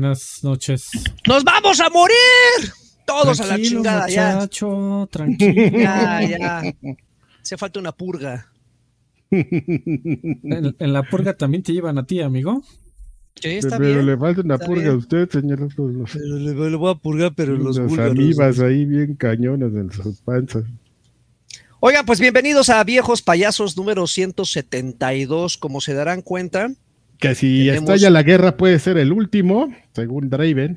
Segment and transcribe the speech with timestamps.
[0.00, 0.90] Buenas noches.
[1.26, 2.70] ¡Nos vamos a morir!
[3.06, 5.78] Todos a la chingada muchacho, Tranquilo.
[5.78, 6.20] ya.
[6.20, 6.74] Ya, ya.
[7.42, 8.46] Hace falta una purga.
[9.30, 12.62] En, en la purga también te llevan a ti, amigo.
[13.36, 14.04] Sí, está pero bien.
[14.06, 14.94] le falta una está purga bien.
[14.94, 15.66] a usted, señor.
[15.74, 18.12] Pero le, le voy a purgar, pero los los búlgaros.
[18.12, 20.64] amibas ahí bien cañones en sus panzas.
[21.80, 25.56] Oigan, pues bienvenidos a Viejos Payasos número 172.
[25.56, 26.68] Como se darán cuenta,
[27.18, 30.76] Que si Tenemos- estalla la guerra puede ser el último, según Draven.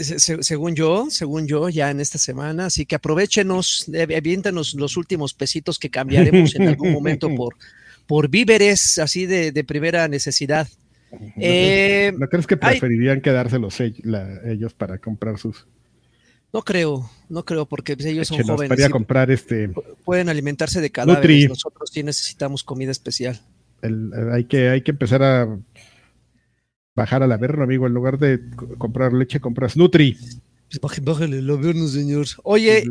[0.00, 2.66] se- según yo, según yo, ya en esta semana.
[2.66, 7.54] Así que aprovechenos, eh, aviéntenos los últimos pesitos que cambiaremos en algún momento por,
[8.06, 10.68] por víveres así de, de primera necesidad.
[11.38, 12.78] Eh, ¿No crees que ay.
[12.80, 15.66] preferirían quedárselos ellos para comprar sus...
[16.52, 18.90] no creo, no creo, porque pues, ellos son jóvenes.
[18.90, 19.70] comprar este...
[20.04, 21.22] pueden alimentarse de cadáveres.
[21.22, 21.46] Nutri.
[21.48, 23.40] Nosotros sí necesitamos comida especial.
[23.82, 25.58] El- hay, que, hay que empezar a
[26.94, 27.86] bajar al averno, amigo.
[27.86, 30.16] En lugar de co- comprar leche, compras Nutri.
[30.68, 32.26] Pues, baje- bájale el averno, señor.
[32.42, 32.84] Oye,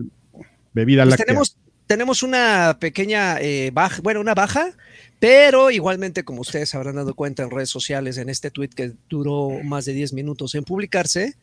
[0.74, 1.26] Bebida pues láctea.
[1.26, 4.72] tenemos, tenemos una pequeña eh, baja, bueno, una baja,
[5.20, 9.50] pero igualmente, como ustedes habrán dado cuenta en redes sociales, en este tweet que duró
[9.64, 11.36] más de 10 minutos en publicarse,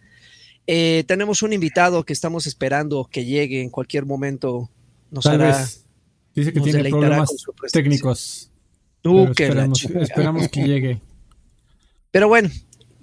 [0.67, 4.70] eh, tenemos un invitado que estamos esperando que llegue en cualquier momento.
[5.11, 5.59] Nos Tal hará.
[5.59, 5.85] vez.
[6.35, 7.29] Dice que nos tiene problemas
[7.73, 8.51] técnicos.
[9.03, 11.00] Tú pero que esperamos, esperamos que llegue.
[12.11, 12.50] Pero bueno,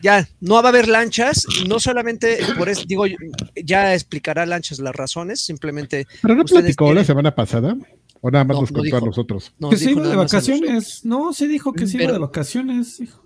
[0.01, 3.03] ya no va a haber lanchas, no solamente por eso, digo,
[3.63, 7.75] ya explicará lanchas las razones, simplemente Pero no platicó la semana pasada.
[8.21, 9.53] O nada más No, nos no contó a nosotros.
[9.59, 11.05] nos que se iba de vacaciones.
[11.05, 12.99] No, se dijo que se iba Pero- de vacaciones.
[12.99, 13.25] hijo.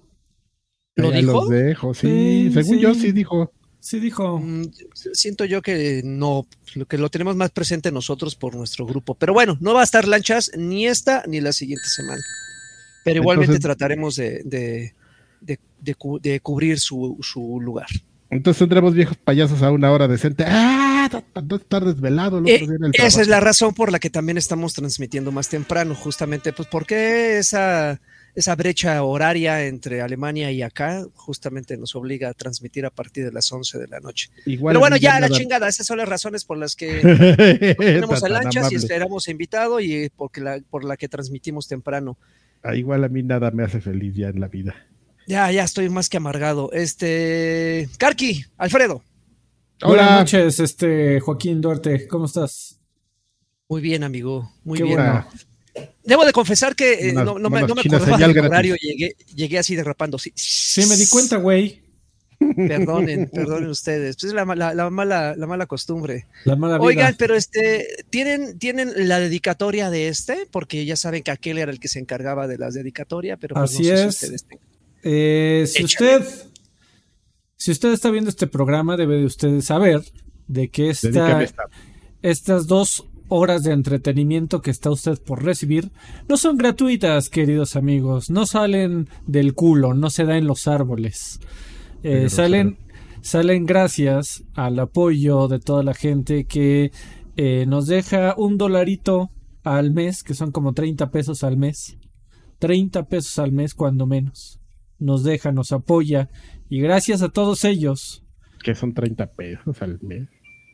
[0.96, 1.32] ¿Lo dijo?
[1.32, 2.08] los dejo, sí.
[2.08, 2.80] Sí, Según sí.
[2.82, 3.52] yo sí dijo.
[3.80, 4.38] Sí dijo.
[4.40, 4.66] Mm,
[5.14, 9.16] Siento yo que no, lo que lo tenemos más presente nosotros por nuestro grupo.
[9.16, 12.22] Pero bueno, no va a estar lanchas ni esta ni la siguiente semana.
[13.04, 14.94] Pero igualmente Entonces- trataremos de, de,
[15.42, 17.88] de- de cu- de cubrir su, su lugar.
[18.30, 20.44] Entonces tendremos viejos payasos a una hora decente.
[20.48, 20.90] ¡Ah!
[21.48, 24.00] No estar desvelado el otro Eh, día en el esa es la razón por la
[24.00, 28.00] que también estamos transmitiendo más temprano, justamente, pues porque esa,
[28.34, 33.32] esa brecha horaria entre Alemania y acá justamente nos obliga a transmitir a partir de
[33.34, 34.30] las 11 de la noche.
[34.46, 37.02] Igual Pero bueno, ya la nada- chingada, esas son las razones por las que
[37.78, 42.18] tenemos a tan lanchas y esperamos invitado y porque la, por la que transmitimos temprano.
[42.64, 44.74] Ah, Igual a mí nada me hace feliz ya en la vida.
[45.28, 46.72] Ya, ya estoy más que amargado.
[46.74, 49.02] Este, Karki, Alfredo,
[49.82, 50.20] Buenas Hola.
[50.20, 52.08] noches, este Joaquín Duarte.
[52.08, 52.80] ¿Cómo estás?
[53.70, 54.98] muy bien, amigo, muy Qué bien.
[54.98, 55.28] bueno.
[56.04, 59.16] Debo de confesar que eh, Unas- no, no me, no me acordaba del horario, llegué,
[59.34, 60.20] llegué así derrapando.
[60.20, 61.82] Sí, Sí, me di cuenta, güey.
[62.56, 64.16] Perdonen, perdonen ustedes.
[64.16, 66.28] Pues es la, la- la mala, la mala costumbre.
[66.46, 66.86] La mala vida.
[66.86, 70.48] Oigan, pero este, ¿tienen, ¿tienen la dedicatoria de este?
[70.52, 73.72] Porque ya saben que aquel era el que se encargaba de las dedicatorias, pero pues
[73.74, 74.16] Así no sé si es.
[74.24, 74.46] ustedes.
[75.04, 76.24] Eh, si usted,
[77.56, 80.02] si usted está viendo este programa, debe de usted saber
[80.48, 81.70] de que Dedícame esta, esta.
[82.22, 85.90] estas dos horas de entretenimiento que está usted por recibir
[86.28, 88.30] no son gratuitas, queridos amigos.
[88.30, 91.40] No salen del culo, no se da en los árboles.
[92.04, 92.78] Eh, salen,
[93.22, 96.92] salen gracias al apoyo de toda la gente que
[97.38, 99.32] eh, nos deja un dolarito
[99.64, 101.98] al mes, que son como 30 pesos al mes.
[102.60, 104.60] 30 pesos al mes cuando menos.
[105.00, 106.30] Nos deja, nos apoya
[106.70, 108.24] y gracias a todos ellos,
[108.64, 110.30] Que son 30 pesos al mes.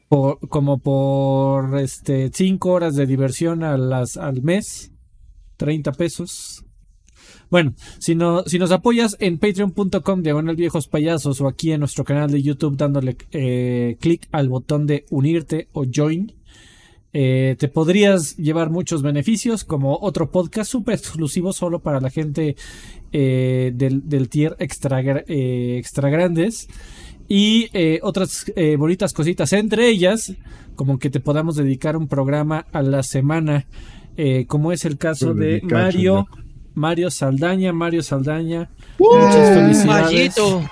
[0.08, 4.92] por, como por este 5 horas de diversión a las, al mes,
[5.58, 6.66] 30 pesos.
[7.50, 12.04] Bueno, si, no, si nos apoyas en patreon.com diagonal viejos payasos o aquí en nuestro
[12.04, 16.34] canal de YouTube dándole eh, clic al botón de unirte o join,
[17.12, 22.56] eh, te podrías llevar muchos beneficios como otro podcast súper exclusivo solo para la gente
[23.12, 26.68] eh, del, del tier extra, eh, extra grandes
[27.28, 30.34] y eh, otras eh, bonitas cositas entre ellas
[30.76, 33.66] como que te podamos dedicar un programa a la semana
[34.18, 36.28] eh, como es el caso de Mario.
[36.76, 39.16] Mario Saldaña Mario Saldaña ¡Uh!
[39.18, 40.70] muchas felicidades Mallito.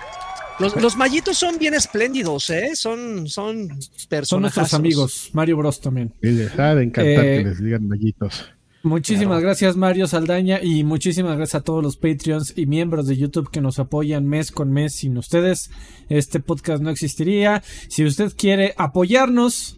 [0.59, 2.71] Los, los mallitos son bien espléndidos, ¿eh?
[2.75, 3.67] Son, son
[4.09, 4.27] personas.
[4.27, 7.87] son nuestros amigos Mario Bros también Y les ha de encantar Eh, que les digan
[7.87, 8.45] mallitos.
[8.83, 9.41] Muchísimas Claro.
[9.41, 13.59] gracias Mario Saldaña y muchísimas gracias a todos los Patreons y miembros de YouTube que
[13.59, 14.93] nos apoyan mes con mes.
[14.95, 15.69] Sin ustedes
[16.09, 17.61] este podcast no existiría.
[17.89, 19.76] Si usted quiere apoyarnos,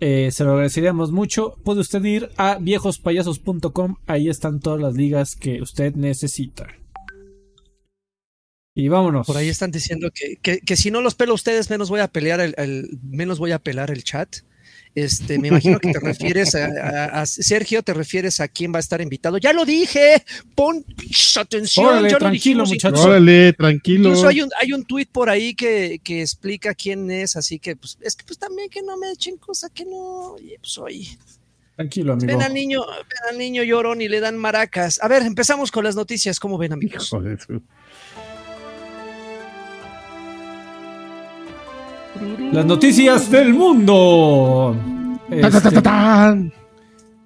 [0.00, 1.56] eh, se lo agradeceríamos mucho.
[1.64, 3.96] Puede usted ir a viejospayasos.com.
[4.06, 6.66] Ahí están todas las ligas que usted necesita.
[8.74, 9.26] Y vámonos.
[9.26, 12.08] Por ahí están diciendo que, que, que si no los pelo ustedes, menos voy a
[12.08, 14.36] pelear el, el- menos voy a pelar el chat.
[14.96, 18.78] Este, me imagino que te refieres a, a- a- Sergio, te refieres a quién va
[18.78, 19.36] a estar invitado.
[19.36, 20.84] Ya lo dije, pon
[21.38, 21.86] atención.
[21.86, 23.00] Órale, ya lo tranquilo, dijimos, muchachos.
[23.04, 24.08] Órale, tranquilo.
[24.08, 27.76] Incluso hay un, hay un tuit por ahí que, que explica quién es, así que
[27.76, 31.06] pues es que pues también que no me echen cosa que no, oye, pues oye,
[31.76, 32.26] Tranquilo, amigo.
[32.28, 34.98] ven al niño, ven al niño llorón y le dan maracas.
[35.02, 37.10] A ver, empezamos con las noticias, ¿cómo ven amigos?
[42.52, 44.76] Las noticias del mundo.
[45.30, 45.82] Este,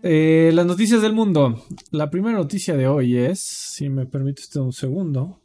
[0.03, 1.65] eh, las noticias del mundo.
[1.91, 5.41] La primera noticia de hoy es, si me permite usted un segundo.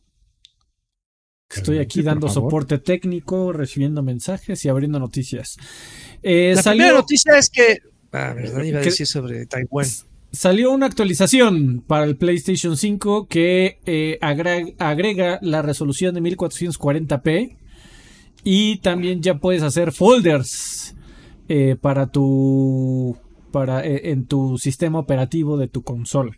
[1.50, 5.58] Estoy aquí dando soporte técnico, recibiendo mensajes y abriendo noticias.
[6.24, 7.80] Eh, La salió, primera noticia es que,
[8.12, 8.90] ah, verdad, iba a ¿Qué?
[8.90, 9.86] decir sobre Taiwán.
[10.32, 17.58] salió una actualización para el PlayStation 5 que eh, agrega la resolución de 1440p
[18.46, 20.96] y también ya puedes hacer folders
[21.50, 23.18] eh, para tu
[23.56, 26.38] para eh, en tu sistema operativo de tu consola.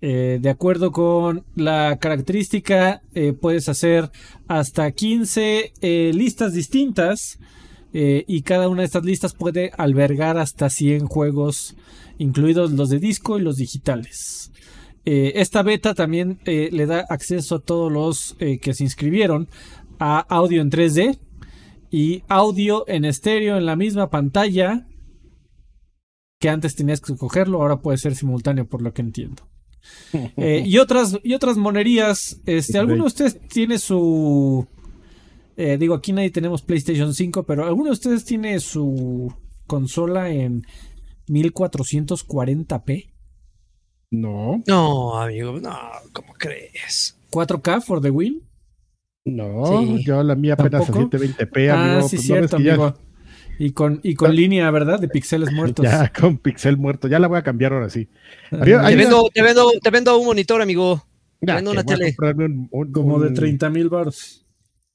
[0.00, 3.02] Eh, de acuerdo con la característica,
[3.40, 4.08] puedes hacer
[4.46, 7.40] hasta 15 eh, listas distintas
[7.92, 11.74] y cada una de estas listas puede albergar hasta 100 juegos,
[12.18, 14.52] incluidos los de disco y los digitales.
[15.04, 19.48] Esta beta también le da acceso a todos los que se inscribieron
[20.02, 21.20] a audio en 3D
[21.92, 24.88] y audio en estéreo en la misma pantalla
[26.40, 29.48] que antes tenías que escogerlo, ahora puede ser simultáneo por lo que entiendo.
[30.36, 34.66] Eh, y otras y otras monerías, este, ¿alguno de ustedes tiene su
[35.56, 39.32] eh, digo, aquí nadie tenemos PlayStation 5, pero ¿alguno de ustedes tiene su
[39.66, 40.64] consola en
[41.28, 43.12] 1440p?
[44.12, 45.78] No, No, amigo, no,
[46.12, 47.16] ¿cómo crees?
[47.30, 48.42] 4K for the win?
[49.24, 49.64] No,
[49.96, 50.04] Sí.
[50.04, 51.10] yo la mía apenas a ¿Tampoco?
[51.10, 52.08] 720p, ah, amigo.
[52.08, 52.94] sí, pues, no cierto, ya- amigo.
[53.58, 54.98] Y con, y con línea, ¿verdad?
[54.98, 55.84] De píxeles muertos.
[55.84, 58.08] Ya, con pixel muerto, ya la voy a cambiar ahora sí.
[58.50, 61.04] Ah, Había- Te hay una- vendo, te vendo, te vendo un monitor, amigo.
[61.40, 62.14] Ya, Vendo una a tele.
[62.14, 64.41] comprarme un- un- como de un- 30 mil baros.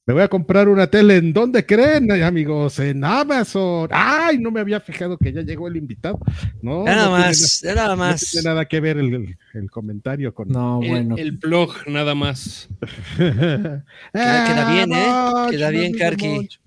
[0.07, 1.17] Me voy a comprar una tele.
[1.17, 2.79] ¿En dónde creen, amigos?
[2.79, 3.89] En Amazon.
[3.91, 6.17] Ay, no me había fijado que ya llegó el invitado.
[6.61, 8.31] No, nada no tiene más, ya nada na- no más.
[8.31, 10.47] tiene nada que ver el, el- el comentario con.
[10.47, 11.15] No, El- bueno.
[11.17, 12.69] El, blog, nada más.
[13.17, 13.83] Queda-
[14.13, 15.07] queda bien, ¿eh?
[15.09, 16.27] Monch, Queda bien, Karki.
[16.29, 16.59] Monch.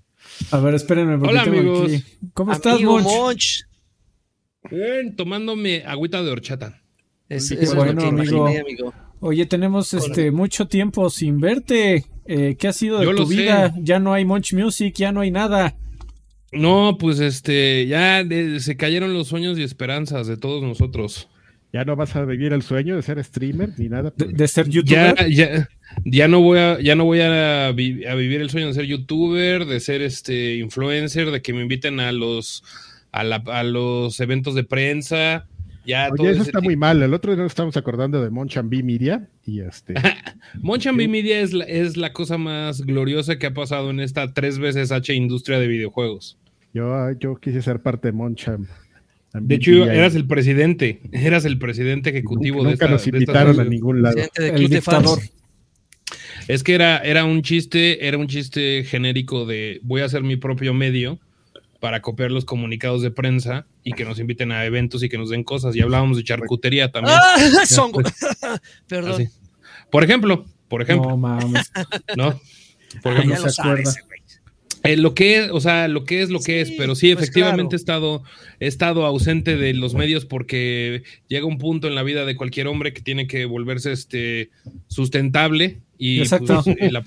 [0.51, 1.17] A ver, espérenme.
[1.17, 1.83] porque Hola, tengo amigos.
[1.91, 2.03] aquí-
[2.33, 3.05] ¿Cómo estás, Amigo Monch?
[3.15, 3.63] Monch.
[4.69, 6.79] Bien, tomándome agüita de horchata.
[7.27, 8.47] Es, bueno, amigo.
[8.47, 8.93] imaginé, amigo.
[9.21, 12.05] Oye, tenemos este mucho tiempo sin verte.
[12.25, 13.35] Eh, ¿Qué ha sido de Yo tu sé.
[13.35, 13.73] vida?
[13.79, 15.75] Ya no hay Monch Music, ya no hay nada.
[16.51, 21.29] No, pues este, ya de- se cayeron los sueños y esperanzas de todos nosotros.
[21.71, 24.11] Ya no vas a vivir el sueño de ser streamer ni nada.
[24.17, 24.35] De, pues.
[24.37, 24.71] de ser Ya,
[25.13, 25.29] youtuber.
[25.31, 25.69] ya,
[26.03, 28.85] ya no voy a, ya no voy a, vi- a vivir el sueño de ser
[28.85, 32.63] youtuber, de ser este influencer, de que me inviten a los,
[33.11, 35.47] a, la- a los eventos de prensa.
[35.85, 37.01] Ya todo Oye, eso está tipo- muy mal.
[37.01, 39.93] El otro día nos estamos acordando de Monchan B Media y este.
[40.61, 44.33] Monchan B Media es la, es la cosa más gloriosa que ha pasado en esta
[44.33, 46.37] tres veces H industria de videojuegos.
[46.73, 48.67] yo, yo quise ser parte de Monchan.
[49.33, 53.17] De hecho, eras el presidente, eras el presidente ejecutivo de Nunca esta, nos de esta
[53.17, 54.15] invitaron a ningún lado.
[54.15, 55.19] Presidente de El de dictador.
[56.47, 60.35] Es que era, era un chiste, era un chiste genérico de voy a hacer mi
[60.35, 61.19] propio medio
[61.81, 65.29] para copiar los comunicados de prensa y que nos inviten a eventos y que nos
[65.31, 65.75] den cosas.
[65.75, 67.17] Y hablábamos de charcutería también.
[67.19, 67.35] ¡Ah!
[67.91, 68.13] Pues,
[68.87, 69.11] Perdón.
[69.13, 69.27] Así.
[69.89, 71.69] Por ejemplo, por ejemplo, No mames.
[72.15, 72.39] ¿no?
[73.01, 73.89] Por Ah, ejemplo, ya no lo se sabe acuerda.
[73.91, 74.11] ese güey.
[74.83, 77.13] Eh, lo que es, o sea, lo que es lo que Sí, es, pero sí,
[77.13, 77.73] pues efectivamente claro.
[77.73, 78.23] he estado,
[78.59, 82.65] he estado ausente de los medios porque llega un punto en la vida de cualquier
[82.67, 84.49] hombre que tiene que volverse este
[84.87, 86.61] sustentable y Exacto.
[86.63, 87.03] pues, eh, la-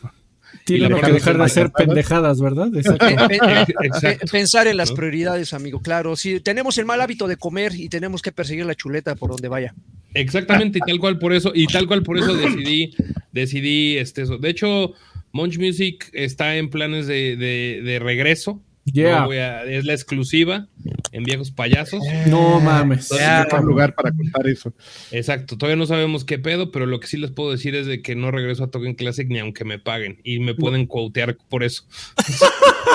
[0.65, 2.41] Tiene la que dejar de hacer pendejadas.
[2.41, 2.69] ¿verdad?
[2.75, 3.07] Exacto.
[3.29, 3.35] Pe-
[3.87, 4.01] Exacto.
[4.21, 4.97] pe- Pensar en las ¿No?
[4.97, 6.17] prioridades, amigo, claro.
[6.17, 9.49] Si tenemos el mal hábito de comer y tenemos que perseguir la chuleta por donde
[9.49, 9.75] vaya.
[10.15, 12.95] Exactamente, y tal cual por eso, y tal cual por eso decidí,
[13.33, 14.39] decidí este eso.
[14.39, 14.93] De hecho,
[15.33, 18.63] Munch Music está en planes de, de- de regreso.
[18.85, 19.21] Yeah.
[19.21, 20.67] No voy a- es la exclusiva
[21.13, 22.03] en Viejos Payasos.
[22.27, 23.05] No mames.
[23.11, 23.45] Entonces, Ya.
[23.45, 24.75] Mejor lugar para contar eso.
[25.11, 28.03] Exacto, todavía no sabemos qué pedo, pero lo que sí les puedo decir es de
[28.03, 31.65] que no regreso a Token Classic ni aunque me paguen y me pueden quotear por
[31.65, 31.85] eso.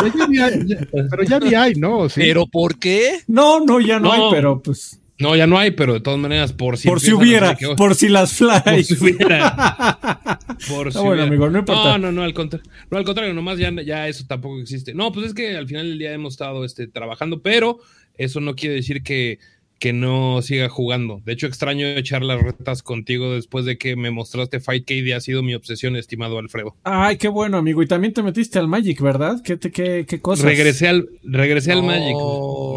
[0.01, 2.07] Pero ya ni hay, ya- pero ya ni hay, ¿no?
[2.09, 2.21] ¿Sí?
[2.21, 3.21] ¿Pero por qué?
[3.27, 4.25] No, no, ya no, No.
[4.25, 4.98] hay, pero pues.
[5.19, 8.07] No, ya no hay, pero de todas maneras, por si por si hubiera, por si
[8.07, 8.63] las flies.
[8.65, 10.39] por si hubiera.
[10.69, 11.23] Por si bueno, hubiera.
[11.23, 11.97] amigo, no importa.
[11.97, 14.93] No, no, no, al, contra- no, al contrario, nomás ya, ya eso tampoco existe.
[14.93, 17.79] No, pues es que al final del día hemos estado este, trabajando, pero
[18.17, 19.39] eso no quiere decir que,
[19.79, 21.21] que no siga jugando.
[21.25, 25.21] De hecho, extraño echar las retas contigo después de que me mostraste Fightcade y ha
[25.21, 26.75] sido mi obsesión, estimado Alfredo.
[26.83, 27.81] Ay, qué bueno, amigo.
[27.81, 29.41] Y también te metiste al Magic, ¿verdad?
[29.43, 30.45] ¿Qué, te- qué, qué cosas?
[30.45, 32.15] Regresé al, regresé al Magic.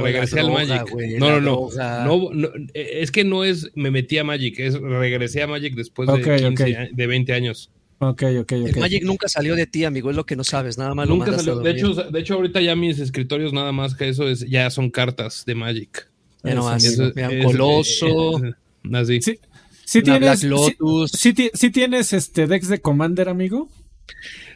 [0.00, 0.88] Regresé al Magic.
[0.90, 2.50] güey, no, no, no, no.
[2.74, 6.46] Es que no es me metí a Magic, es regresé a Magic después de, 15
[6.46, 6.60] ok.
[6.78, 7.70] a- de 20 años.
[7.98, 8.76] Ok, ok, El ok.
[8.78, 11.60] Magic nunca salió de ti, amigo, es lo que no sabes, nada más Nunca salió.
[11.60, 14.90] De hecho, de hecho, ahorita ya mis escritorios nada más que eso es, ya son
[14.90, 16.08] cartas de Magic.
[16.44, 18.52] Ya nomás, Eso- vean, es- Coloso, eh,
[18.94, 19.22] así.
[19.22, 19.38] Sí,
[19.84, 21.10] sí tienes, Black Lotus.
[21.12, 23.68] sí, sí ti- sí tienes este Dex de Commander, amigo.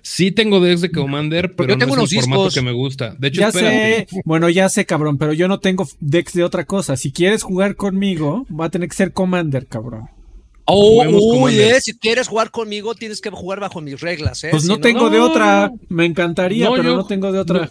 [0.02, 3.16] Sí tengo decks de Commander, pero Yo tengo no es el formato que me gusta.
[3.18, 4.06] De hecho, Ya espérate.
[4.10, 6.96] sé, bueno, ya sé, cabrón, pero yo no tengo Dex de otra cosa.
[6.96, 10.08] Si quieres jugar conmigo, va a tener que ser Commander, cabrón.
[10.64, 11.02] Oh,
[11.42, 14.48] uy, eh, si quieres jugar conmigo, tienes que jugar bajo mis reglas, ¿eh?
[14.50, 15.26] Pues Si no tengo de No.
[15.26, 15.72] otra.
[15.88, 17.70] Me encantaría, No, pero yo- no tengo de otra.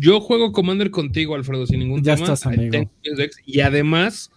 [0.00, 2.26] Yo juego Commander contigo, Alfredo, sin ningún Ya tema.
[2.32, 2.90] estás, amigo.
[3.44, 4.30] Y además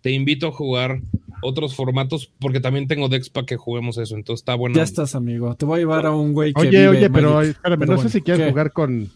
[0.00, 1.00] te invito a jugar
[1.42, 4.14] otros formatos porque también tengo decks para que juguemos eso.
[4.16, 4.76] Entonces está bueno.
[4.76, 5.54] Ya estás, amigo.
[5.56, 7.50] Te voy a llevar a un güey que Oye, vive oye, pero Magic.
[7.56, 8.50] espérame, Pero no bueno, sé si quieres ¿qué?
[8.50, 9.10] jugar con,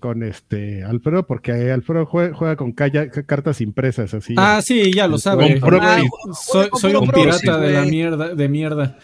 [0.00, 4.34] con este Alfredo, porque Alfredo juega, juega con calla- cartas impresas, así.
[4.36, 5.60] Ah, sí, ya lo sabe.
[5.62, 6.02] Ah.
[6.32, 8.98] Soy, soy un pirata de la mierda, de mierda.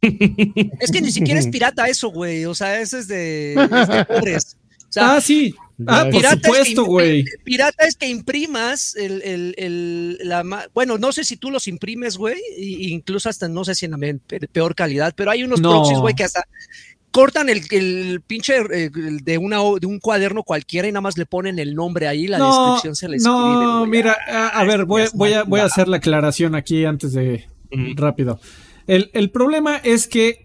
[0.00, 2.44] Es que ni siquiera es pirata eso, güey.
[2.44, 4.56] O sea, eso es de, es de pobres.
[5.00, 5.54] O sea, Ah, sí.
[5.88, 7.24] Ah, por pirata es que supuesto, güey.
[7.42, 12.16] Pirata es que imprimas el, el- el- la bueno, no sé si tú los imprimes,
[12.16, 13.98] güey, y- incluso hasta no sé si en la
[14.52, 15.70] peor calidad, pero hay unos No.
[15.70, 16.44] proxies, güey, que hasta
[17.10, 21.18] cortan el, el pinche eh, el de una de un cuaderno cualquiera y nada más
[21.18, 23.36] le ponen el nombre ahí, la No, descripción se le escribe.
[23.36, 23.90] no, güey.
[23.90, 27.48] mira, a, a ver, voy, a, voy a hacer la aclaración aquí antes de
[27.96, 28.38] rápido.
[28.86, 30.43] El, el problema es que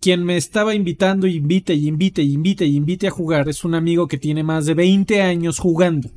[0.00, 3.74] quien me estaba invitando, invite y invite y invite y invite a jugar es un
[3.74, 6.10] amigo que tiene más de 20 años jugando.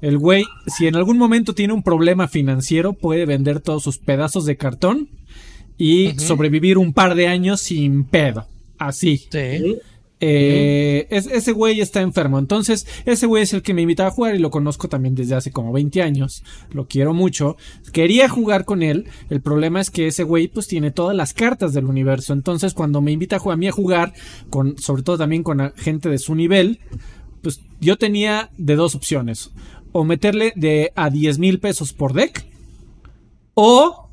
[0.00, 4.44] El güey, si en algún momento tiene un problema financiero, puede vender todos sus pedazos
[4.44, 5.08] de cartón
[5.78, 8.46] y sobrevivir un par de años sin pedo.
[8.78, 9.16] Así.
[9.30, 9.78] Sí.
[10.20, 12.38] Eh, es- ese güey está enfermo.
[12.38, 15.34] Entonces, ese güey es el que me invitaba a jugar y lo conozco también desde
[15.34, 16.42] hace como 20 años.
[16.70, 17.56] Lo quiero mucho.
[17.92, 19.06] Quería jugar con él.
[19.28, 22.32] El problema es que ese güey pues tiene todas las cartas del universo.
[22.32, 24.14] Entonces, cuando me invita a, a mí a jugar,
[24.50, 26.80] con, sobre todo también con gente de su nivel,
[27.42, 29.50] pues yo tenía de dos opciones.
[29.92, 32.46] O meterle de a 10 mil pesos por deck.
[33.54, 34.03] O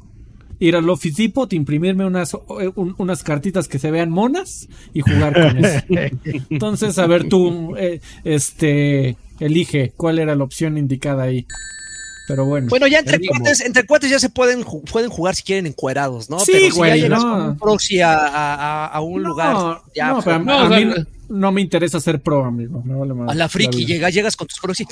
[0.61, 5.01] ir al Office Depot, imprimirme unas, eh, un- unas cartitas que se vean monas y
[5.01, 5.83] jugar con eso.
[6.49, 11.45] Entonces, a ver, tú, eh, este, elige cuál era la opción indicada ahí.
[12.27, 12.67] Pero bueno.
[12.69, 15.65] Bueno, ya entre como- cuates, entre cuates ya se pueden, ju- pueden jugar si quieren
[15.65, 16.39] encuerados, ¿no?
[16.39, 17.31] Sí, Pero si güey, ya llegas no.
[17.31, 20.69] con un proxy a, a- un No, lugar, ya no, pues, pero a, no, a
[20.79, 20.93] mí
[21.31, 22.81] no, no me interesa ser pro, amigo.
[22.83, 23.31] me vale madre.
[23.31, 23.87] a la friki, vida.
[23.87, 24.85] llegas, llegas con tus proxy.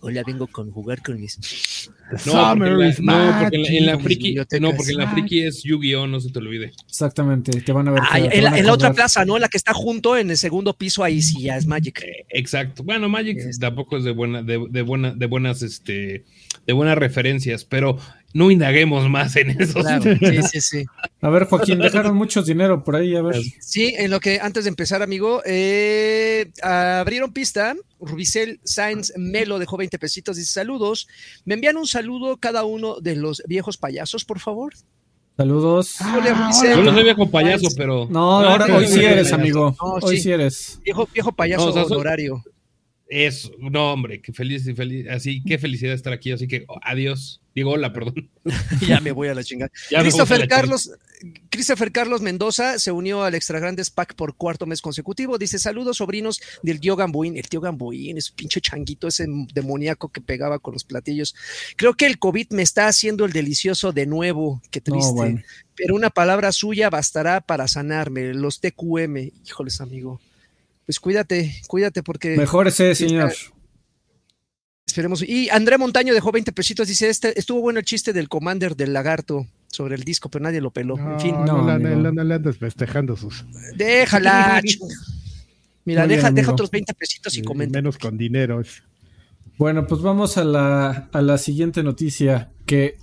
[0.00, 1.90] Hola, vengo con jugar con mis.
[2.24, 4.04] No, porque, is en la, no, porque en la, en la magic.
[4.04, 4.60] friki, Bibliotecas.
[4.60, 6.72] no, porque en la friki es Yu-Gi-Oh, no se te olvide.
[6.88, 8.02] Exactamente, te van a ver.
[8.04, 9.38] Ah, feo, en la, van a en la otra plaza, ¿no?
[9.38, 12.04] La que está junto en el segundo piso, ahí sí ya es Magic.
[12.30, 12.84] Exacto.
[12.84, 16.24] Bueno, Magic tampoco es de buena, de, de buena, de buenas, este,
[16.66, 17.98] de buenas referencias, pero
[18.34, 19.80] no indaguemos más en eso.
[19.80, 20.84] Claro, sí, sí, sí.
[21.20, 23.40] A ver, Joaquín, dejaron mucho dinero por ahí, a ver.
[23.60, 27.74] Sí, en lo que antes de empezar, amigo, eh, abrieron pista.
[28.00, 30.36] Rubicel Sainz Melo dejó 20 pesitos.
[30.36, 31.08] Dice: Saludos.
[31.44, 34.74] Me envían un saludo cada uno de los viejos payasos, por favor.
[35.36, 35.96] Saludos.
[36.00, 36.76] Hola, Ah, Rubicel.
[36.76, 38.06] Yo no soy viejo payaso, pero.
[38.10, 39.74] No, Ah, ahora, sí, hoy sí, eres, amigo.
[39.80, 40.22] No, Hoy sí.
[40.24, 40.80] sí eres.
[40.84, 42.42] Viejo, viejo payaso No, o sea, soy- honorario.
[43.10, 45.06] Eso, no, hombre, qué feliz y feliz.
[45.08, 46.30] Así, qué felicidad estar aquí.
[46.30, 47.40] Así que, oh, adiós.
[47.54, 48.28] Digo, hola, perdón.
[48.86, 49.72] ya me voy a la chingada.
[49.88, 50.90] Christopher la Carlos,
[51.48, 55.38] Christopher Carlos Mendoza se unió al Extra Grandes Pack por cuarto mes consecutivo.
[55.38, 57.38] Dice: Saludos, sobrinos del tío Gamboín.
[57.38, 61.34] El tío Gamboín es un pinche changuito, ese demoníaco que pegaba con los platillos.
[61.76, 64.60] Creo que el COVID me está haciendo el delicioso de nuevo.
[64.70, 65.12] Qué No, triste.
[65.14, 65.42] bueno.
[65.74, 68.34] Pero una palabra suya bastará para sanarme.
[68.34, 69.30] Los TQM.
[69.46, 70.20] Híjoles, amigo.
[70.88, 72.34] Pues cuídate, cuídate porque.
[72.34, 73.30] Mejor ese, señor.
[74.86, 75.22] Esperemos.
[75.22, 76.88] Y André Montaño dejó 20 pesitos.
[76.88, 80.62] Dice: este, Estuvo bueno el chiste del Commander del lagarto sobre el disco, pero nadie
[80.62, 80.96] lo peló.
[80.96, 83.44] No, en fin, no, No, no, no le andes festejando sus.
[83.76, 84.62] déjala.
[85.84, 87.78] Mira, bien, deja, deja otros 20 pesitos y comenta.
[87.78, 88.62] Menos con dinero.
[89.58, 92.50] Bueno, pues vamos a la, a la siguiente noticia.
[92.64, 92.96] Que,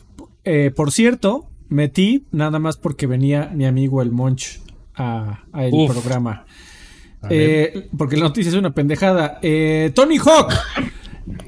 [0.43, 4.59] eh, por cierto, metí nada más porque venía mi amigo el Monch
[4.95, 5.91] a, a el Uf.
[5.91, 6.47] programa.
[7.29, 9.39] Eh, porque la noticia es una pendejada.
[9.41, 10.53] Eh, Tony Hawk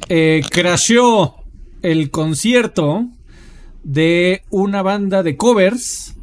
[0.10, 1.36] eh, crasheó
[1.82, 3.08] el concierto
[3.84, 6.16] de una banda de covers.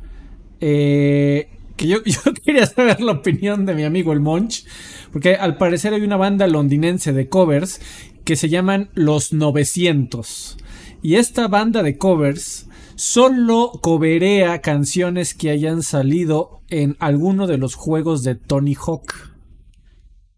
[0.61, 4.65] eh, que yo, yo quería saber la opinión de mi amigo el Monch.
[5.13, 7.81] Porque al parecer hay una banda londinense de covers
[8.25, 10.57] que se llaman Los 900.
[11.03, 17.75] Y esta banda de covers solo coverea canciones que hayan salido en alguno de los
[17.75, 19.34] juegos de Tony Hawk.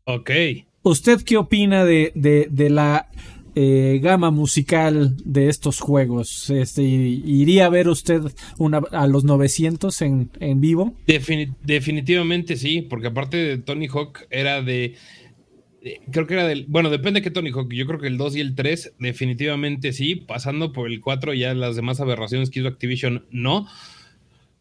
[0.09, 0.31] Ok.
[0.83, 3.09] ¿Usted qué opina de, de, de la
[3.57, 6.49] eh, gama musical de estos juegos?
[6.49, 8.23] Este, ¿Iría a ver usted
[8.57, 10.95] una, a los 900 en, en vivo?
[11.09, 14.95] Defini- definitivamente sí, porque aparte de Tony Hawk era de...
[15.83, 16.67] de- Creo que era del...
[16.69, 17.73] Bueno, depende de qué Tony Hawk.
[17.73, 20.15] Yo creo que el 2 y el 3 definitivamente sí.
[20.15, 23.67] Pasando por el 4 ya las demás aberraciones que hizo Activision no.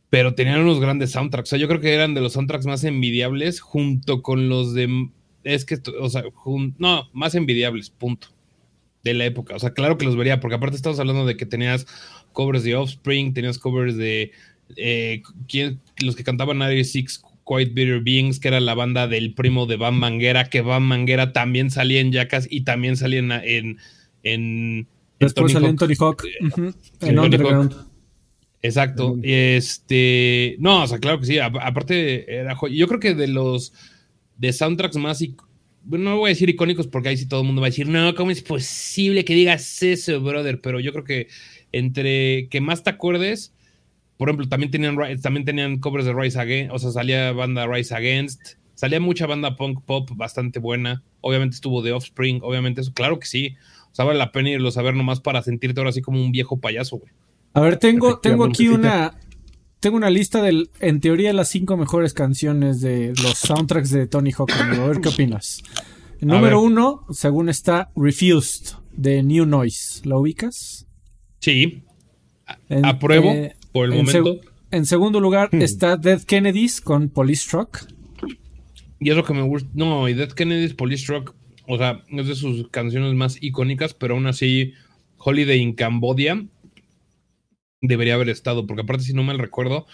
[0.10, 1.50] Pero tenían unos grandes soundtracks.
[1.50, 5.10] O sea, yo creo que eran de los soundtracks más envidiables junto con los de...
[5.46, 8.28] Es que, o sea, jun- no, más envidiables, punto.
[9.04, 9.56] De la época.
[9.56, 11.86] O sea, claro que los vería, porque aparte estamos hablando de que tenías
[12.34, 14.32] covers de Offspring, tenías covers de
[14.76, 19.68] eh, ¿quién- los que cantaban Six Quite Bitter Beings, que era la banda del primo
[19.68, 23.78] de Van Manguera, que Van Manguera también salía en Jackass y también salía en, en,
[24.24, 24.88] en-
[25.20, 25.80] Después salió en Hawk.
[25.80, 26.24] Tony Hawk.
[27.02, 27.76] en Underground.
[28.64, 29.16] Exacto.
[29.22, 31.38] Este, no, o sea, claro que sí.
[31.38, 33.72] Aparte, era yo creo que de los
[34.38, 35.24] de soundtracks más,
[35.84, 37.88] bueno, no voy a decir icónicos porque ahí sí todo el mundo va a decir,
[37.88, 40.62] no, ¿cómo es posible que digas eso, brother?
[40.62, 41.28] Pero yo creo que
[41.72, 43.54] entre que más te acuerdes,
[44.18, 47.94] por ejemplo, también tenían, también tenían covers de Rise Against, o sea, salía banda Rise
[47.94, 51.04] Against, salía mucha banda punk pop bastante buena.
[51.22, 53.56] Obviamente estuvo The Offspring, obviamente eso, claro que sí.
[53.92, 56.32] O sea, vale la pena irlos a ver nomás para sentirte ahora así como un
[56.32, 57.12] viejo payaso, güey.
[57.54, 59.18] A ver, tengo, tengo aquí una.
[59.86, 64.32] Tengo una lista del, en teoría, las cinco mejores canciones de los soundtracks de Tony
[64.36, 64.50] Hawk.
[64.52, 65.62] A ver qué opinas.
[66.22, 70.02] Número uno, según está, Refused, de New Noise.
[70.06, 70.88] ¿La ubicas?
[71.40, 71.84] Sí,
[72.68, 74.34] En- apruebo eh, por el en, momento.
[74.38, 75.62] seg- en segundo lugar Hmm.
[75.62, 77.86] está Dead Kennedys con Police Truck.
[79.00, 79.70] Y es lo que me gusta.
[79.76, 81.36] No, y Dead Kennedy's Police Rock,
[81.68, 84.74] o sea, es de sus canciones más icónicas, pero aún así,
[85.20, 86.44] Holiday in Cambodia
[87.88, 89.86] debería haber estado, porque aparte, si no mal recuerdo,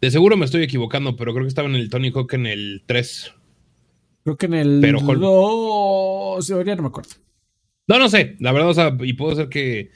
[0.00, 2.82] de seguro me estoy equivocando, pero creo que estaba en el Tony Hawk en el
[2.86, 3.32] 3.
[4.24, 6.48] Creo que en el Pero Hol- 2.
[6.66, 7.10] ya no me acuerdo.
[7.86, 9.90] No, no sé, la verdad, o sea, y puedo ser que,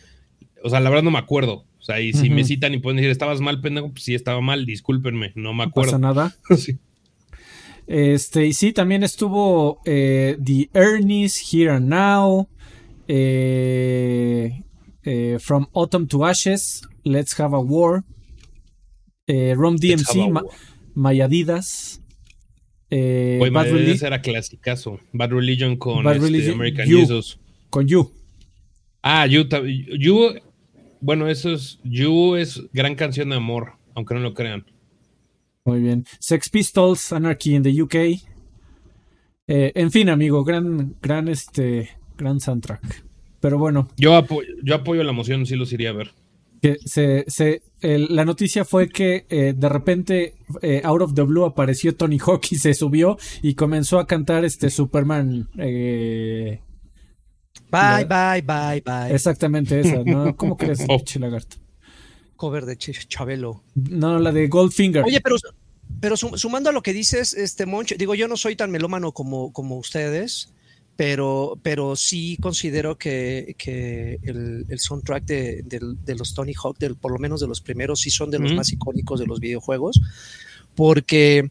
[0.62, 1.64] o sea, la verdad no me acuerdo.
[1.78, 4.40] O sea, y si me citan y pueden decir, estabas mal, pendejo, pues sí estaba
[4.40, 5.98] mal, discúlpenme, no me No pasa acuerdo.
[5.98, 6.34] nada.
[6.56, 6.78] Sí.
[7.86, 12.48] Este, y sí, también estuvo eh, The Ernie's Here and Now,
[13.06, 14.62] eh,
[15.02, 18.02] eh, From Autumn to Ashes, Let's Have a War,
[19.26, 20.54] eh, Rom DMC, Ma- war.
[20.94, 22.00] My Adidas,
[22.90, 25.00] eh, Oye, Bad Bad Reli- era clasicazo.
[25.12, 27.00] Bad Religion con Bad este, Religion, American You.
[27.00, 27.38] Jesus.
[27.70, 28.10] con You.
[29.02, 29.44] Ah, You,
[29.98, 30.34] You,
[31.00, 34.64] bueno, eso es, You es gran canción de amor, aunque no lo crean.
[35.66, 36.06] Muy bien.
[36.20, 37.94] Sex Pistols, Anarchy in the UK.
[39.46, 43.04] Eh, en fin, amigo, gran, gran, este, gran soundtrack.
[43.40, 46.12] Pero bueno, Yo, apo- yo apoyo la moción, sí los iría a ver.
[46.64, 51.20] Que se, se, el- la noticia fue que eh, de repente eh, out of the
[51.22, 56.60] blue apareció Tony Hawk y se subió y comenzó a cantar este Superman eh,
[57.70, 59.14] Bye, bye, bye, bye.
[59.14, 60.34] exactamente esa ¿no?
[60.36, 60.96] ¿cómo crees Oh.
[60.96, 61.56] pinche lagarto?
[62.36, 63.62] Cover de Ch- Chabelo.
[63.74, 65.36] no la de Goldfinger Oye, pero,
[66.00, 69.12] pero sum- sumando a lo que dices, este Monch, digo, yo no soy tan melómano
[69.12, 70.52] como, como ustedes,
[70.96, 76.96] pero, pero sí considero que, que el, el soundtrack de, de los Tony Hawk, del-
[76.96, 80.00] por lo menos de los primeros, sí son de los más icónicos de los videojuegos,
[80.74, 81.50] porque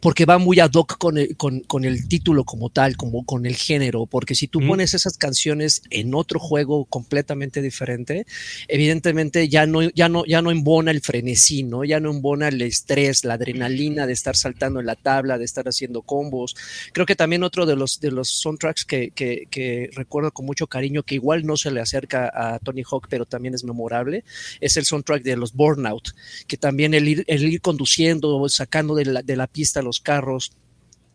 [0.00, 3.46] porque va muy ad hoc con el, con, con el título como tal, como con
[3.46, 4.68] el género, porque si tú Ujú.
[4.68, 8.26] pones esas canciones en otro juego completamente diferente,
[8.68, 11.84] evidentemente ya no, ya no, ya no embona el frenesí, ¿no?
[11.84, 15.68] Ya no embona el estrés, la adrenalina de estar saltando en la tabla, de estar
[15.68, 16.54] haciendo combos.
[16.92, 20.66] Creo que también otro de los, de los soundtracks que, que, que recuerdo con mucho
[20.66, 24.24] cariño, que igual no se le acerca a Tony Hawk, pero también es memorable,
[24.60, 26.10] es el soundtrack de los Burnout,
[26.46, 30.52] que también el ir, el ir conduciendo, sacando de la, de la pista los carros,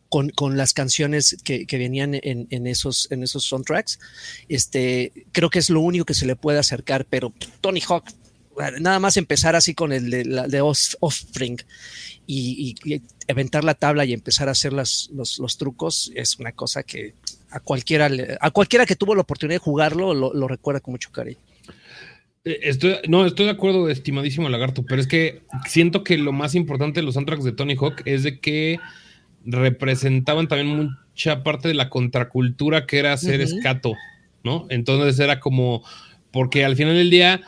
[0.10, 4.00] con, con, las canciones que, que venían en, en, esos, en esos soundtracks.
[4.48, 8.06] Este, creo que es lo único que se le puede acercar, pero Tony Hawk,
[8.80, 11.58] nada más empezar así con el de, la, de Offspring
[12.28, 12.76] y,
[13.28, 17.16] aventar la tabla y empezar a hacer las, los, los, trucos es una cosa que
[17.50, 18.10] a cualquiera,
[18.40, 21.40] a cualquiera que tuvo la oportunidad de jugarlo lo, lo recuerda con mucho cariño.
[22.46, 27.00] Estoy, no, estoy de acuerdo, estimadísimo Lagarto, pero es que siento que lo más importante
[27.00, 28.80] de los soundtracks de Tony Hawk es de que
[29.46, 33.58] representaban también mucha parte de la contracultura que era ser uh -huh.
[33.58, 33.94] escato,
[34.44, 34.68] ¿no?
[34.70, 35.84] Entonces era como,
[36.32, 37.42] porque al final del día,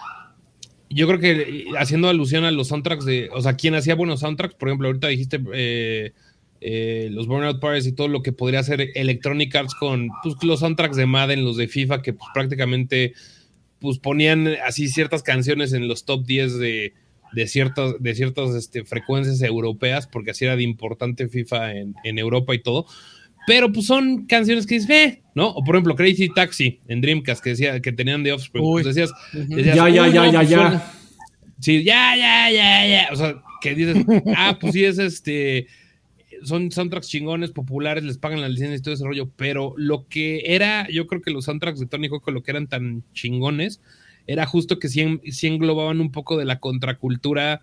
[0.89, 4.55] yo creo que haciendo alusión a los soundtracks de, o sea, quien hacía buenos soundtracks,
[4.55, 6.13] por ejemplo, ahorita dijiste eh,
[6.61, 10.61] eh, los Burnout Paris y todo lo que podría hacer Electronic Arts con pues, los
[10.61, 13.13] soundtracks de Madden, los de FIFA, que pues, prácticamente
[13.79, 16.93] pues ponían así ciertas canciones en los top 10 de,
[17.33, 22.17] de ciertas, de ciertas este, frecuencias europeas, porque así era de importante FIFA en, en
[22.19, 22.85] Europa y todo.
[23.47, 25.49] Pero pues son canciones que dices, ve, ¿no?
[25.49, 28.63] O por ejemplo, Crazy Taxi en Dreamcast, que decía que tenían de Offspring.
[28.65, 28.81] Uy.
[28.81, 30.57] Pues decías, decías, Ya, ya, "Uy, ya, no, ya, pues ya".
[30.61, 30.91] suena-
[31.59, 33.07] Sí, ya, ya, ya, ya.
[33.13, 33.97] O sea, que dices,
[34.35, 35.67] ah, pues sí, es este.
[36.43, 39.29] Son soundtracks chingones, populares, les pagan la licencia y todo ese rollo.
[39.35, 42.67] Pero lo que era, yo creo que los soundtracks de Tony Hawk, lo que eran
[42.67, 43.81] tan chingones,
[44.27, 47.61] era justo que sí, en- sí englobaban un poco de la contracultura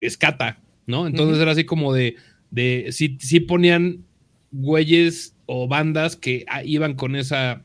[0.00, 1.06] escata, ¿no?
[1.06, 2.16] Entonces era así como de,
[2.50, 4.04] de sí, sí ponían
[4.50, 7.62] güeyes o bandas que ah, iban con esa,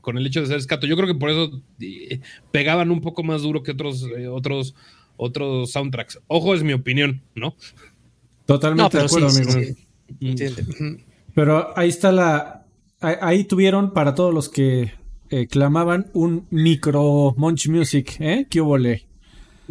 [0.00, 0.86] con el hecho de ser escato.
[0.86, 2.20] Yo creo que por eso eh,
[2.52, 4.74] pegaban un poco más duro que otros, eh, otros,
[5.16, 6.20] otros soundtracks.
[6.26, 7.56] Ojo, es mi opinión, ¿no?
[8.46, 9.52] Totalmente No, de acuerdo, sí, amigo.
[9.52, 10.26] sí, sí.
[10.28, 10.62] Entiende.
[10.62, 10.98] Ujú.
[11.34, 12.66] Pero ahí está la.
[13.00, 14.92] ahí- tuvieron para todos los que
[15.30, 18.46] eh, clamaban un micro Munch Music, ¿eh?
[18.48, 19.06] ¿Qué hubo le?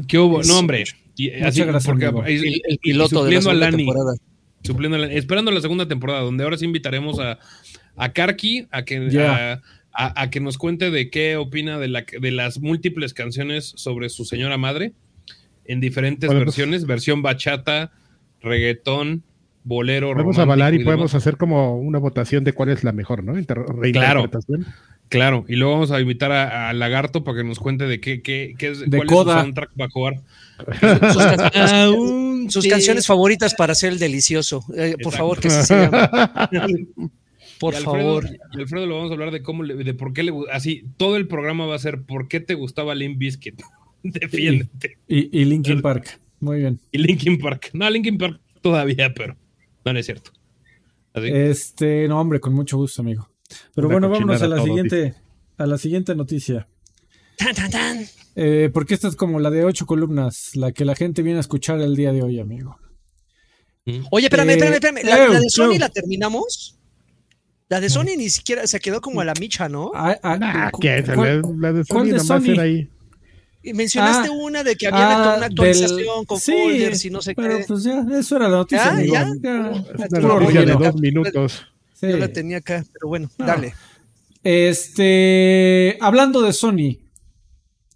[0.07, 0.41] ¿Qué hubo?
[0.41, 0.83] Es- No, hombre.
[1.15, 2.25] Y, Muchas así, gracias, porque, amigo.
[2.25, 4.15] El, piloto de la segunda Lani, temporada.
[4.63, 7.37] supliendo a Lani, esperando la segunda temporada, donde ahora sí invitaremos a,
[7.95, 9.61] a Karki a que, a,
[9.93, 14.09] a- a que nos cuente de qué opina de, la, de las múltiples canciones sobre
[14.09, 14.93] su señora madre
[15.65, 17.91] en diferentes Podemos- versiones, versión bachata,
[18.43, 19.23] reggaetón,
[19.63, 23.23] bolero, Podemos romántico avalar y podemos hacer como una votación de cuál es la mejor,
[23.23, 23.37] ¿no?
[23.39, 24.65] Inter- reinterpretación.
[25.09, 28.21] Claro, y luego vamos a invitar a, a Lagarto para que nos cuente de qué,
[28.23, 29.33] qué, qué es, De cuál Coda.
[29.33, 30.15] es su soundtrack para jugar.
[31.13, 31.91] Sus, can- Ah,
[32.49, 34.63] sus canciones favoritas para hacer el delicioso.
[34.75, 35.17] Eh, por Exacto.
[35.17, 36.87] favor, que se llame.
[37.59, 38.25] Por Y Alfredo- favor.
[38.53, 41.15] y Alfredo lo vamos a hablar de cómo, le- de por qué le así, todo
[41.15, 43.61] el programa va a ser por qué te gustaba Limp Bizkit.
[44.03, 44.97] Defiéndete.
[45.07, 46.19] Y, y Linkin Park.
[46.43, 46.79] Muy bien.
[46.91, 47.69] Y Linkin Park.
[47.73, 49.37] No, Linkin Park todavía, pero
[49.85, 50.31] no, no es cierto.
[51.13, 51.27] Así.
[51.31, 53.29] Este, no, hombre, con mucho gusto, amigo.
[53.75, 55.15] Pero Una bueno, vámonos a la todo, siguiente,
[55.57, 56.67] a la siguiente noticia.
[57.37, 58.05] Tan, tan, tan.
[58.35, 61.41] Eh, porque esta es como la de ocho columnas, la que la gente viene a
[61.41, 62.77] escuchar el día de hoy, amigo.
[63.85, 64.05] Mm.
[64.11, 65.03] Oye, espérame, Eh, espérame, espérame.
[65.33, 65.79] ¿La, de Sony eu.
[65.79, 66.79] la terminamos?
[67.69, 69.91] La de Sony ni siquiera se quedó como a la micha, ¿no?
[69.95, 71.03] Ah, ah, Ah, ¿qué?
[71.15, 72.51] ¿cuál- La, de cuál Sony de nomás Sony?
[72.53, 72.89] era ahí.
[73.63, 77.09] Y mencionaste Ah, una de que había ah, una actualización del- con sí, folders y
[77.09, 77.65] no sé Pero qué.
[77.67, 78.91] pues ya, eso era la noticia, ¿Ya?
[78.91, 79.13] amigo.
[79.13, 79.25] ¿Ya?
[79.41, 79.51] Ya,
[79.97, 81.65] Una Puro noticia de dos minutos.
[81.93, 82.07] Sí.
[82.09, 83.45] Yo la tenía acá, pero bueno, Ah.
[83.45, 83.73] dale.
[84.43, 86.97] Este, hablando de Sony,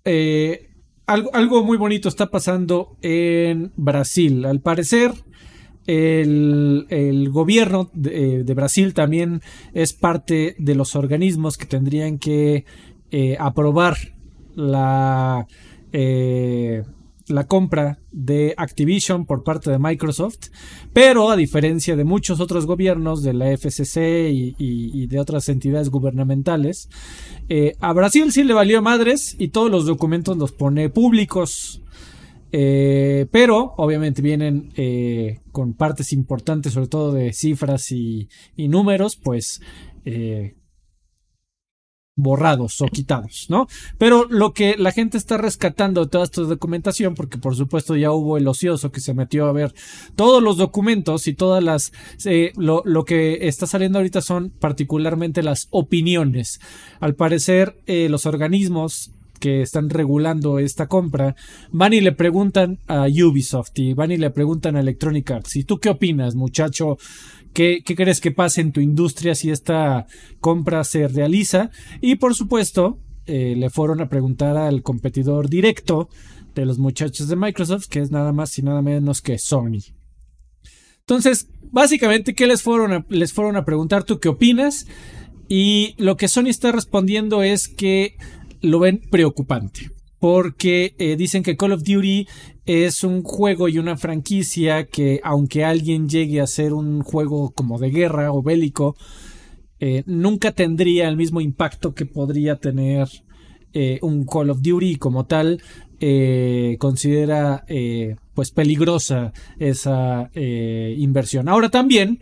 [0.05, 0.69] eh,
[1.05, 4.45] algo, algo muy bonito está pasando en Brasil.
[4.45, 5.11] Al parecer,
[5.85, 9.41] el, el gobierno de, de Brasil también
[9.73, 12.65] es parte de los organismos que tendrían que
[13.11, 13.97] eh, aprobar
[14.57, 15.47] la,
[15.93, 16.83] eh,
[17.27, 20.49] la compra de Activision por parte de Microsoft,
[20.93, 26.89] pero a diferencia de muchos otros gobiernos de la FCC y, de otras entidades gubernamentales,
[27.49, 31.81] eh, a Brasil sí le valió madres y todos los documentos los pone públicos.
[32.53, 39.61] Eh, pero obviamente vienen eh, con partes importantes, sobre todo de cifras y, números, pues
[42.17, 43.67] borrados o quitados, ¿no?
[43.97, 48.11] Pero lo que la gente está rescatando de toda esta documentación, porque por supuesto ya
[48.11, 49.73] hubo el ocioso que se metió a ver
[50.15, 51.93] todos los documentos y todas las...
[52.25, 56.59] eh, lo, lo que está saliendo ahorita son particularmente las opiniones.
[56.99, 61.35] Al parecer, eh, los organismos que están regulando esta compra
[61.71, 65.55] van y le preguntan a Ubisoft y van y le preguntan a Electronic Arts.
[65.55, 66.97] ¿Y tú qué opinas, muchacho?
[67.57, 70.05] ¿Qué, crees que pase en tu industria si esta
[70.39, 71.71] compra se realiza?
[72.01, 76.07] Y por supuesto, eh, le fueron a preguntar al competidor directo
[76.53, 79.79] de los muchachos de Microsoft, que es nada más y nada menos que Sony.
[80.99, 84.03] Entonces, básicamente, ¿qué les fueron a, les fueron a preguntar?
[84.03, 84.85] ¿Tú qué opinas?
[85.49, 88.17] Y lo que Sony está respondiendo es que
[88.61, 89.89] lo ven preocupante.
[90.19, 92.27] Porque eh, dicen que Call of Duty
[92.67, 97.79] es un juego y una franquicia que aunque alguien llegue a hacer un juego como
[97.79, 98.95] de guerra o bélico,
[99.79, 103.07] eh, nunca tendría el mismo impacto que podría tener
[103.73, 105.61] eh, un Call of Duty como tal
[105.99, 111.49] eh, considera eh, pues peligrosa esa inversión.
[111.49, 112.19] Ahora también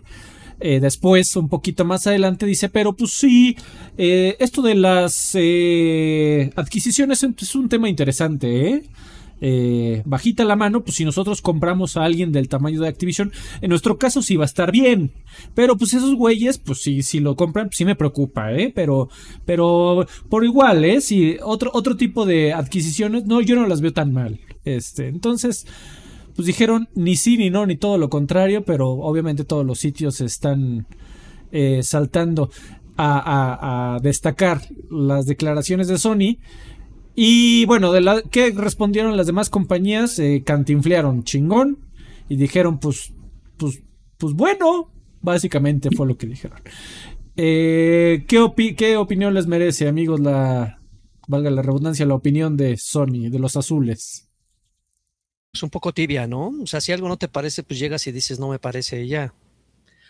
[0.59, 3.57] después, un poquito más adelante, dice, pero pues sí,
[3.97, 8.83] esto de las eh, adquisiciones es un tema interesante,
[9.41, 10.01] ¿eh?
[10.05, 13.97] Bajita la mano, pues si nosotros compramos a alguien del tamaño de Activision, en nuestro
[13.97, 15.11] caso sí va a estar bien.
[15.53, 18.71] Pero pues esos güeyes, pues si, lo compran, pues sí me preocupa, ¿eh?
[18.73, 19.09] Pero,
[19.45, 21.01] pero por igual, ¿eh?
[21.01, 24.39] Si otro, otro tipo de adquisiciones, no, yo no las veo tan mal.
[24.63, 25.67] Este, entonces,
[26.35, 30.21] pues dijeron ni sí ni no, ni todo lo contrario, pero obviamente todos los sitios
[30.21, 30.87] están
[31.51, 32.49] eh, saltando.
[32.97, 36.37] a destacar las declaraciones de Sony.
[37.15, 40.19] Y bueno, de la, ¿qué respondieron las demás compañías?
[40.19, 41.79] Eh, cantinflearon chingón
[42.27, 43.13] y dijeron, pues,
[43.57, 43.81] pues,
[44.17, 46.59] pues bueno, básicamente fue lo que dijeron.
[47.37, 50.81] Eh, ¿qué, opi- ¿Qué opinión les merece, amigos, la,
[51.27, 54.29] valga la redundancia, la opinión de Sony, de los azules?
[55.53, 56.49] Es un poco tibia, ¿no?
[56.61, 59.07] O sea, si algo no te parece, pues llegas y dices, no me parece y
[59.07, 59.33] ya.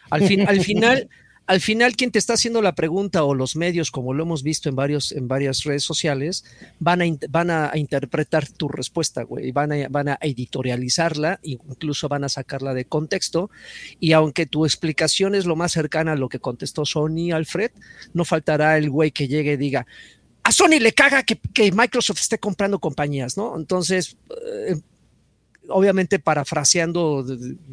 [0.09, 1.09] Al, fin, al final,
[1.47, 4.67] al final, quien te está haciendo la pregunta o los medios, como lo hemos visto
[4.67, 6.43] en, varios, en varias redes sociales,
[6.79, 12.23] van a, van a, interpretar tu respuesta, güey, van a, van a editorializarla, incluso van
[12.23, 13.51] a sacarla de contexto.
[13.99, 17.71] Y aunque tu explicación es lo más cercana a lo que contestó Sony Alfred,
[18.13, 19.85] no faltará el güey que llegue y diga,
[20.41, 23.55] a Sony le caga que, que Microsoft esté comprando compañías, ¿no?
[23.55, 24.75] Entonces, eh,
[25.69, 27.25] obviamente parafraseando,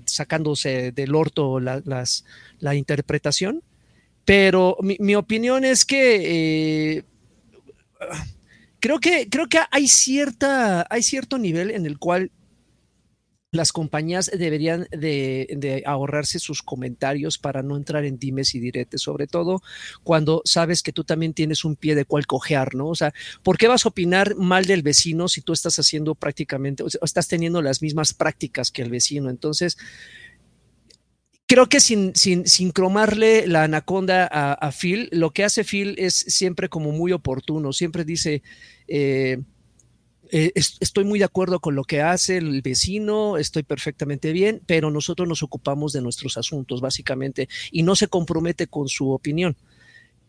[0.07, 2.25] sacándose del orto la, las-
[2.59, 3.63] la interpretación,
[4.25, 7.05] pero mi, mi opinión es que eh,
[8.81, 12.31] creo que creo que hay cierta hay cierto nivel en el cual
[13.53, 19.27] las compañías deberían de, ahorrarse sus comentarios para no entrar en dimes y diretes, sobre
[19.27, 19.62] todo
[20.03, 22.88] cuando sabes que tú también tienes un pie de cual cojear, ¿no?
[22.88, 23.12] O sea,
[23.43, 27.29] ¿por qué vas a opinar mal del vecino si tú estás haciendo prácticamente, o estás
[27.29, 29.29] teniendo las mismas prácticas que el vecino?
[29.29, 29.77] Entonces,
[31.47, 35.95] creo que sin, sin, sin cromarle la anaconda a, a Phil, lo que hace Phil
[35.99, 38.43] es siempre como muy oportuno, siempre dice...
[38.88, 39.38] Eh,
[40.33, 44.62] eh, es- estoy muy de acuerdo con lo que hace el vecino, estoy perfectamente bien,
[44.66, 49.57] pero nosotros nos ocupamos de nuestros asuntos, básicamente, y no se compromete con su opinión.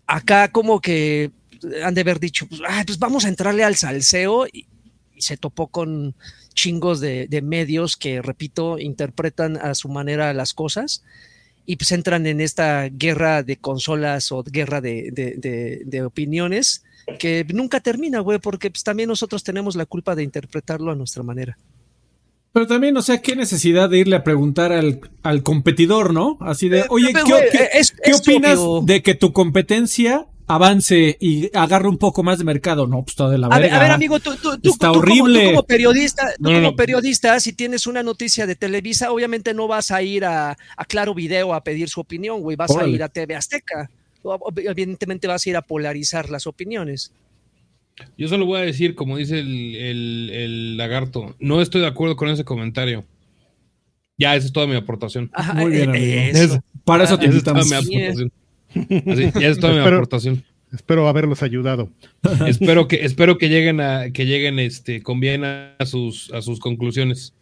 [0.08, 1.32] Acá como que
[1.84, 4.68] han de haber dicho, pues, "Ay, pues vamos a entrarle al salseo y,
[5.18, 6.16] se topó con
[6.56, 11.04] chingos de medios que, repito, interpretan a su manera las cosas
[11.66, 16.84] y pues entran en esta guerra de consolas o guerra de, de- de- de opiniones
[17.20, 21.24] que nunca termina, güey, porque pues, también nosotros tenemos la culpa de interpretarlo a nuestra
[21.24, 21.58] manera.
[22.54, 26.38] Pero también, o sea, qué necesidad de irle a preguntar al, al competidor, ¿no?
[26.40, 27.08] Así de, Eh, oye,
[27.52, 27.70] ¿qué,
[28.04, 32.88] qué- opinas de que tu competencia avance y agarre un poco más de mercado?
[32.88, 33.78] No, pues está de la A ver, verga.
[33.78, 35.44] a ver, amigo, tú, tú- tú- Está tú como- horrible.
[35.46, 36.76] tú como periodista, tú No, como no.
[36.76, 41.14] periodista, si tienes una noticia de Televisa, obviamente no vas a ir a, a Claro
[41.14, 43.90] Video a pedir su opinión, güey, vas a ir a TV Azteca.
[44.56, 47.12] Evidentemente vas a ir a polarizar las opiniones.
[48.18, 52.16] Yo solo voy a decir, como dice el, el- el lagarto, no estoy de acuerdo
[52.16, 53.06] con ese comentario.
[54.18, 55.30] Ya, esa es toda mi aportación.
[55.34, 56.44] Ajá, Muy bien, eh, amigo.
[56.54, 56.64] eso.
[56.86, 58.18] Para eso te Ah, es
[58.76, 60.44] Así, ya es toda mi Espero- aportación.
[60.72, 61.90] Espero haberlos ayudado.
[62.48, 66.60] espero que, espero que lleguen a, que lleguen este, con bien a sus, a sus
[66.60, 67.36] conclusiones.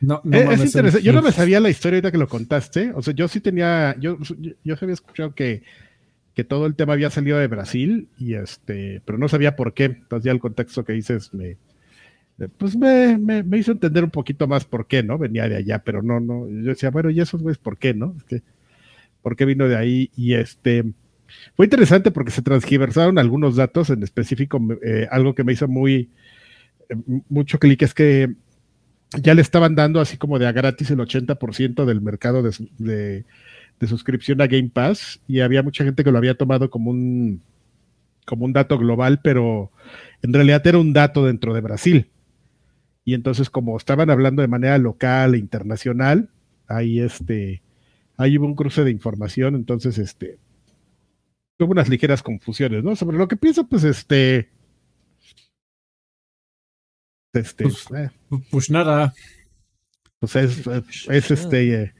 [0.00, 1.02] No, no Eh, es mames, interesante.
[1.06, 2.92] Yo no me sabía la historia ahorita que lo contaste.
[2.94, 5.62] O sea, yo sí tenía, yo, yo, yo había escuchado que,
[6.34, 9.84] que todo el tema había salido de Brasil y este, pero no sabía por qué.
[9.84, 14.10] Entonces ya el contexto que dices me, eh, pues me, me, me hizo entender un
[14.10, 15.16] poquito más por qué, ¿no?
[15.16, 16.46] Venía de allá, pero no, no.
[16.50, 18.14] Yo decía, bueno, ¿y esos güeyes por qué, no?
[18.18, 18.42] Es que,
[19.24, 20.12] ¿por qué vino de ahí?
[20.16, 20.84] Y este,
[21.56, 26.10] fue interesante porque se transgiversaron algunos datos, en específico, eh, algo que me hizo muy,
[26.90, 26.96] eh,
[27.30, 28.34] mucho clic es que
[29.22, 33.24] ya le estaban dando así como de a gratis el 80% del mercado de, de-
[33.80, 37.42] de suscripción a Game Pass y había mucha gente que lo había tomado como un
[38.26, 39.72] como un dato global, pero
[40.22, 42.10] en realidad era un dato dentro de Brasil.
[43.04, 46.30] Y entonces como estaban hablando de manera local e internacional,
[46.68, 47.62] ahí este
[48.16, 50.38] ahí hubo un cruce de información, entonces este
[51.58, 52.96] hubo unas ligeras confusiones, ¿no?
[52.96, 54.50] Sobre lo que pienso pues este
[57.32, 58.10] este Pues, eh,
[58.50, 59.12] Pues nada.
[60.18, 60.66] pues es,
[61.08, 61.94] es este eh,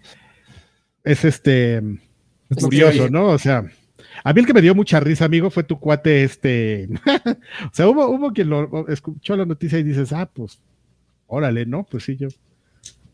[1.02, 3.08] es este Es lo que curioso.
[3.10, 3.26] ¿no?
[3.26, 3.64] O sea,
[4.22, 6.88] a mí el que me dio mucha risa, amigo, fue tu cuate este.
[7.64, 10.60] o sea, hubo, hubo quien lo escuchó la noticia y dices, ah, pues,
[11.26, 11.84] órale, ¿no?
[11.84, 12.28] Pues sí, yo.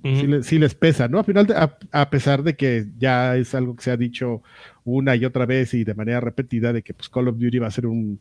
[0.03, 1.19] Sí, le- sí les pesa, ¿no?
[1.19, 4.43] A final, de- a, a pesar de que ya es algo que se ha dicho
[4.85, 7.67] una y otra vez y de manera repetida de que pues Call of Duty va
[7.67, 8.19] a ser un,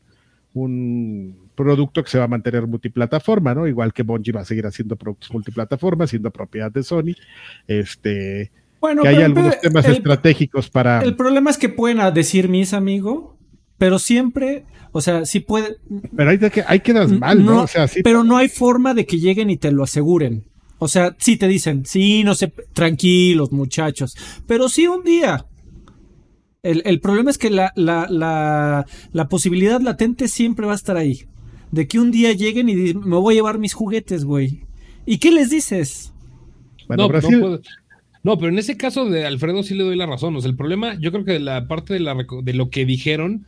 [0.53, 3.67] un producto que se va a mantener multiplataforma, ¿no?
[3.67, 7.15] Igual que Bungie va a seguir haciendo productos multiplataforma, siendo propiedad de Sony.
[7.67, 11.01] Este, Bueno, que hay algunos temas el- estratégicos para.
[11.01, 13.37] El problema es que pueden decir mis amigo,
[13.77, 15.77] pero siempre, o sea, sí puede.
[16.15, 17.63] Pero ahí, de que, ahí quedas mal, ¿no?
[17.63, 18.01] O sea, sí.
[18.03, 20.43] pero no hay forma de que lleguen y te lo aseguren.
[20.79, 24.15] O sea, sí te dicen, sí, no sé, tranquilos, muchachos.
[24.47, 25.45] Pero sí un día.
[26.63, 30.97] El, el problema es que la, la, la, la posibilidad latente siempre va a estar
[30.97, 31.25] ahí.
[31.71, 34.63] De que un día lleguen y me voy a llevar mis juguetes, güey.
[35.05, 36.13] ¿Y qué les dices?
[36.87, 37.61] Bueno, no, Brasil,
[38.23, 40.35] no pero en ese caso de Alfredo sí le doy la razón.
[40.35, 43.45] O sea, el problema, yo creo que la parte de, la, de lo que dijeron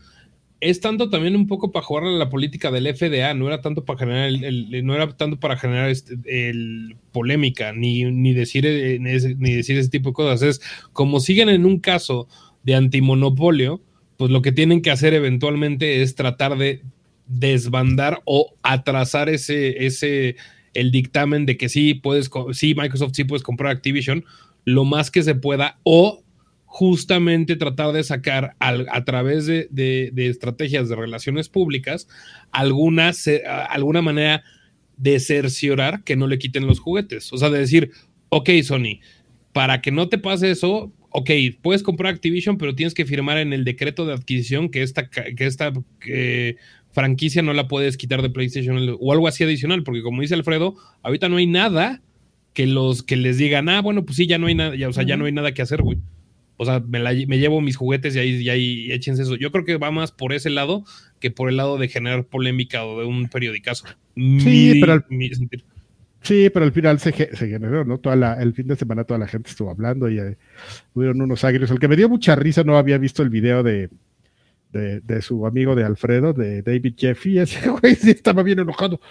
[0.61, 3.83] es tanto también un poco para jugar a la política del FDA, no era tanto
[3.83, 8.99] para generar el, no era tanto para generar este, el polémica, ni, ni, decir, eh,
[8.99, 10.41] ni decir ese tipo de cosas.
[10.43, 10.61] Es
[10.93, 12.27] como siguen en un caso
[12.63, 13.81] de antimonopolio,
[14.17, 16.83] pues lo que tienen que hacer eventualmente es tratar de
[17.25, 20.35] desbandar o atrasar ese, ese,
[20.75, 24.25] el dictamen de que sí puedes, sí, Microsoft sí puedes comprar Activision
[24.63, 26.20] lo más que se pueda o
[26.73, 32.07] justamente tratar de sacar a través de, estrategias de relaciones públicas
[32.53, 33.11] alguna,
[33.69, 34.41] alguna manera
[34.95, 37.33] de cerciorar que no le quiten los juguetes.
[37.33, 37.91] O sea, de decir,
[38.29, 39.01] ok, Sony,
[39.51, 41.29] para que no te pase eso, ok,
[41.61, 45.45] puedes comprar Activision, pero tienes que firmar en el decreto de adquisición que esta, que
[45.45, 45.73] esta
[46.93, 50.75] franquicia no la puedes quitar de PlayStation o algo así adicional, porque como dice Alfredo,
[51.03, 52.01] ahorita no hay nada
[52.53, 54.93] que los que les digan, ah, bueno, pues sí, ya no hay nada, ya, o
[54.93, 55.97] sea, ya no hay nada que hacer, güey.
[56.61, 56.99] O sea, me,
[57.39, 59.35] llevo mis juguetes y ahí, y ahí échense eso.
[59.35, 60.85] Yo creo que va más por ese lado
[61.19, 63.85] que por el lado de generar polémica o de un periodicazo.
[64.15, 65.05] Sí, pero al,
[66.21, 67.97] sí, pero al final se, generó, ¿no?
[67.97, 70.37] Toda la, el fin de semana toda la gente estuvo hablando y eh,
[70.93, 71.71] hubieron unos agrios.
[71.71, 73.89] El que me dio mucha risa no había visto el video de,
[74.71, 77.39] de, su amigo de Alfredo, de David Jeffy.
[77.39, 79.01] Ese güey sí estaba bien enojado.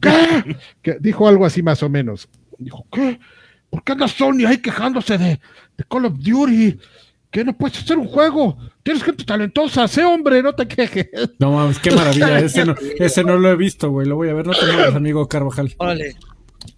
[0.00, 0.10] ¿Qué?
[0.82, 2.28] Que dijo algo así más o menos.
[2.58, 3.20] Dijo, ¿qué?
[3.70, 5.40] ¿Por qué anda Sony ahí quejándose de,
[5.88, 6.78] Call of Duty?
[7.30, 8.58] ¿Qué no puedes hacer un juego?
[8.82, 11.08] Tienes gente talentosa, sé hombre, no te quejes.
[11.38, 12.38] No mames, qué maravilla.
[12.44, 14.06] Ese no, ese no lo he visto, güey.
[14.06, 14.46] Lo voy a ver.
[14.46, 15.72] No te muevas, amigo Carvajal.
[15.78, 16.16] Órale.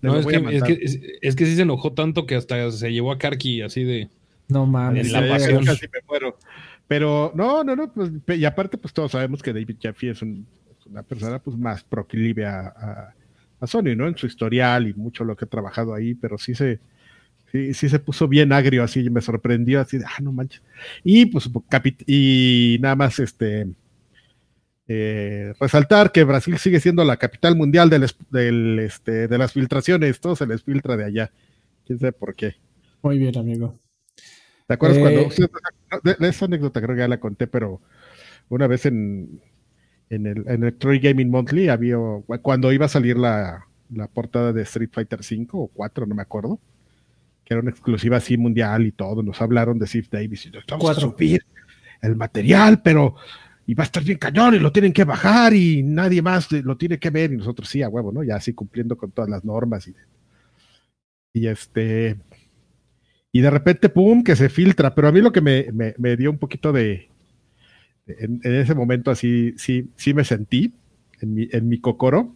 [0.00, 3.12] No, es que, es, que, es, que, sí se enojó tanto que hasta se llevó
[3.12, 4.10] a Karki así de.
[4.48, 5.10] No mames.
[5.10, 5.64] la pasión.
[5.64, 6.38] Casi me muero.
[6.86, 7.92] Pero no, no, no.
[7.92, 12.46] Pues, y aparte, pues todos sabemos que David Jeffy es, una persona pues más proclive
[12.46, 13.14] a
[13.60, 14.06] a Sony, ¿no?
[14.06, 16.80] En su historial y mucho lo que he trabajado ahí, pero sí se,
[17.72, 20.62] sí, se puso bien agrio, así me sorprendió, así de, ah, no manches.
[21.04, 21.48] Y pues,
[22.06, 23.68] y nada más, este,
[24.88, 30.20] eh, resaltar que Brasil sigue siendo la capital mundial del, del, este, de las filtraciones,
[30.20, 31.30] todo se les filtra de allá.
[31.86, 32.56] Quién sabe por qué.
[33.02, 33.78] Muy bien, amigo.
[34.66, 37.80] ¿Te acuerdas cuando, eh, esa anécdota creo que ya la conté, pero
[38.48, 39.40] una vez en,
[40.10, 41.98] en el, en el Troy Gaming Monthly había,
[42.42, 46.22] cuando iba a salir la, la portada de Street Fighter 5 o 4, no me
[46.22, 46.60] acuerdo,
[47.44, 50.90] que era una exclusiva así mundial y todo, nos hablaron de Steve Davis y vamos
[50.90, 51.44] a subir
[52.00, 53.14] el material, pero
[53.66, 56.76] y va a estar bien cañón y lo tienen que bajar y nadie más lo
[56.76, 58.22] tiene que ver y nosotros sí, a huevo, ¿no?
[58.22, 59.94] Ya así cumpliendo con todas las normas y,
[61.32, 62.18] y este
[63.32, 66.16] y de repente, pum, que se filtra, pero a mí lo que me, me, me
[66.16, 67.08] dio un poquito de,
[68.06, 70.74] en, ese momento así, sí, sí me sentí
[71.20, 72.34] en mi, en mi cocoro.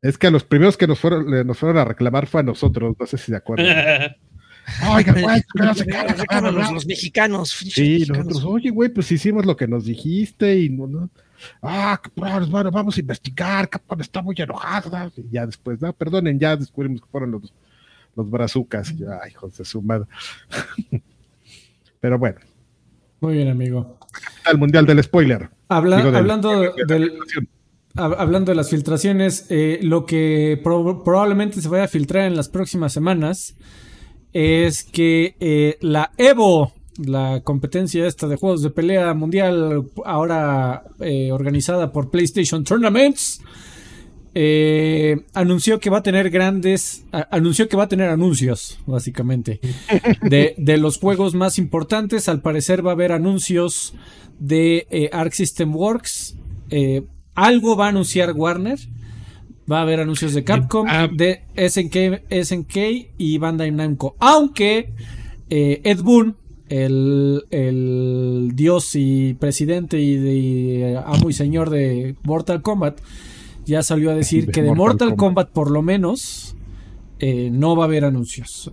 [0.00, 2.94] Es que a los primeros que nos fueron, nos fueron a reclamar fue a nosotros,
[2.98, 4.16] no sé si se acuerdan.
[4.94, 7.50] Oiga, güey, no se los, los, mexicanos.
[7.50, 11.08] Sí, nosotros, oye, güey, pues hicimos lo que nos dijiste y no,
[11.62, 15.10] ah, bueno, vamos a investigar, Capcom está muy enojada.
[15.16, 17.54] Y ya después, no, perdonen, ya descubrimos que fueron los,
[18.14, 18.90] los brazucas.
[19.22, 20.06] ay, hijos de su madre.
[22.00, 22.38] Pero bueno.
[23.20, 23.98] Muy bien, amigo
[24.44, 25.48] al mundial del spoiler.
[25.68, 26.74] hablando,
[27.98, 32.92] hablando de las filtraciones, eh, lo que probablemente se vaya a filtrar en las próximas
[32.92, 33.56] semanas
[34.32, 41.32] es que eh, la Evo, la competencia esta de juegos de pelea mundial, ahora eh,
[41.32, 43.40] organizada por PlayStation Tournaments,
[44.40, 49.58] eh, anunció que va a tener grandes, anunció que va a tener anuncios, básicamente,
[50.22, 52.28] de, los juegos más importantes.
[52.28, 53.94] Al parecer va a haber anuncios
[54.38, 56.36] de eh, Arc System Works.
[56.70, 57.02] Eh,
[57.46, 58.78] algo va a anunciar Warner.
[59.70, 61.08] Va a haber anuncios de Capcom, ah.
[61.12, 62.76] de SNK, SNK
[63.18, 64.16] y Bandai Namco.
[64.18, 64.92] Aunque
[65.50, 66.36] Ed Boon,
[66.68, 73.00] el, el, dios y presidente y, de, amo y señor de Mortal Kombat,
[73.66, 75.50] ya salió a decir que de Mortal, Kombat.
[75.50, 76.56] por lo menos
[77.18, 78.72] eh, no va a haber anuncios.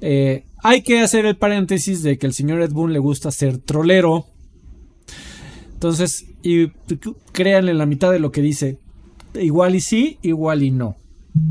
[0.00, 3.58] Eh, hay que hacer el paréntesis de que el señor Ed Boon le gusta ser
[3.58, 4.26] trolero.
[5.72, 6.70] Entonces, y
[7.32, 8.76] créanle la mitad de lo que dice.
[9.34, 10.96] Igual y sí, igual y no.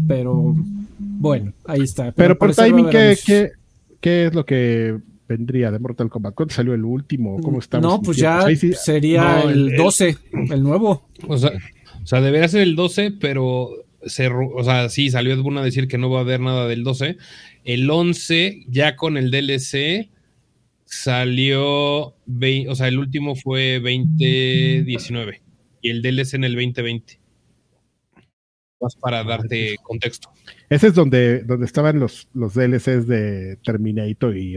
[0.08, 0.56] Pero
[1.00, 2.12] bueno, ahí está.
[2.12, 3.52] Pero, por timing, ¿qué,
[4.00, 4.98] qué, es lo que
[5.28, 6.36] vendría de Mortal Kombat?
[6.36, 7.42] ¿Cuándo salió el último?
[7.42, 7.92] ¿Cómo estamos?
[7.92, 8.46] No, pues ya
[8.76, 10.16] sería el 12,
[10.52, 11.08] el nuevo.
[11.28, 11.52] O sea,
[12.04, 13.72] o sea, debería ser el 12, pero
[14.06, 16.84] se, o sea, sí, salió Ed a decir que no va a haber nada del
[16.84, 17.18] 12.
[17.64, 20.10] El 11, ya con el DLC,
[20.94, 25.42] salió, o sea, el último fue 2019
[25.82, 27.20] y el DLC en el 2020.
[28.80, 30.30] más para darte contexto.
[30.70, 34.56] Ese es donde, donde estaban los, los DLCs de Terminator y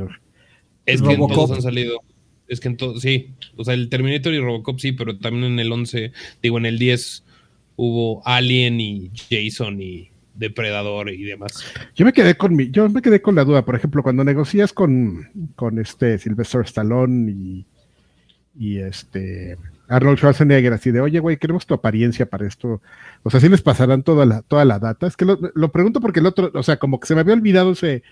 [0.84, 2.00] Es que en todos han salido.
[2.48, 3.34] Es que en todos, sí.
[3.56, 6.12] O sea, el Terminator y Robocop sí, pero también en el 11,
[6.42, 7.24] digo, en el 10
[7.76, 11.64] hubo Alien y Jason y Depredador y demás.
[11.94, 14.72] Yo me quedé con mi, yo me quedé con la duda, por ejemplo, cuando negocias
[14.72, 17.66] con, con este Sylvester Stallone y,
[18.58, 19.56] y este
[19.88, 22.80] Arnold Schwarzenegger, así de, oye, güey, queremos tu apariencia para esto.
[23.22, 25.06] O sea, si les pasarán toda la, toda la data.
[25.06, 27.34] Es que lo, lo, pregunto porque el otro, o sea, como que se me había
[27.34, 28.02] olvidado ese,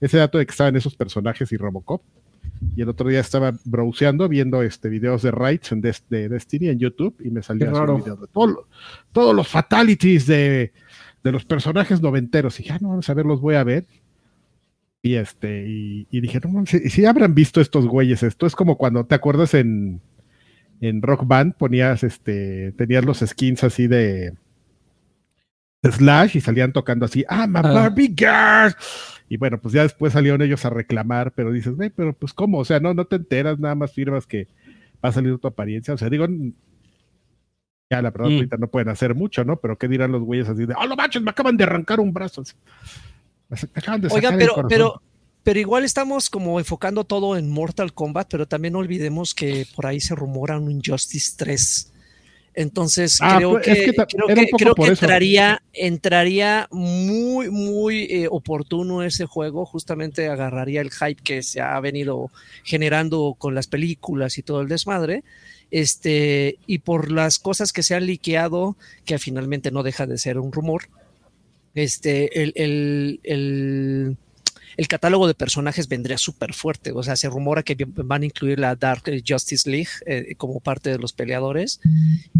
[0.00, 2.02] ese dato de que estaban esos personajes y Robocop.
[2.76, 6.68] Y el otro día estaba browseando, viendo este videos de Rights en de, de Destiny
[6.68, 8.66] en YouTube y me salió un video de todo,
[9.12, 10.72] todos los fatalities de,
[11.24, 12.60] de, los personajes noventeros.
[12.60, 13.86] Y ya, no, vamos a ver, los voy a ver.
[15.02, 18.78] Y este, y, y dije, no, si, si habrán visto estos güeyes, esto es como
[18.78, 20.00] cuando te acuerdas en,
[20.80, 24.34] en Rock Band ponías este, tenías los skins así de,
[25.82, 28.74] de Slash y salían tocando así, ah, my Barbie girl.
[29.28, 32.58] Y bueno, pues ya después salieron ellos a reclamar, pero dices, güey, pero pues cómo,
[32.58, 34.48] o sea, no, no te enteras, nada más firmas que
[35.04, 35.94] va a salir tu apariencia.
[35.94, 36.26] O sea, digo,
[37.90, 38.34] ya la verdad, mm.
[38.34, 39.56] ahorita no pueden hacer mucho, ¿no?
[39.60, 42.12] Pero qué dirán los güeyes así de, oh, no manches, me acaban de arrancar un
[42.12, 42.42] brazo.
[43.48, 45.02] Me acaban de Oigan, pero, pero,
[45.42, 49.86] pero igual estamos como enfocando todo en Mortal Kombat, pero también no olvidemos que por
[49.86, 51.92] ahí se rumora un Injustice 3.
[52.54, 58.04] Entonces ah, creo, pues, que, es que, creo que, creo que entraría, entraría muy, muy
[58.04, 59.66] eh, oportuno ese juego.
[59.66, 62.30] Justamente agarraría el hype que se ha venido
[62.62, 65.24] generando con las películas y todo el desmadre.
[65.70, 70.38] Este, y por las cosas que se han liqueado, que finalmente no deja de ser
[70.38, 70.88] un rumor.
[71.74, 74.16] Este, el, el, el
[74.76, 76.92] el catálogo de personajes vendría súper fuerte.
[76.92, 80.90] O sea, se rumora que van a incluir la Dark Justice League eh, como parte
[80.90, 81.80] de los peleadores.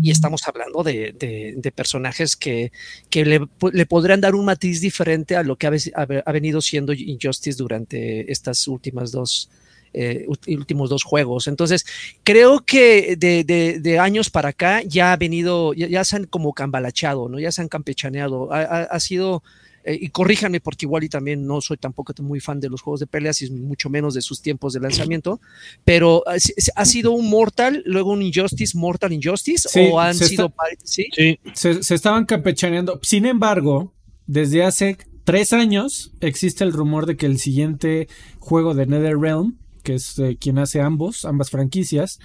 [0.00, 2.72] Y estamos hablando de, personajes que,
[3.10, 3.40] que le,
[3.72, 8.30] le, podrían dar un matiz diferente a lo que ha, ha, venido siendo Injustice durante
[8.30, 9.50] estas últimas dos.
[9.96, 11.46] Eh, últimos dos juegos.
[11.46, 11.86] Entonces,
[12.24, 13.44] creo que de,
[13.80, 17.38] de, años para acá ya ha venido, ya, se han como cambalachado, ¿no?
[17.38, 18.52] Ya se han campechaneado.
[18.52, 19.44] ha, ha sido
[19.84, 23.00] eh, y corríjanme porque igual y también no soy tampoco muy fan de los juegos
[23.00, 25.40] de peleas y mucho menos de sus tiempos de lanzamiento,
[25.84, 26.38] pero eh,
[26.74, 30.54] ¿ha sido un Mortal, luego un Injustice, Mortal Injustice o han sido...
[30.82, 31.06] ¿sí?
[31.12, 31.38] sí.
[31.52, 32.98] Se, se, estaban campechaneando.
[33.02, 33.92] Sin embargo,
[34.26, 39.94] desde hace tres años existe el rumor de que el siguiente juego de NetherRealm, que
[39.94, 42.18] es eh, quien hace ambos, ambas franquicias,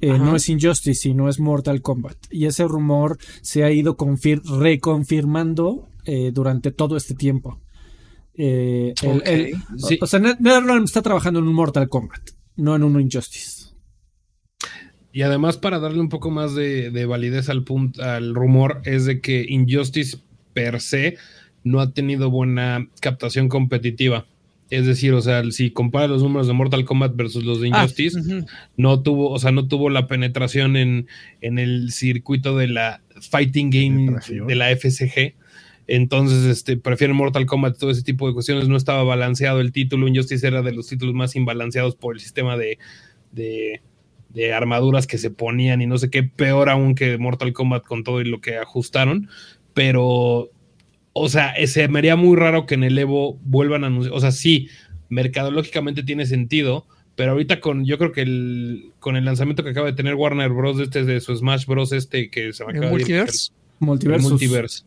[0.00, 2.16] eh, no es Injustice, sino es Mortal Kombat.
[2.30, 3.98] Y ese rumor se ha ido
[4.58, 7.60] reconfirmando eh, durante todo este tiempo.
[8.34, 8.94] Eh,
[10.02, 13.74] O sea, NetherRealm está trabajando en un Mortal Kombat, no en un Injustice.
[15.12, 19.04] Y además, para darle un poco más de, de validez al, punto, al rumor, es
[19.04, 20.18] de que Injustice
[20.54, 21.18] per se
[21.62, 24.26] no ha tenido buena captación competitiva.
[24.70, 27.82] Es decir, o sea, si compara los números de Mortal Kombat versus los de ah,
[27.82, 28.20] Injustice,
[28.76, 31.08] no tuvo, o sea, no tuvo la penetración en,
[31.40, 34.16] en el circuito de la fighting game
[34.46, 35.34] de la FSG.
[35.88, 38.68] Entonces, este, prefieren Mortal Kombat, todo ese tipo de cuestiones.
[38.68, 40.06] No estaba balanceado el título.
[40.06, 42.78] Injustice era de los títulos más imbalanceados por el sistema de,
[43.32, 43.82] de,
[44.28, 46.22] de armaduras que se ponían y no sé qué.
[46.22, 49.28] Peor aún que Mortal Kombat con todo y lo que ajustaron.
[49.74, 50.50] Pero
[51.12, 54.14] o sea, se me haría muy raro que en el Evo vuelvan a anunciar.
[54.14, 54.68] O sea, sí,
[55.08, 56.86] mercadológicamente tiene sentido,
[57.16, 60.50] pero ahorita con, yo creo que el, con el lanzamiento que acaba de tener Warner
[60.50, 60.78] Bros.
[60.80, 61.92] este de su Smash Bros.
[61.92, 63.52] este que se va a acabar multiverse?
[63.80, 64.28] multiverse.
[64.28, 64.84] multiverse.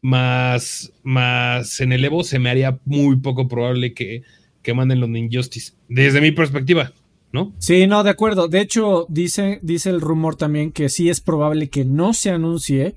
[0.00, 4.22] Más, más en el Evo se me haría muy poco probable que,
[4.62, 5.72] que manden los Injustice.
[5.88, 6.92] Desde mi perspectiva,
[7.32, 7.54] ¿no?
[7.58, 8.46] Sí, no, de acuerdo.
[8.48, 12.94] De hecho, dice, dice el rumor también que sí es probable que no se anuncie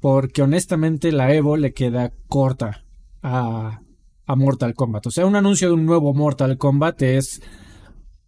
[0.00, 2.84] porque honestamente la Evo le queda corta
[3.22, 3.80] a,
[4.26, 5.06] a Mortal Kombat.
[5.06, 7.42] O sea, un anuncio de un nuevo Mortal Kombat es,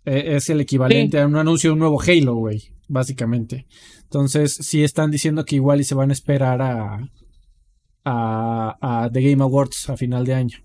[0.05, 3.66] e, es el equivalente a un anuncio de un nuevo Halo, güey, básicamente.
[4.03, 7.09] Entonces, sí están diciendo que igual y se van a esperar a,
[8.05, 10.59] a, a The Game Awards a final de año.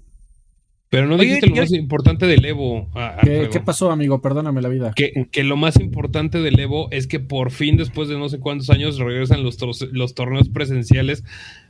[0.95, 2.87] Pero no dijiste lo más importante del Evo.
[3.21, 4.21] ¿Qué, pasó, amigo?
[4.21, 4.93] Perdóname la vida.
[4.95, 8.39] Que, que, lo más importante del Evo es que por fin, después de no sé
[8.39, 9.57] cuántos años, regresan los,
[9.91, 11.25] los torneos presenciales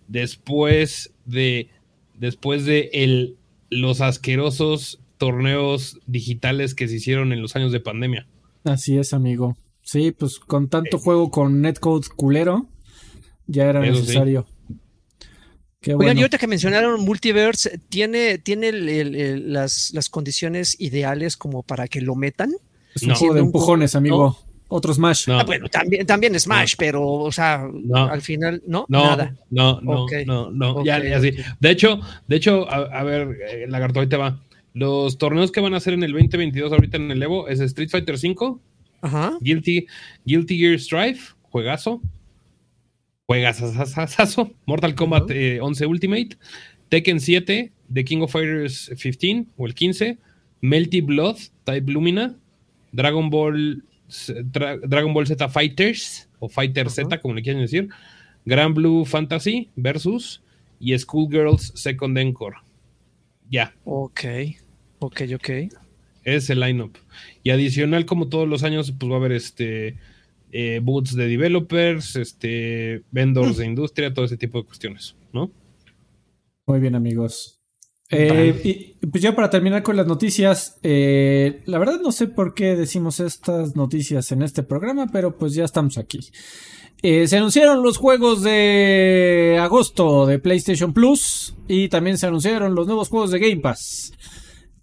[0.08, 1.70] después de,
[2.14, 3.38] después de el,
[3.72, 8.28] los asquerosos torneos digitales que se hicieron en los años de pandemia.
[8.64, 9.58] Así es, amigo.
[9.82, 12.68] Sí, pues con tanto juego con netcode culero,
[13.48, 14.46] ya era necesario.
[15.94, 22.16] Oigan, y ahorita que mencionaron Multiverse, ¿tiene, tiene las, condiciones ideales como para que lo
[22.16, 22.54] metan?
[22.96, 24.38] Es un juego de empujones, amigo.
[24.68, 25.28] otro Smash.
[25.28, 28.06] No, Ah, bueno, también, también Smash, pero, o sea, No.
[28.08, 29.36] al final, no, no, nada.
[29.52, 31.30] no, no, no, no, Ok, ya, ya sí.
[31.30, 31.46] ok.
[31.60, 34.40] De hecho, de hecho, a, a ver, eh, Lagarto, ahí te va.
[34.74, 37.90] Los torneos que van a hacer en el 2022 ahorita en el Evo es Street
[37.90, 38.58] Fighter V,
[39.02, 39.38] Ajá.
[39.40, 39.86] Guilty,
[40.26, 42.02] Guilty Gear Strive, juegazo.
[43.28, 44.52] Juegazazazazo.
[44.66, 46.38] Mortal Kombat eh, 11 Ultimate.
[46.90, 50.18] Tekken 7, The King of Fighters 15 o el 15.
[50.62, 52.36] Melty Blood, Type Lumina.
[52.92, 53.84] Dragon Ball,
[54.52, 57.90] Dra- Dragon Ball Z Fighters o Fighter Z, como le quieren decir.
[58.46, 60.42] Grand Blue Fantasy versus
[60.80, 62.56] y Schoolgirls Second Encore.
[63.50, 63.74] Ya.
[63.84, 64.22] Ok,
[65.00, 65.50] ok, ok.
[66.24, 66.98] Es el lineup.
[67.44, 69.98] Y adicional, como todos los años, pues va a haber este
[70.52, 75.52] eh, booths de developers, este vendors de industria, todo ese tipo de cuestiones, ¿no?
[76.68, 77.62] Muy bien, amigos.
[78.12, 82.54] Eh, y pues ya para terminar con las noticias, eh, la verdad no sé por
[82.54, 86.20] qué decimos estas noticias en este programa, pero pues ya estamos aquí.
[87.02, 92.88] Eh, se anunciaron los juegos de agosto de PlayStation Plus y también se anunciaron los
[92.88, 94.14] nuevos juegos de Game Pass.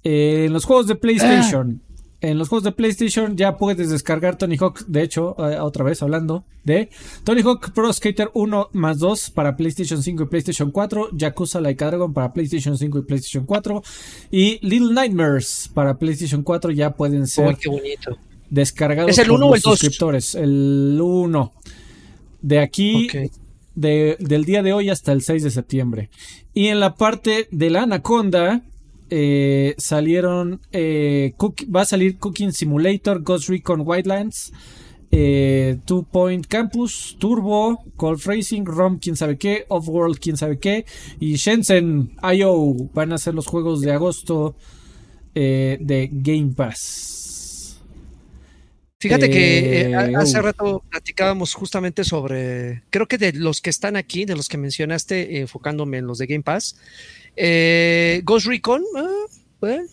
[0.05, 1.83] Eh, en los juegos de PlayStation,
[2.23, 4.87] en los juegos de PlayStation ya puedes descargar Tony Hawk.
[4.87, 6.89] De hecho, eh, otra vez hablando de
[7.25, 11.85] Tony Hawk Pro Skater 1 más 2 para PlayStation 5 y PlayStation 4, Yakuza Like
[11.85, 13.83] Dragon para PlayStation 5 y PlayStation 4
[14.31, 18.16] y Little Nightmares para PlayStation 4 ya pueden ser qué bonito.
[18.51, 19.79] descargados ¿Es el por uno o los el dos?
[19.81, 20.35] suscriptores.
[20.35, 21.53] El 1.
[22.41, 23.09] De aquí,
[23.75, 26.11] de- del día de hoy hasta el 6 de septiembre.
[26.55, 28.62] Y en la parte de la Anaconda
[29.15, 34.53] eh, salieron, eh, Cook- va a salir Cooking Simulator, Ghost Recon Wildlands,
[35.11, 40.87] eh, Two Point Campus, Turbo, Golf Racing, ROM, quién sabe qué, Offworld, quién sabe qué,
[41.21, 44.57] y Shenzhen IO van a ser los juegos de agosto
[45.35, 47.23] de Game Pass.
[49.03, 50.43] Fíjate que hace uh.
[50.43, 55.41] rato platicábamos justamente sobre, creo que de los que están aquí, de los que mencionaste,
[55.41, 56.77] enfocándome en los de Game Pass,
[57.37, 59.09] eh, Ghost Recon, ah,
[59.61, 59.85] bueno,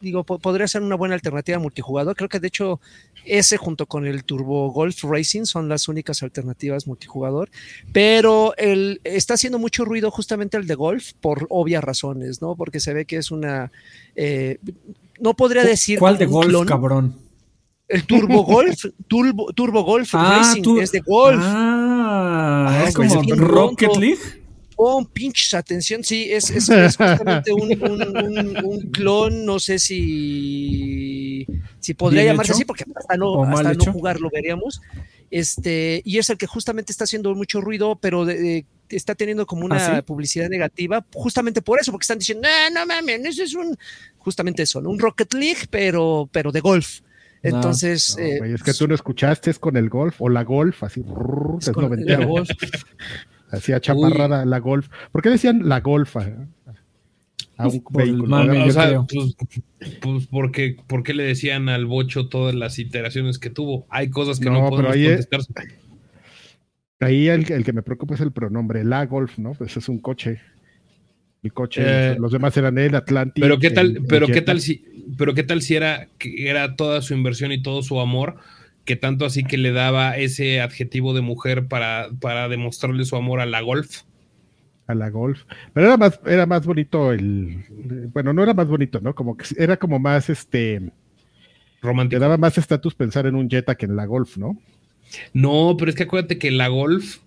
[0.00, 2.14] digo, po- podría ser una buena alternativa multijugador.
[2.16, 2.80] Creo que de hecho
[3.24, 7.50] ese junto con el Turbo Golf Racing son las únicas alternativas multijugador,
[7.92, 12.54] pero el, está haciendo mucho ruido justamente el de golf por obvias razones, ¿no?
[12.56, 13.70] Porque se ve que es una...
[14.16, 14.58] eh,
[15.20, 15.98] no podría decir...
[15.98, 16.66] ¿Cuál de golf, clon.
[16.66, 17.16] cabrón?
[17.88, 21.40] El Turbo Golf, Turbo, Turbo Golf Racing tú- es de golf.
[21.42, 23.96] Ah, Ah, es como Rocket.
[23.96, 24.18] League.
[24.80, 29.80] Oh, pinches, atención, sí, es, es, es justamente un, un- un- un clon, no sé
[29.80, 31.44] si,
[31.80, 32.58] si podría ¿Bien llamarse hecho?
[32.58, 34.80] así, porque hasta no, ¿O mal hasta no jugar lo veríamos.
[35.32, 39.46] Este, y es el que justamente está haciendo mucho ruido, pero de- de- está teniendo
[39.46, 40.02] como una ¿Ah, sí?
[40.02, 43.76] publicidad negativa, justamente por eso, porque están diciendo, no, no mames, ese es un,
[44.16, 44.90] justamente eso, ¿no?
[44.90, 47.00] un Rocket League, pero, pero de golf.
[47.42, 50.84] Entonces, No, eh, es que tú no escuchaste, es con el golf o la golf,
[50.84, 52.26] así, brrr, es es con el noventero.
[52.28, 52.48] golf.
[53.50, 54.88] Hacía chaparrada la golf.
[55.12, 56.26] ¿Por qué decían la golfa?
[57.56, 58.64] A un Por el vehículo.
[58.66, 59.36] o sea, pues,
[60.00, 63.86] pues porque, porque le decían al bocho todas las iteraciones que tuvo.
[63.90, 65.66] Hay cosas que no, No, pero podemos ahí es- contestar.
[67.00, 69.52] Ahí el, el que me preocupa es el pronombre, la golf, ¿no?
[69.54, 70.40] Pues es un coche.
[71.42, 73.42] El coche, Eh, los demás eran el Atlantic.
[73.42, 74.84] Pero qué tal, el- el pero qué tal si,
[75.16, 78.36] pero qué tal si era que era toda su inversión y todo su amor,
[78.88, 83.40] que tanto así que le daba ese adjetivo de mujer para, para demostrarle su amor
[83.40, 84.02] a la golf.
[84.86, 85.42] a la golf.
[85.74, 87.64] Pero era más, era más bonito el,
[88.12, 89.14] bueno, no era más bonito, ¿no?
[89.14, 90.92] Como que era como más, este, te
[91.82, 92.20] Romántico.
[92.20, 94.58] daba más estatus pensar en un Jetta que en la golf, ¿no?
[95.32, 97.18] No, pero es que acuérdate que la golf,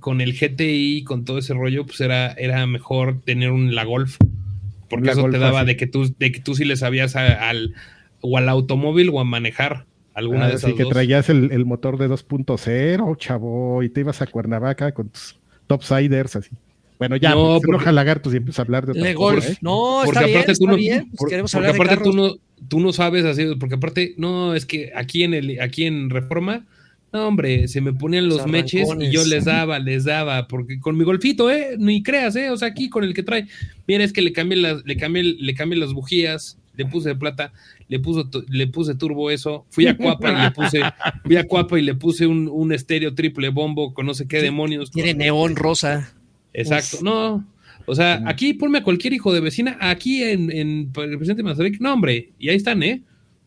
[0.00, 4.16] con el GTI, con todo ese rollo, pues era, era mejor tener un la golf.
[4.88, 5.66] Porque La eso Golf te daba así.
[5.66, 7.74] de que tú, de que tú sí le sabías a- al,
[8.22, 9.86] o al automóvil o a manejar
[10.18, 10.92] alguna de Así esas que dos.
[10.92, 16.36] traías el, el motor de 2.0, chavo, y te ibas a Cuernavaca con tus topsiders,
[16.36, 16.50] así.
[16.98, 19.50] Bueno, ya, No, se enoja lagartos y empieza a hablar de otra Le cosa, golf.
[19.50, 19.58] ¿eh?
[19.60, 21.00] No, porque está bien, aparte tú está no, bien.
[21.10, 22.34] Pues por- queremos porque hablar de aparte tú no,
[22.68, 26.66] tú no sabes así, porque aparte, no, es que aquí en el, aquí en Reforma,
[27.12, 30.80] no, hombre, se me ponían los Los meches y yo les daba, les daba, porque
[30.80, 33.46] con mi golfito, eh, ni creas, eh, o sea, aquí con el que trae,
[33.86, 37.14] mira, es que le cambié las, le cambié, le cambié las bujías, le puse de
[37.16, 37.52] plata,
[37.88, 40.80] le puso, le puse turbo eso, fui a Cuapa y le puse,
[41.24, 44.42] fui a Cuapa y le puse un, un estéreo triple bombo con no sé qué
[44.42, 44.90] demonios.
[44.90, 46.12] Tiene neón rosa.
[46.52, 47.02] Exacto, Uf.
[47.02, 47.46] no.
[47.86, 51.80] O sea, aquí ponme a cualquier hijo de vecina, aquí en, en el presidente Mazarik,
[51.80, 53.02] no, hombre, y ahí están, ¿eh?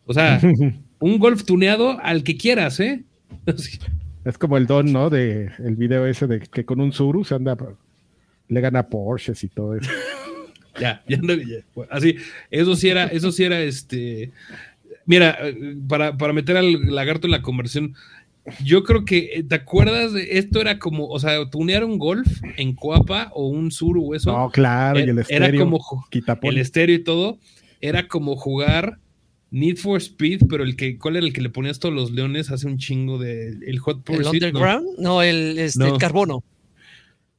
[0.06, 0.42] O sea,
[1.00, 3.04] un golf tuneado al que quieras, ¿eh?
[4.26, 5.10] Es como el don, ¿no?
[5.10, 7.58] De el video ese de que con un Zuru se anda,
[8.50, 9.89] le gana Porsches y todo eso.
[10.80, 11.57] Ya, ya no, ya.
[11.89, 12.15] Así,
[12.49, 14.32] eso sí era, eso sí era este.
[15.05, 17.95] Mira, eh, para, para meter al lagarto en la conversión,
[18.63, 20.13] yo creo que, eh, ¿te acuerdas?
[20.13, 24.15] De, esto era como, o sea, tunear un golf en Coapa o un sur o
[24.15, 24.32] eso.
[24.32, 25.47] No, claro, y el era, estéreo.
[25.47, 25.80] era como
[26.43, 27.38] el estéreo y todo.
[27.82, 28.99] Era como jugar
[29.49, 32.51] Need for Speed, pero el que, ¿cuál era el que le ponías todos los leones
[32.51, 34.41] hace un chingo de el Hot ¿El Pursuit?
[34.41, 34.47] No.
[34.47, 34.88] underground?
[34.97, 35.88] No, el, este, No.
[35.88, 36.43] el carbono.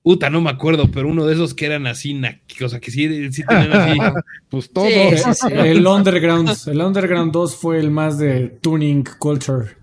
[0.04, 2.20] Uta, no me acuerdo, pero uno de esos que eran así,
[2.64, 3.98] o sea, que sí, sí tenían así.
[4.48, 4.86] Pues todo.
[4.86, 5.46] Sí, sí, sí.
[5.54, 6.50] El Underground.
[6.66, 9.76] El Underground 2 fue el más de tuning culture.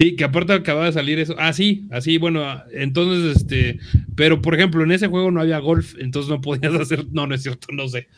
[0.00, 1.34] Sí, que aparte acababa de salir eso.
[1.38, 3.78] Ah, sí, así, bueno, ah, entonces, este,
[4.16, 7.34] pero por ejemplo, en ese juego no había golf, entonces no podías hacer, no, no
[7.34, 8.08] es cierto, no sé.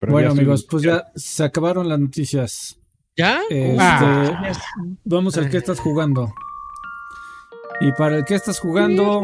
[0.00, 2.78] pero bueno, estoy- amigos, pues ya se acabaron las noticias.
[3.16, 3.40] ¿Ya?
[3.48, 4.52] Este, Ah.
[5.04, 6.32] Vamos al que estás jugando.
[7.80, 9.22] Y para el que estás jugando,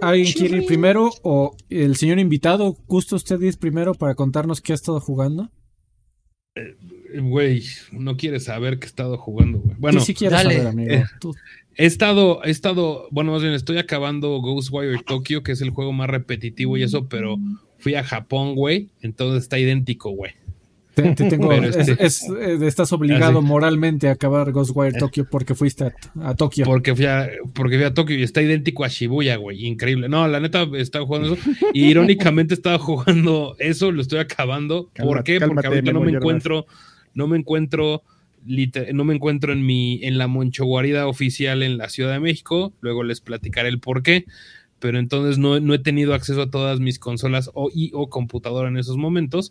[0.00, 1.10] ¿alguien quiere ir primero?
[1.22, 5.50] ¿O el señor invitado, gusta usted ir primero para contarnos qué ha estado jugando?
[7.20, 7.62] Güey,
[7.92, 9.76] no quieres saber que he estado jugando, güey.
[9.78, 10.54] Bueno, sí, sí quiero dale.
[10.54, 10.90] saber, amigo.
[10.92, 11.34] Eh, Tú-
[11.76, 15.92] he estado, he estado, bueno, más bien estoy acabando Ghostwire Tokyo, que es el juego
[15.92, 17.36] más repetitivo y eso, pero
[17.78, 20.32] fui a Japón, güey, entonces está idéntico, güey.
[20.96, 25.54] Te, te tengo, es- este- es- eh, estás obligado moralmente a acabar Ghostwire Tokyo porque
[25.54, 25.94] fuiste a,
[26.30, 26.64] a Tokio.
[26.64, 29.66] Porque fui a, porque fui a Tokio y está idéntico a Shibuya, güey.
[29.66, 30.08] Increíble.
[30.08, 31.50] No, la neta estaba jugando eso.
[31.74, 34.84] Y irónicamente estaba jugando eso, lo estoy acabando.
[34.86, 35.46] ¿Por Cálmate, qué?
[35.46, 36.66] Porque ahorita no me encuentro,
[37.14, 38.02] no me encuentro,
[38.46, 42.72] no me encuentro en mi, en la Moncho Guarida oficial en la Ciudad de México.
[42.80, 44.24] Luego les platicaré el por qué.
[44.78, 48.68] Pero entonces no, no he tenido acceso a todas mis consolas o, y o computadora
[48.68, 49.50] en esos momentos.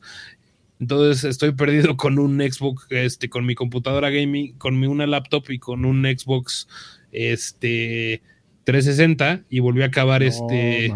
[0.80, 5.49] Entonces estoy perdido con un Xbox, este, con mi computadora gaming, con mi una laptop
[5.49, 6.67] y con un Xbox
[7.11, 8.21] este
[8.65, 10.93] 360 y volví a acabar No, este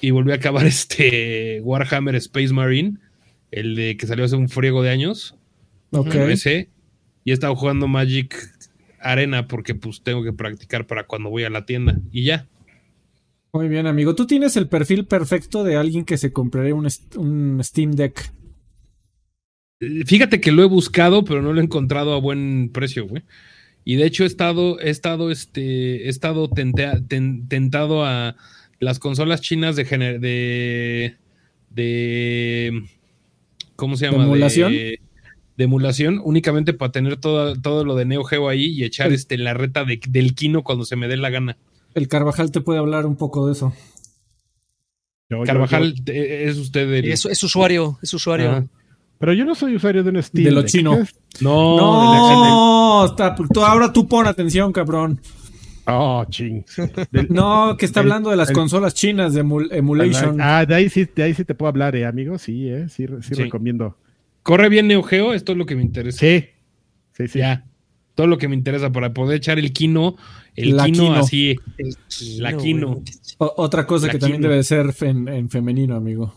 [0.00, 2.98] y volví a acabar este Warhammer Space Marine,
[3.50, 5.36] el de que salió hace un friego de años,
[5.92, 6.14] Ok.
[6.14, 6.68] ese,
[7.24, 8.36] y he estado jugando Magic
[9.00, 12.46] Arena porque pues tengo que practicar para cuando voy a la tienda y ya.
[13.52, 14.14] Muy bien, amigo.
[14.14, 16.86] Tú tienes el perfil perfecto de alguien que se compraría un,
[17.16, 18.32] un Steam Deck.
[19.80, 23.22] Eh, Fíjate que lo he buscado, pero no lo he encontrado a buen precio, güey.
[23.84, 28.36] Y de hecho he estado, he estado, este, he estado tentea- ten- tentado a
[28.80, 31.16] las consolas chinas de, gener- de,
[31.70, 32.82] de,
[33.76, 34.18] ¿cómo se llama?
[34.18, 34.72] ¿De emulación?
[34.72, 35.00] De,
[35.56, 39.14] de emulación, únicamente para tener todo, todo lo de Neo Geo ahí y echar El-
[39.14, 41.56] este, la reta de- del Kino cuando se me dé la gana.
[41.94, 43.72] El Carvajal te puede hablar un poco de eso.
[45.30, 47.04] Yo- Carvajal, yo- eh, es usted el...
[47.06, 48.50] Es, es usuario, es usuario.
[48.50, 48.66] Ajá.
[49.18, 50.44] Pero yo no soy usuario de un Steam.
[50.44, 50.70] De lo Deck.
[50.70, 50.98] chino.
[51.40, 55.20] No, No, está- tú, ahora tú pon atención, cabrón.
[55.86, 56.64] Oh, ching.
[57.12, 60.40] Del- No, que está El- hablando de las el- consolas chinas de emul- emulation.
[60.40, 62.38] Ah, de ahí sí, de ahí sí te puedo hablar, eh, amigo.
[62.38, 63.42] Sí, eh, sí, sí, Sí.
[63.42, 63.96] recomiendo.
[64.42, 65.32] ¿Corre bien Neo Geo?
[65.34, 66.18] Esto es lo que me interesa.
[66.18, 66.46] Sí,
[67.12, 67.38] sí, sí.
[67.38, 67.64] Ya.
[68.16, 70.16] Todo lo que me interesa para poder echar el Kino,
[70.56, 71.14] el La Kino, Kino.
[71.16, 71.56] así.
[71.78, 71.94] El
[72.42, 72.86] La Kino, Kino.
[72.94, 73.02] güey.
[73.38, 76.34] O- otra cosa La que también debe ser en, en femenino, amigo.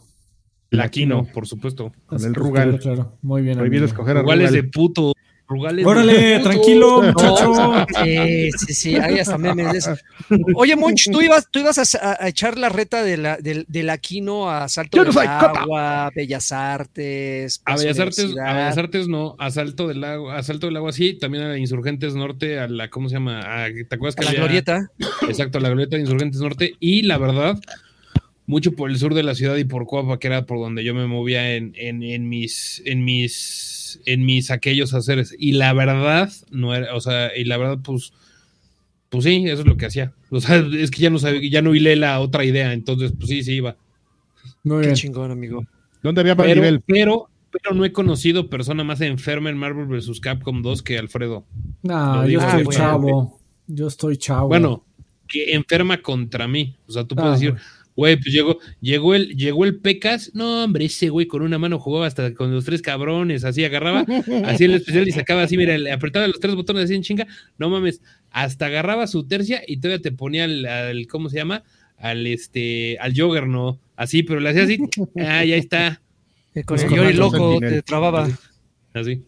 [0.72, 1.26] La La Kino.
[1.34, 1.92] por supuesto.
[2.06, 2.80] Con el Rugal.
[2.80, 3.58] Claro, muy bien.
[3.58, 3.94] Prohibido amigo.
[3.94, 4.72] escoger a Rugales de Rugal.
[4.72, 5.14] puto.
[5.52, 6.50] Rugales de Órale, puto.
[6.52, 7.86] tranquilo, No, muchacho.
[8.04, 9.96] sí, sí, sí, hay hasta memes de eso.
[10.54, 13.90] Oye, Monch, tú ibas, tú ibas a, a echar la reta de la, del, del
[13.90, 15.62] Aquino a Salto Yo no del soy copa.
[15.62, 18.54] Agua, Bellas Artes, A Bellas Artes, a.
[18.54, 22.14] Bellas Artes no, a Salto del Lago, a Salto del Agua sí, también a Insurgentes
[22.14, 23.40] Norte, a la, ¿cómo se llama?
[23.40, 24.92] A- ¿Te acuerdas que a la había- glorieta.
[25.28, 26.76] Exacto, a la glorieta de Insurgentes Norte.
[26.80, 27.58] Y la verdad,
[28.50, 30.96] mucho por el sur de la ciudad y por Coapa, que era por donde yo
[30.96, 35.36] me movía en, en, en mis, en mis, en mis aquellos haceres.
[35.38, 38.12] Y la verdad, no era, o sea, y la verdad, pues,
[39.10, 40.14] pues sí, eso es lo que hacía.
[40.32, 43.30] O sea, es que ya no sabía, ya no hilé la otra idea, entonces, pues
[43.30, 43.78] sí, sí iba.
[44.64, 44.96] Muy Qué bien.
[44.96, 45.64] chingón, amigo.
[46.02, 46.82] ¿Dónde había Pero, nivel?
[46.82, 50.20] pero, pero no he conocido persona más enferma en Marvel vs.
[50.22, 51.46] Capcom 2 que Alfredo.
[51.84, 53.40] No, Lo yo estoy chavo.
[53.68, 54.48] Yo estoy chavo.
[54.48, 54.86] Bueno,
[55.28, 56.76] que enferma contra mí.
[56.88, 57.66] O sea, tú puedes Ah, decir, bueno.
[58.00, 60.32] Güey, pues llegó, llegó el, llegó el Pecas.
[60.34, 64.06] No, hombre, ese güey con una mano jugaba hasta con los tres cabrones, así agarraba,
[64.46, 67.28] así el especial y sacaba así, mira, le apretaba los tres botones así en chinga.
[67.58, 71.64] No mames, hasta agarraba su tercia y todavía te ponía al, al- ¿cómo se llama?
[71.98, 73.80] Al este, al jogger, ¿no?
[73.96, 74.80] Así, pero le hacía así,
[75.20, 76.02] ah, ya está.
[76.56, 78.28] Eh, Con el Yori loco te trababa.
[78.94, 79.22] Así.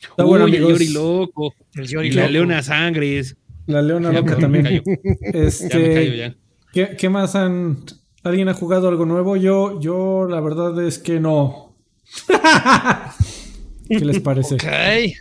[0.00, 0.62] Está bueno, Uy, el.
[0.62, 1.54] Yori loco.
[1.74, 2.32] El Y Yori la loco.
[2.32, 3.36] leona sangres.
[3.66, 4.64] La leona Ya, loca también.
[4.64, 4.82] callo.
[4.86, 4.92] Ya
[5.32, 6.34] me Este, callo ya.
[6.72, 7.78] ¿qué, qué más han...
[8.22, 9.36] ¿Alguien ha jugado algo nuevo?
[9.36, 11.74] Yo, yo la verdad es que no.
[13.88, 14.56] ¿Qué les parece?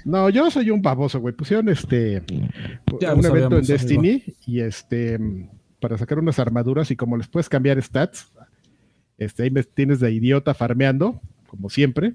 [0.05, 1.33] No, yo soy un baboso, güey.
[1.33, 2.23] Pusieron este
[2.99, 5.19] Ya un evento en Destiny y este
[5.79, 8.31] para sacar unas armaduras y como les puedes cambiar stats,
[9.17, 12.13] este ahí me tienes de idiota farmeando, como siempre.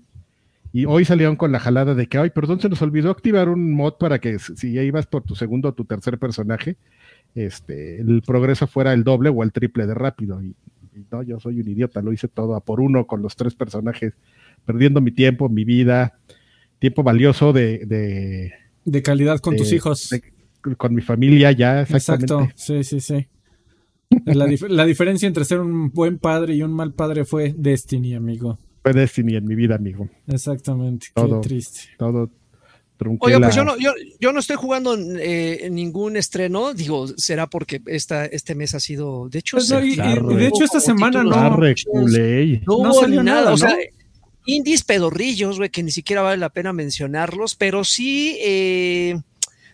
[0.72, 3.72] Y hoy salieron con la jalada de que, ay, perdón, se nos olvidó activar un
[3.72, 6.76] mod para que si ya ibas por tu segundo o tu tercer personaje,
[7.34, 10.42] este, el progreso fuera el doble o el triple de rápido.
[10.42, 10.54] Y
[11.10, 14.14] no, yo soy un idiota, lo hice todo a por uno con los tres personajes,
[14.64, 16.18] perdiendo mi tiempo, mi vida,
[16.78, 17.84] tiempo valioso de...
[17.86, 18.52] De,
[18.84, 20.08] De calidad con de- tus hijos.
[20.10, 20.22] de-
[20.76, 22.34] con mi familia ya, exactamente.
[22.34, 23.26] Exacto, sí, sí, sí.
[24.24, 28.14] La, dif- la diferencia entre ser un buen padre y un mal padre fue Destiny,
[28.14, 28.58] amigo.
[28.82, 30.08] Fue Destiny en mi vida, amigo.
[30.26, 31.40] Exactamente, Todo.
[31.40, 31.80] qué triste.
[31.98, 32.30] Todo
[32.96, 37.06] trunqué Oye, la- pues yo no, yo, yo no estoy jugando eh, ningún estreno, digo,
[37.16, 40.36] será porque esta, este mes ha sido, de hecho, Pues no, y- y- Arre.
[40.36, 41.30] de hecho esta semana no.
[42.66, 43.76] No, No hubo salió nada, nada, o sea,
[44.46, 49.20] indies pedorrillos, güey, que ni siquiera vale la pena mencionarlos, pero sí eh,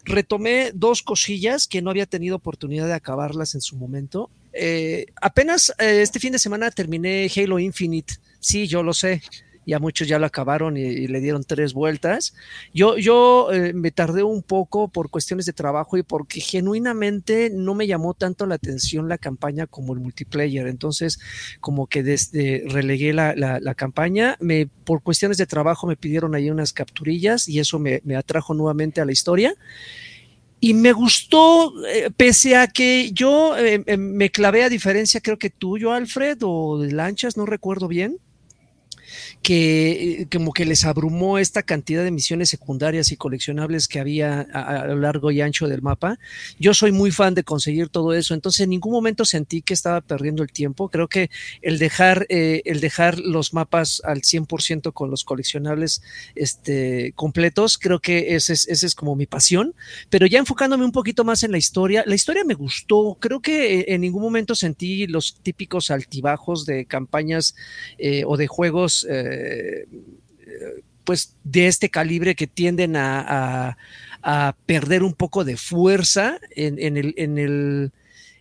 [0.05, 4.31] retomé dos cosillas que no había tenido oportunidad de acabarlas en su momento.
[4.55, 9.23] Eh, apenas eh, este fin de semana terminé Halo Infinite, sí, yo lo sé.
[9.67, 12.35] Ya muchos ya lo acabaron y, le dieron tres vueltas.
[12.75, 17.75] Yo, yo eh, me tardé un poco por cuestiones de trabajo y porque genuinamente no
[17.75, 20.67] me llamó tanto la atención la campaña como el multiplayer.
[20.67, 21.21] Entonces,
[21.61, 24.37] como que desde relegué la, la, campaña.
[24.41, 28.55] Me, por cuestiones de trabajo me pidieron ahí unas capturillas y eso me, me atrajo
[28.55, 29.55] nuevamente a la historia.
[30.65, 35.51] Y me gustó, eh, pese a que yo eh, me clavé a diferencia, creo que
[35.51, 38.19] tuyo, Alfred, o de Lanchas, no recuerdo bien,
[39.43, 44.41] que eh, como que les abrumó esta cantidad de misiones secundarias y coleccionables que había
[44.53, 46.19] a, lo largo y ancho del mapa.
[46.59, 50.01] Yo soy muy fan de conseguir todo eso, entonces en ningún momento sentí que estaba
[50.01, 50.89] perdiendo el tiempo.
[50.89, 56.03] Creo que el dejar, eh, el dejar los mapas al 100% con los coleccionables
[56.35, 59.75] este, completos, creo que ese es, ese es como mi pasión,
[60.11, 63.81] pero ya enfocándome un poquito más en la historia, la historia me gustó, creo que
[63.81, 67.55] eh, en ningún momento sentí los típicos altibajos de campañas
[67.99, 69.87] eh, o de juegos eh,
[71.05, 73.77] pues de este calibre que tienden a,
[74.23, 77.93] a, perder un poco de fuerza en, el, en el,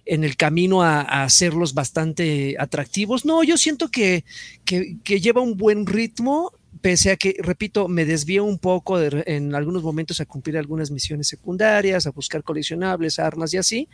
[0.06, 3.26] en el camino a, hacerlos bastante atractivos.
[3.26, 4.24] No, yo siento que,
[4.64, 9.84] que, lleva un buen ritmo, pese a que, repito, me desvío un poco en algunos
[9.84, 13.90] momentos a cumplir algunas misiones secundarias, a buscar coleccionables, armas y así.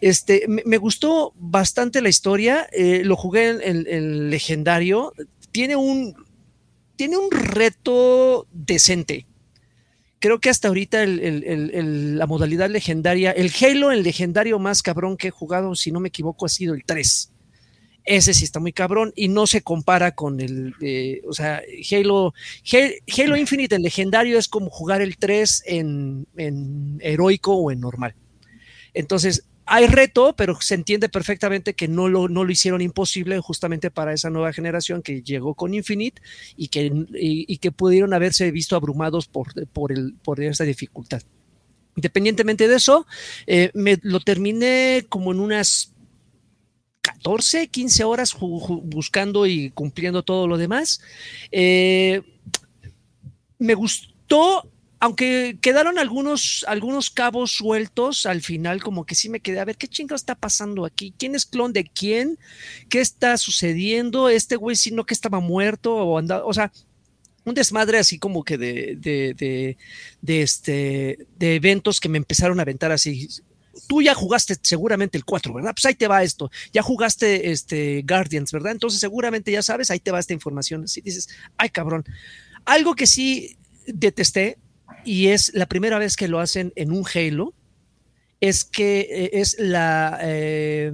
[0.00, 5.12] Este, me, me gustó bastante la historia, eh, lo jugué en, en, en legendario,
[5.56, 6.14] tiene un,
[6.96, 9.24] tiene un reto decente.
[10.18, 15.30] Creo que hasta ahorita la modalidad legendaria, el Halo, el legendario más cabrón que he
[15.30, 17.32] jugado, si no me equivoco, ha sido el 3.
[18.04, 22.34] Ese sí está muy cabrón y no se compara con el, eh, o sea, Halo,
[23.18, 28.14] Halo Infinite, el legendario, es como jugar el 3 en, en heroico o en normal.
[28.92, 33.90] Entonces, hay reto, pero se entiende perfectamente que no lo, no lo hicieron imposible justamente
[33.90, 36.22] para esa nueva generación que llegó con Infinite
[36.56, 41.22] y que, y, que pudieron haberse visto abrumados por, por, el, por esa dificultad.
[41.96, 43.06] Independientemente de eso,
[43.48, 45.92] eh, me lo terminé como en unas
[47.00, 51.00] 14, 15 horas buscando y cumpliendo todo lo demás.
[51.50, 52.22] Eh,
[53.58, 59.60] me gustó aunque quedaron algunos, algunos cabos sueltos al final, como que sí me quedé
[59.60, 62.38] a ver qué chingo está pasando aquí, quién es clon de quién,
[62.88, 66.72] qué está sucediendo, este güey si no que estaba muerto o andaba, o sea,
[67.44, 69.76] un desmadre así como que de, de, de,
[70.20, 73.28] de, este, de eventos que me empezaron a aventar así.
[73.86, 75.72] Tú ya jugaste seguramente el 4, ¿verdad?
[75.72, 76.50] Pues ahí te va esto.
[76.72, 78.72] Ya jugaste este Guardians, ¿verdad?
[78.72, 80.84] Entonces seguramente ya sabes, ahí te va esta información.
[80.84, 82.04] Así dices, ay cabrón.
[82.64, 84.58] Algo que sí detesté
[85.06, 87.54] y es la primera vez que lo hacen en un Halo,
[88.40, 90.92] es que eh, es la eh,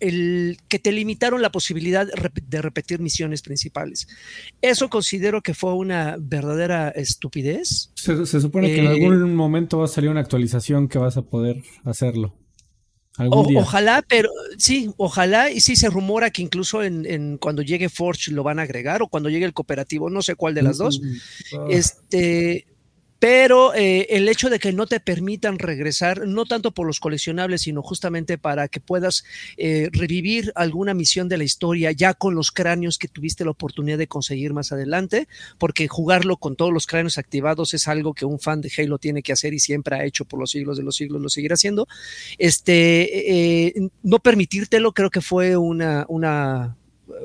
[0.00, 4.06] el que te limitaron la posibilidad de repetir misiones principales.
[4.60, 7.90] Eso considero que fue una verdadera estupidez.
[7.94, 11.16] Se, se supone eh, que en algún momento va a salir una actualización que vas
[11.16, 12.34] a poder hacerlo.
[13.16, 14.28] O, ojalá, pero
[14.58, 18.58] sí, ojalá, y sí se rumora que incluso en, en, cuando llegue Forge lo van
[18.58, 21.00] a agregar, o cuando llegue el cooperativo, no sé cuál de las dos.
[21.56, 21.68] Oh.
[21.70, 22.66] Este,
[23.24, 27.62] pero eh, el hecho de que no te permitan regresar, no tanto por los coleccionables,
[27.62, 29.24] sino justamente para que puedas
[29.56, 33.96] eh, revivir alguna misión de la historia ya con los cráneos que tuviste la oportunidad
[33.96, 38.40] de conseguir más adelante, porque jugarlo con todos los cráneos activados es algo que un
[38.40, 40.94] fan de Halo tiene que hacer y siempre ha hecho por los siglos de los
[40.94, 41.88] siglos, lo seguirá haciendo.
[42.36, 46.76] Este, eh, no permitírtelo creo que fue una, una,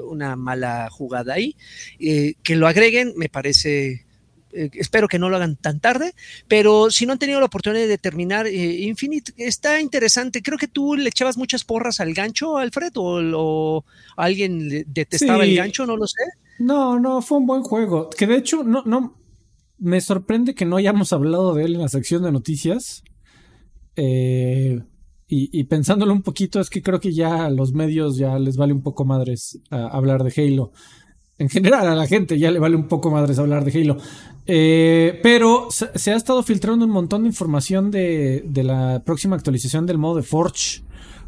[0.09, 1.57] una mala jugada ahí.
[1.99, 4.05] que lo agreguen me parece
[4.51, 6.13] eh, espero que no lo hagan tan tarde,
[6.47, 10.41] pero si no han tenido la oportunidad de terminar eh, Infinite, está interesante.
[10.41, 13.85] Creo que tú le echabas muchas porras al gancho, Alfred, o, o
[14.17, 16.23] alguien detestaba el gancho, no lo sé.
[16.59, 18.09] No, no, fue un buen juego.
[18.09, 19.17] Que de hecho, no, no,
[19.77, 23.03] me sorprende que no hayamos hablado de él en la sección de noticias.
[23.95, 24.81] Eh,
[25.31, 28.73] y, pensándolo un poquito, es que creo que ya a los medios ya les vale
[28.73, 30.71] un poco madres hablar de Halo.
[31.39, 33.97] En general, a la gente ya le vale un poco madres hablar de Halo.
[34.45, 39.97] Eh, pero se, ha estado filtrando un montón de información de, la próxima actualización del
[39.97, 40.81] modo de Forge.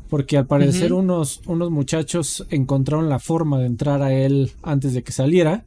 [0.10, 5.04] Porque al parecer unos, unos muchachos encontraron la forma de entrar a él antes de
[5.04, 5.64] que saliera.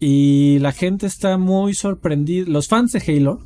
[0.00, 2.46] Y la gente está muy sorprendida.
[2.48, 3.40] Los fans de Halo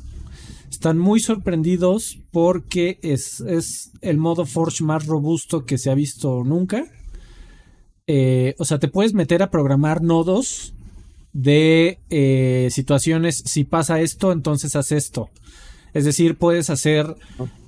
[0.71, 3.43] están muy sorprendidos porque es,
[4.01, 6.85] el modo Forge más robusto que se ha visto nunca.
[8.11, 10.73] Eh, o sea, te puedes meter a programar nodos
[11.31, 13.43] de eh, situaciones.
[13.45, 15.29] Si pasa esto, entonces haz esto.
[15.93, 17.15] Es decir, puedes hacer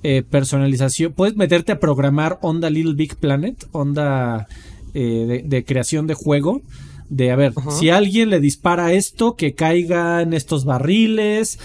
[0.02, 1.12] eh, personalización.
[1.12, 4.48] Puedes meterte a programar Onda Little Big Planet, onda
[4.92, 6.60] de, creación de juego
[7.08, 11.58] de a ver, si alguien le dispara esto, que caiga en estos barriles,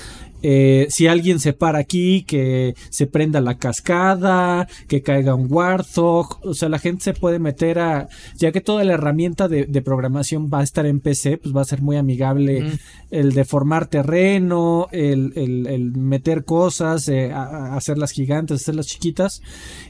[0.50, 6.40] eh, si alguien se para aquí, que se prenda la cascada, que caiga un Warthog,
[6.42, 10.50] o sea, la gente se puede meter a, ya que toda la herramienta de, programación
[10.50, 12.80] va a estar en PC, pues va a ser muy amigable
[13.12, 19.42] el deformar terreno, el, meter cosas, eh, hacerlas gigantes, hacerlas chiquitas,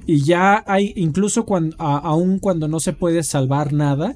[0.07, 4.15] y ya hay, incluso cuando, aún cuando no se puede salvar nada,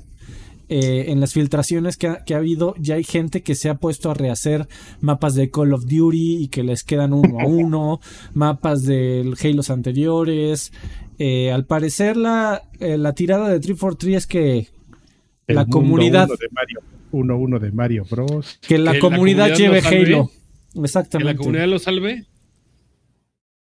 [0.74, 4.14] eh, en las filtraciones que ha, habido, ya hay gente que se ha puesto a
[4.14, 4.70] rehacer
[5.02, 8.00] mapas de Call of Duty y que les quedan uno a uno,
[8.34, 10.72] mapas de Halo anteriores.
[11.20, 14.68] Eh, al parecer, la, eh, la tirada de 343 es que
[15.48, 16.30] la comunidad.
[16.30, 18.58] 1-1 de, Mario, de Mario Bros.
[18.66, 20.32] Que la, comunidad, lleve Halo.
[20.82, 21.34] Exactamente.
[21.34, 22.28] Que la comunidad lo salve.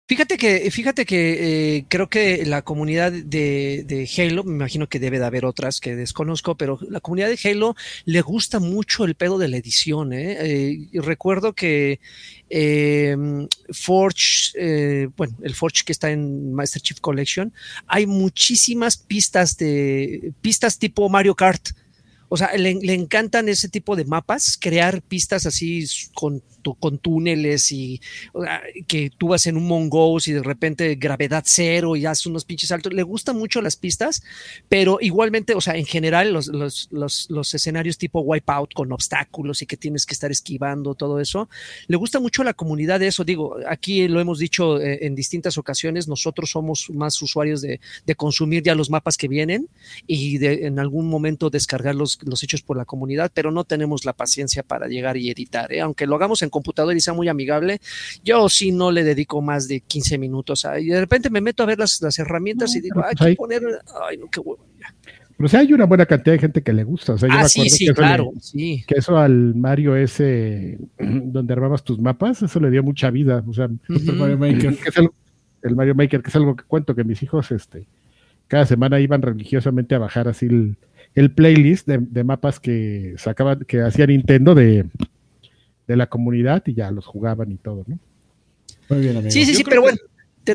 [0.08, 5.18] Fíjate que, fíjate que eh, creo que la comunidad de, Halo, me imagino que debe
[5.18, 9.36] de haber otras que desconozco, pero la comunidad de Halo le gusta mucho el pedo
[9.36, 10.12] de la edición.
[10.12, 10.36] ¿eh?
[10.38, 11.98] eh recuerdo que
[12.50, 13.16] eh,
[13.72, 17.52] Forge, bueno, el Forge que está en Master Chief Collection,
[17.88, 21.70] hay muchísimas pistas de pistas tipo Mario Kart.
[22.28, 25.84] O sea, le, le encantan ese tipo de mapas, crear pistas así
[26.14, 26.42] con
[26.74, 28.00] con túneles y
[28.86, 32.68] que tú vas en un mongoose y de repente gravedad cero y haces unos pinches
[32.68, 32.92] saltos.
[32.92, 34.22] Le gustan mucho las pistas,
[34.68, 39.62] pero igualmente, o sea, en general los, los, los, los escenarios tipo Wipeout con obstáculos
[39.62, 41.48] y que tienes que estar esquivando, todo eso,
[41.86, 43.24] le gusta mucho la comunidad de eso.
[43.24, 48.14] Digo, aquí lo hemos dicho eh, en distintas ocasiones, nosotros somos más usuarios de, de
[48.14, 49.68] consumir ya los mapas que vienen
[50.06, 54.04] y de en algún momento descargar los, los hechos por la comunidad, pero no tenemos
[54.04, 55.80] la paciencia para llegar y editar, ¿eh?
[55.80, 57.80] aunque lo hagamos en computador y sea muy amigable,
[58.24, 60.66] yo sí no le dedico más de 15 minutos.
[60.80, 63.62] y de repente me meto a ver las, herramientas y digo, hay que pues poner,
[64.08, 64.64] ay, no, qué huevo.
[65.36, 67.12] Pero o hay una buena cantidad de gente que le gusta.
[67.12, 68.82] O sea, yo ah, sí, sí, claro, sí.
[68.86, 73.44] Que eso al Mario ese, donde armabas tus mapas, eso le dio mucha vida.
[73.46, 74.76] O sea, el Mario Maker.
[74.78, 74.96] Que es
[75.62, 77.86] el Mario Maker, que es algo que cuento que mis hijos, este,
[78.48, 80.46] cada semana iban religiosamente a bajar así
[81.14, 84.86] el, playlist de, de, mapas que sacaban, que hacía Nintendo de,
[85.86, 87.98] de la comunidad y ya los jugaban y todo, ¿no?
[88.88, 89.30] Muy bien, amigo.
[89.30, 89.98] Sí, sí, sí, pero bueno.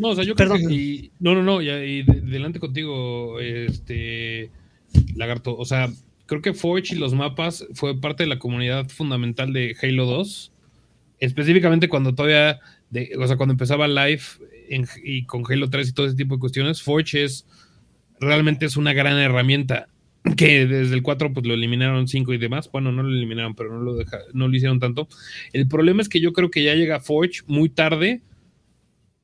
[0.02, 0.58] no, o sea, yo Perdón.
[0.58, 4.50] creo que, no, no, no, y delante contigo, este,
[5.16, 5.90] Lagarto, o sea,
[6.26, 10.52] creo que Forge y los mapas fue parte de la comunidad fundamental de Halo 2,
[11.20, 12.60] específicamente cuando todavía,
[12.90, 14.22] de, o sea, cuando empezaba Live
[15.04, 17.46] y con Halo 3 y todo ese tipo de cuestiones, Forge es,
[18.20, 19.88] realmente es una gran herramienta
[20.36, 22.70] que desde el 4 pues lo eliminaron 5 y demás.
[22.72, 25.08] Bueno, no lo eliminaron, pero no lo, deja, no lo hicieron tanto.
[25.54, 28.22] El problema es que yo creo que ya llega Forge muy tarde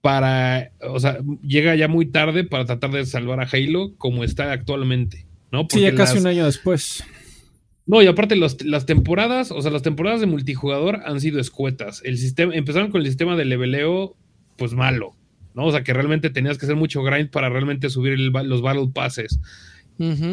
[0.02, 4.52] para, o sea, llega ya muy tarde para tratar de salvar a Halo como está
[4.52, 5.68] actualmente, ¿no?
[5.70, 7.04] sí, ya casi un año después.
[7.86, 12.02] No, y aparte las temporadas, o sea, las temporadas de multijugador han sido escuetas.
[12.04, 14.18] El sistema, empezaron con el sistema de leveleo,
[14.58, 15.16] pues malo,
[15.54, 15.66] ¿no?
[15.66, 19.40] O sea, que realmente tenías que hacer mucho grind para realmente subir los Battle Passes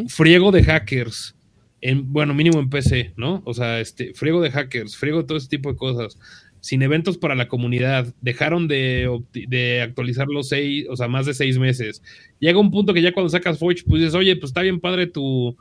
[0.08, 1.34] friego de hackers.
[1.80, 3.42] En, bueno, mínimo en PC, ¿no?
[3.44, 6.18] O sea, este, friego de hackers, friego todo ese tipo de cosas.
[6.60, 8.14] Sin eventos para la comunidad.
[8.22, 12.02] Dejaron de, de actualizar los seis, o sea, más de seis meses.
[12.40, 15.06] Llega un punto que ya cuando sacas Forge, pues dices, oye, pues está bien padre
[15.06, 15.56] tu,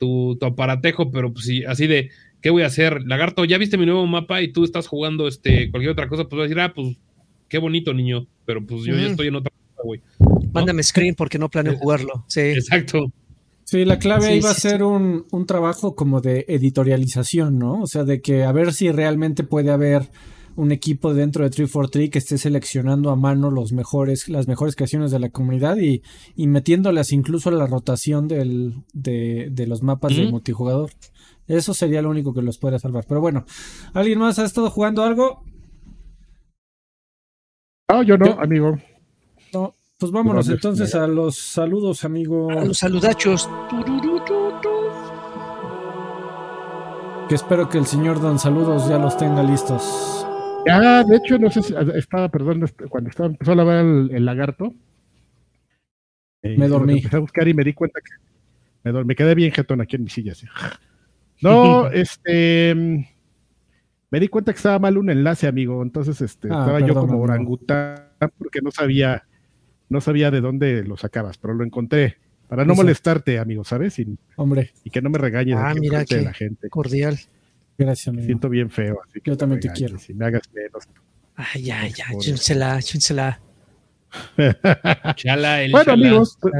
[0.00, 3.02] tu, aparatejo, pero pues sí, así de, ¿qué voy a hacer?
[3.06, 6.38] Lagarto, ya viste mi nuevo mapa y tú estás jugando este, cualquier otra cosa, pues
[6.38, 6.96] vas a decir, ah, pues
[7.48, 10.00] qué bonito, niño, pero pues yo ya estoy en otra cosa, güey.
[10.52, 12.24] Mándame screen porque no planeo jugarlo.
[12.28, 12.40] Sí.
[12.40, 13.12] Exacto.
[13.70, 17.56] Sí, la clave Sí, ahí va a sí, ser un, un trabajo como de editorialización,
[17.56, 17.80] ¿no?
[17.82, 20.08] O sea, de que a ver si realmente puede haber
[20.56, 25.12] un equipo dentro de 343 que esté seleccionando a mano los mejores, las mejores creaciones
[25.12, 26.02] de la comunidad y,
[26.34, 30.30] y metiéndolas incluso a la rotación del, de, de los mapas de Ujú.
[30.32, 30.90] multijugador.
[31.46, 33.04] Eso sería lo único que los puede salvar.
[33.08, 33.44] Pero bueno,
[33.94, 35.44] ¿alguien más ha estado jugando algo?
[37.88, 38.78] No, yo no, Yo- amigo.
[40.00, 40.06] No.
[40.08, 42.50] Pues vámonos No, entonces a los saludos, amigo.
[42.50, 43.48] A los saludachos.
[47.28, 50.26] Que espero que el señor Don Saludos ya los tenga listos.
[50.66, 54.24] Ya, de hecho, no sé si estaba, perdón, cuando estaba, empezó a lavar el, el
[54.24, 54.74] lagarto.
[56.42, 56.94] eh, Me dormí.
[56.98, 58.12] Empecé a buscar y me di cuenta que
[58.84, 60.32] me, dor- me quedé bien jetón aquí en mi silla.
[60.32, 60.46] así.
[61.42, 62.74] No, este.
[64.12, 65.82] Me di cuenta que estaba mal un enlace, amigo.
[65.82, 68.06] Entonces, este, Ah, estaba yo como orangután
[68.38, 69.22] porque no sabía,
[69.90, 72.16] no sabía de dónde lo sacabas, pero lo encontré.
[72.48, 72.82] Para no Eso.
[72.82, 73.98] molestarte, amigo, ¿sabes?
[74.00, 76.68] Y, Hombre, y que no me regañes Ah, mira de qué la gente.
[76.70, 77.18] Cordial.
[77.78, 78.26] gracias, Me amigo.
[78.26, 79.00] siento bien feo.
[79.06, 79.98] Así que Yo también me te quiero.
[80.08, 80.88] Y me hagas menos.
[81.36, 82.06] Ay, ya, ya.
[82.08, 82.22] Joder.
[82.22, 83.40] Chúnsela, chúnsela.
[85.16, 86.06] Chala, el Bueno, chala.
[86.08, 86.52] amigos, pues,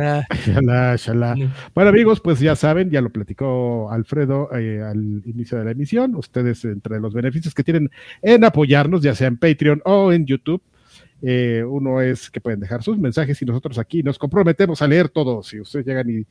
[0.47, 1.35] shalá, shalá.
[1.75, 6.15] Bueno, amigos, pues ya saben, ya lo platicó Alfredo eh, al inicio de la emisión.
[6.15, 7.91] Ustedes, entre los beneficios que tienen
[8.23, 10.63] en apoyarnos, ya sea en Patreon o en YouTube,
[11.23, 15.09] eh, uno es que pueden dejar sus mensajes y nosotros aquí nos comprometemos a leer
[15.09, 15.49] todos.
[15.49, 16.25] Si ustedes llegan y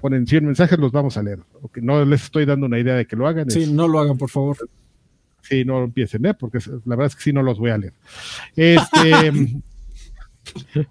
[0.00, 1.38] ponen 100 mensajes, los vamos a leer.
[1.76, 3.48] No les estoy dando una idea de que lo hagan.
[3.48, 4.56] es- Sí, no lo hagan, por favor.
[5.42, 6.34] Sí, no empiecen, ¿eh?
[6.34, 7.92] porque la verdad es que sí no los voy a leer.
[8.54, 9.42] Este.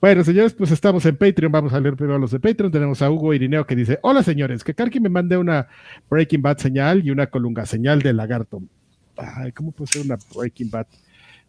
[0.00, 1.52] bueno, señores, pues estamos en Patreon.
[1.52, 2.72] Vamos a leer primero a los de Patreon.
[2.72, 5.68] Tenemos a Hugo Irineo que dice: Hola, señores, que Karki me mande una
[6.10, 8.62] Breaking Bad señal y una colunga señal de lagarto.
[9.16, 10.86] Ay, ¿cómo puede ser una Breaking Bad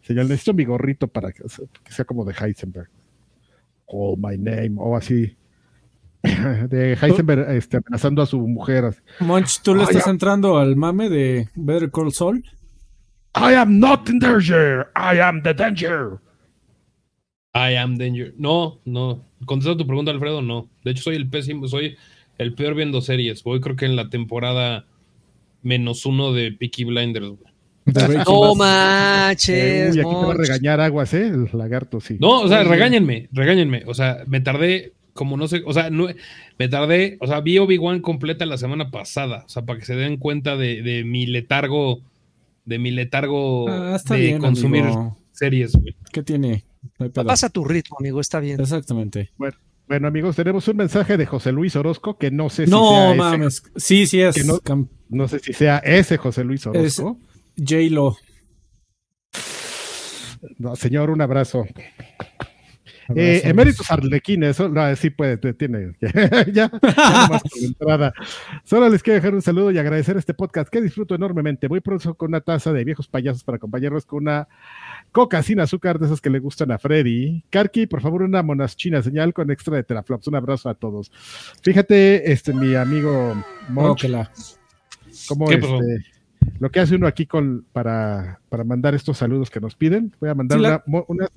[0.04, 0.28] señal?
[0.28, 2.88] Necesito mi gorrito para que, que sea como de Heisenberg.
[3.90, 5.36] Call my name, o así.
[6.70, 8.86] De Heisenberg este, amenazando a su mujer.
[8.86, 9.00] así.
[9.20, 12.42] Monch, ¿tú le estás entrando al mame de Better Call Saul?
[13.36, 14.86] I am not in danger.
[14.96, 16.18] I am the danger.
[17.54, 18.32] I am danger.
[18.38, 19.24] No, no.
[19.44, 20.70] Contesta tu pregunta, Alfredo, no.
[20.82, 21.96] De hecho, soy el pésimo, soy
[22.38, 23.42] el peor viendo series.
[23.42, 24.86] Voy creo que en la temporada
[25.62, 27.28] menos uno de Peaky Blinders.
[27.28, 27.53] güey.
[27.86, 29.94] No manches.
[29.94, 31.26] Uy, aquí te va a regañar aguas, ¿eh?
[31.28, 32.16] El lagarto, sí.
[32.20, 33.82] No, o sea, regáñenme, regáñenme.
[33.86, 36.08] O sea, me tardé como no sé, o sea, no,
[36.58, 39.94] me tardé, o sea, vi Obi-Wan completa la semana pasada, o sea, para que se
[39.94, 42.00] den cuenta de, de mi letargo,
[42.64, 45.16] de mi letargo Ah, de bien, consumir amigo.
[45.30, 45.94] series, güey.
[46.12, 46.64] ¿Qué tiene?
[46.98, 47.08] No.
[47.10, 48.60] Pasa tu ritmo, amigo, está bien.
[48.60, 49.30] Exactamente.
[49.86, 53.14] Bueno, amigos, tenemos un mensaje de José Luis Orozco que no sé si No sea
[53.14, 53.62] mames.
[53.76, 54.34] Sí, sí es.
[54.34, 54.88] Que no-.
[55.10, 57.18] No sé si sea ese José Luis Orozco.
[57.56, 58.16] J-Lo.
[60.58, 61.66] No, señor, un abrazo.
[63.14, 65.92] Eh, eméritos Arlequín, eso no, sí puede, te- tiene.
[66.00, 68.14] ya, ya la entrada.
[68.64, 71.68] Solo les quiero dejar un saludo y agradecer este podcast que disfruto enormemente.
[71.68, 74.48] Voy pronto con una taza de viejos payasos para acompañarlos con una
[75.12, 77.44] coca sin azúcar de esas que le gustan a Freddy.
[77.50, 80.28] Karki, por favor, una monaschina señal con extra de teraflops.
[80.28, 81.12] Un abrazo a todos.
[81.62, 83.34] Fíjate, este, mi amigo
[83.68, 84.06] Monch,
[85.28, 85.78] cómo ¿Qué pasó?
[85.80, 86.13] este,
[86.58, 90.14] lo que hace uno aquí con, para, para mandar estos saludos que nos piden.
[90.20, 91.28] Voy a mandar Sí, la- una, mo- una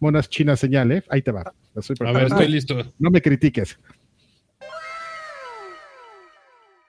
[0.00, 1.02] monas china señal, ¿eh?
[1.08, 1.52] Ahí te va.
[1.74, 2.76] Estoy A ver, estoy listo.
[2.98, 3.78] No me critiques.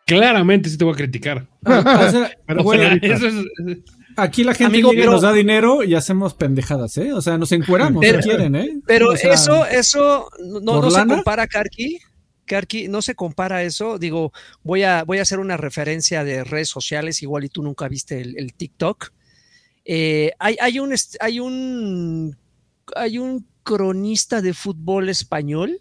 [0.05, 1.47] Claramente sí te voy a criticar.
[1.65, 3.35] Ah, o sea, Pero güey, señorita, Eso es,
[4.15, 7.11] aquí la gente Amigo, pero- nos da dinero y hacemos pendejadas, ¿eh?
[7.13, 8.79] O sea, nos encueramos Pero- si quieren, ¿eh?
[8.85, 11.99] Pero O sea, eso, eso no, no ¿por se compara, Karki.
[12.45, 13.97] Karki, no se compara eso.
[13.99, 14.31] Digo,
[14.63, 18.21] voy a, voy a hacer una referencia de redes sociales, igual y tú nunca viste
[18.21, 19.11] el, el TikTok.
[19.83, 22.37] Eh, hay, hay, un, hay, un,
[22.95, 25.79] hay un cronista de fútbol español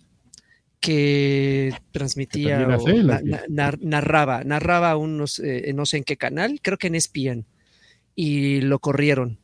[0.81, 2.87] que transmitía, o
[3.25, 7.47] na- na- narraba, narraba unos, eh, no sé en qué canal, creo que en ESPN,
[8.15, 9.39] y lo corrieron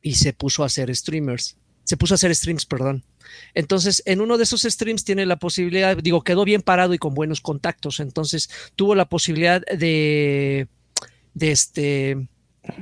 [0.00, 3.04] y se puso a hacer streamers, se puso a hacer streams, perdón.
[3.54, 7.14] Entonces, en uno de esos streams tiene la posibilidad, digo, quedó bien parado y con
[7.14, 10.68] buenos contactos, entonces tuvo la posibilidad de,
[11.34, 12.28] de este,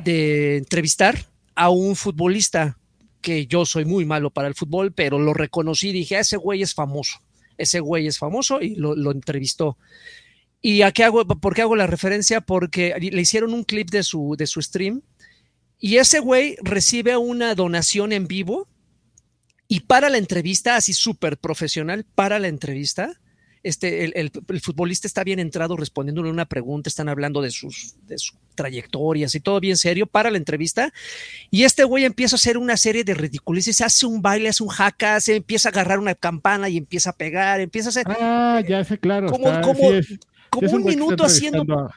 [0.05, 2.79] de entrevistar a un futbolista
[3.21, 6.63] que yo soy muy malo para el fútbol, pero lo reconocí y dije, ese güey
[6.63, 7.21] es famoso,
[7.57, 9.79] ese güey es famoso y lo, lo entrevistó.
[10.61, 11.27] ¿Y a qué hago?
[11.27, 12.41] ¿Por qué hago la referencia?
[12.41, 15.03] Porque le hicieron un clip de su, de su stream
[15.81, 18.69] y ese güey recibe una donación en vivo
[19.77, 23.19] y para la entrevista, así súper profesional, para la entrevista,
[23.63, 27.95] este, el, el- el futbolista está bien entrado respondiéndole una pregunta, están hablando de sus,
[28.09, 30.93] de sus trayectorias y todo bien serio para la entrevista.
[31.51, 34.69] Y este güey empieza a hacer una serie de ridiculeces, hace un baile, hace un
[34.69, 38.61] jaca, se empieza a agarrar una campana y empieza a pegar, empieza a hacer Ah,
[38.69, 39.29] ya sé, claro.
[39.29, 40.19] como, está- como- sí es- sí
[40.51, 41.95] como es un minuto haciendo, a-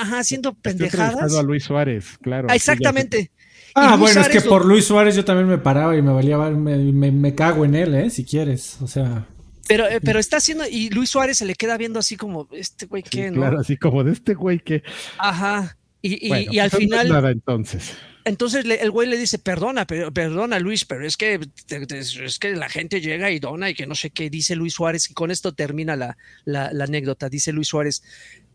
[0.00, 1.34] ajá, haciendo pendejadas.
[1.34, 2.46] a Luis Suárez, claro.
[2.48, 3.30] Ah, exactamente.
[3.74, 6.12] Ah, Luis bueno, es que lo- por Luis Suárez yo también me paraba y me
[6.12, 8.10] valía, me, me, me cago en él, ¿eh?
[8.10, 9.26] Si quieres, o sea...
[9.66, 12.86] Pero, eh, pero está haciendo, y Luis Suárez se le queda viendo así como, este
[12.86, 13.36] güey, Sí, ¿qué, no?
[13.36, 14.82] claro, así como de este güey que.
[15.18, 15.76] Ajá.
[16.00, 17.92] Y, y- Bueno, y al pues, final, Nada, entonces.
[18.24, 21.98] entonces le- el güey le dice, perdona, pero, perdona Luis, pero es que, te- te-
[21.98, 25.10] es que la gente llega y dona y que no sé qué, dice Luis Suárez,
[25.10, 26.16] y con esto termina la,
[26.46, 28.02] la- la anécdota, dice Luis Suárez,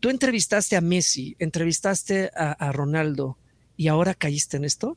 [0.00, 3.38] tú entrevistaste a Messi, entrevistaste a, a Ronaldo
[3.76, 4.96] y ahora caíste en esto.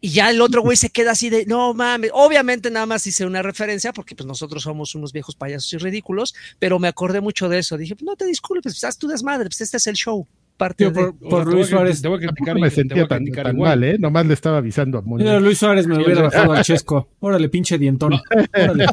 [0.00, 3.26] Y ya el otro güey se queda así de, no mames, obviamente nada más hice
[3.26, 7.48] una referencia porque pues nosotros somos unos viejos payasos y ridículos, pero me acordé mucho
[7.48, 7.76] de eso.
[7.76, 10.26] Dije, no te disculpes, pues haz tu desmadre, pues este es el show.
[10.60, 12.02] Parte Tío, por, Luis Suárez.
[12.02, 13.80] Te voy a criticar, me sentía tan, tan igual.
[13.80, 13.96] mal, ¿eh?
[13.98, 15.24] Nomás le estaba avisando a Muñoz.
[15.26, 17.08] Mira, Luis Suárez me hubiera bajado al chesco.
[17.18, 18.12] Órale, pinche dientón.
[18.52, 18.84] Órale.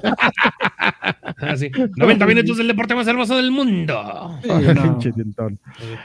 [1.40, 1.70] Ah, sí.
[1.98, 4.40] 90 minutos del deporte más hermoso del mundo.
[4.42, 4.84] Sí, no.
[4.84, 5.60] pinche dientón.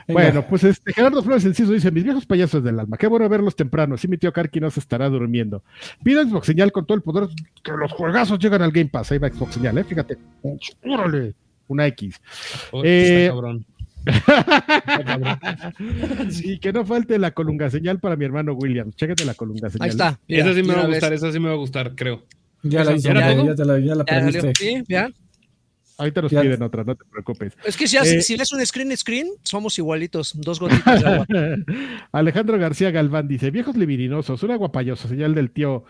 [0.08, 0.20] Venga.
[0.20, 3.54] Bueno, pues este Gerardo Flores Enciso dice: Mis viejos payasos del alma, qué bueno verlos
[3.54, 3.94] temprano.
[3.94, 5.62] Así mi tío Karki no se estará durmiendo.
[6.02, 7.28] Pido Xbox señal con todo el poder
[7.62, 9.12] que los juegazos llegan al Game Pass.
[9.12, 9.84] Ahí va Xbox señal, ¿eh?
[9.84, 10.18] Fíjate.
[10.84, 11.34] Órale,
[11.68, 12.20] una X.
[12.72, 13.64] Oh, Eh, está cabrón.
[14.07, 15.72] Está.
[16.44, 18.90] Y que no falte la colunga señal para mi hermano William.
[18.92, 19.84] Chécate la colunga señal.
[19.84, 20.18] Ahí está.
[20.28, 22.24] mira, Esa sí me va a gustar, esa sí me va a gustar, creo.
[22.62, 24.53] Ya la hizo, ¿Ya ya, te la, ya la Ya salió.
[24.57, 25.11] Sí, ya.
[25.98, 26.40] Ahorita nos Ya.
[26.42, 27.53] piden otra, no te preocupes.
[27.64, 31.07] Es que si, hace- Eh, si lees un screen screen, somos igualitos, dos gotitas de
[31.09, 31.26] agua.
[32.12, 35.84] Alejandro García Galván dice: Viejos libidinosos, una guapayosa señal del tío.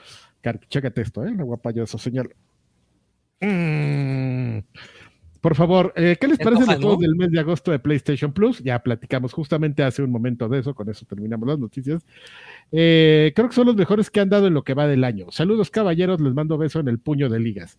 [0.68, 1.30] Chécate esto, ¿eh?
[1.30, 2.30] Una guapayosa señal.
[3.40, 4.58] Mm.
[5.42, 8.32] Por favor, eh, ¿qué les Se parece los juegos del mes de agosto de PlayStation
[8.32, 8.60] Plus?
[8.60, 12.06] Ya platicamos justamente hace un momento de eso, con eso terminamos las noticias.
[12.70, 15.32] Eh, creo que son los mejores que han dado en lo que va del año.
[15.32, 17.76] Saludos, caballeros, les mando beso en el puño de ligas.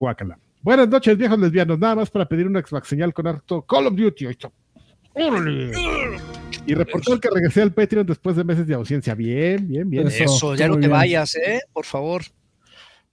[0.00, 0.38] Guácala.
[0.62, 1.78] Buenas noches, viejos lesbianos.
[1.78, 4.28] Nada más para pedir una Xbox señal con harto Call of Duty.
[6.66, 9.14] Y reportar que regresé al Patreon después de meses de ausencia.
[9.14, 10.06] Bien, bien, bien.
[10.06, 10.24] Eso.
[10.24, 10.92] Eso, ya no te bien.
[10.92, 11.60] vayas, ¿eh?
[11.74, 12.22] Por favor.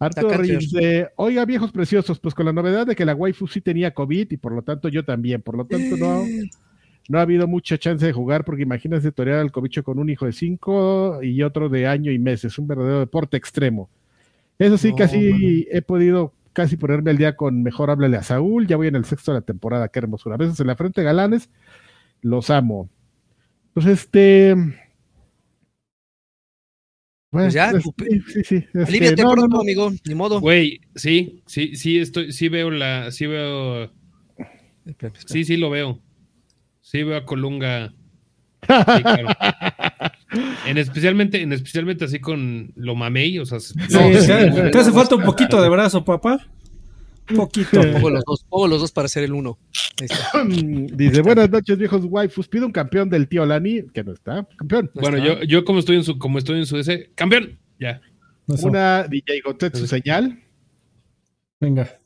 [0.05, 3.61] Arturo Reyes dice, oiga, viejos preciosos, pues con la novedad de que la waifu sí
[3.61, 5.41] tenía COVID y por lo tanto yo también.
[5.41, 6.23] Por lo tanto, no,
[7.09, 10.25] no ha habido mucha chance de jugar porque imagínense torear al cobicho con un hijo
[10.25, 12.57] de cinco y otro de año y meses.
[12.57, 13.89] Un verdadero deporte extremo.
[14.59, 18.67] Eso sí, No, casi he podido casi ponerme al día con Mejor Háblale a Saúl.
[18.67, 19.87] Ya voy en el sexto de la temporada.
[19.87, 20.35] Qué hermosura.
[20.35, 21.49] A veces en la frente galanes.
[22.21, 22.89] Los amo.
[23.73, 24.55] Pues este...
[27.33, 29.61] Bueno, Pues ya, es- sí, sí, este, Aliviate no, no, pronto, no.
[29.61, 30.39] amigo, ni modo.
[30.39, 33.91] Güey, sí, sí, sí estoy, sí veo la, sí veo,
[35.25, 35.99] sí, sí lo veo.
[36.81, 37.91] Sí veo a Colunga.
[38.63, 39.27] Sí, claro.
[40.67, 44.77] En especialmente, en especialmente así con lo mamey, o sea, Sí, no, te, sí, te
[44.77, 46.39] hace falta un poquito de brazo, papá.
[47.33, 47.81] Un poquito.
[47.93, 49.57] Pongo los dos, pongo los dos para hacer el uno.
[50.93, 52.47] Dice, buenas noches, viejos waifus.
[52.47, 54.47] Pido un campeón del tío Lani, que no está.
[54.57, 54.91] Campeón.
[54.93, 55.41] Bueno, está.
[55.41, 58.01] yo, yo como estoy en su, como estoy en su ese, campeón, ya.
[58.47, 60.39] Una DJ Gotetsu señal.
[61.59, 61.99] Venga.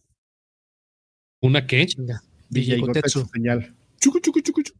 [1.41, 1.85] ¿Una qué?
[1.85, 2.21] Chinga.
[2.49, 3.33] DJ DJ Gotetsu Gotetsu.
[3.33, 3.73] señal.
[3.99, 4.79] Chucu, chucu, chucu, chucu.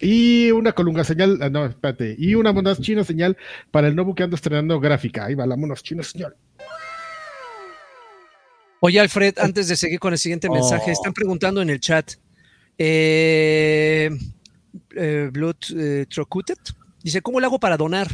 [0.00, 1.38] Y una colunga señal.
[1.40, 2.14] ah, no, espérate.
[2.18, 3.36] Y una monas china señal
[3.70, 5.24] para el Nobu que ando estrenando gráfica.
[5.24, 6.36] Ahí va la monas china señal.
[8.86, 10.92] Oye, Alfred, antes de seguir con el siguiente mensaje, Oh.
[10.92, 12.12] están preguntando en el chat.
[12.76, 14.10] Eh,
[14.94, 16.58] eh, Blood eh, Trocutet
[17.02, 18.08] dice: ¿Cómo lo hago para donar?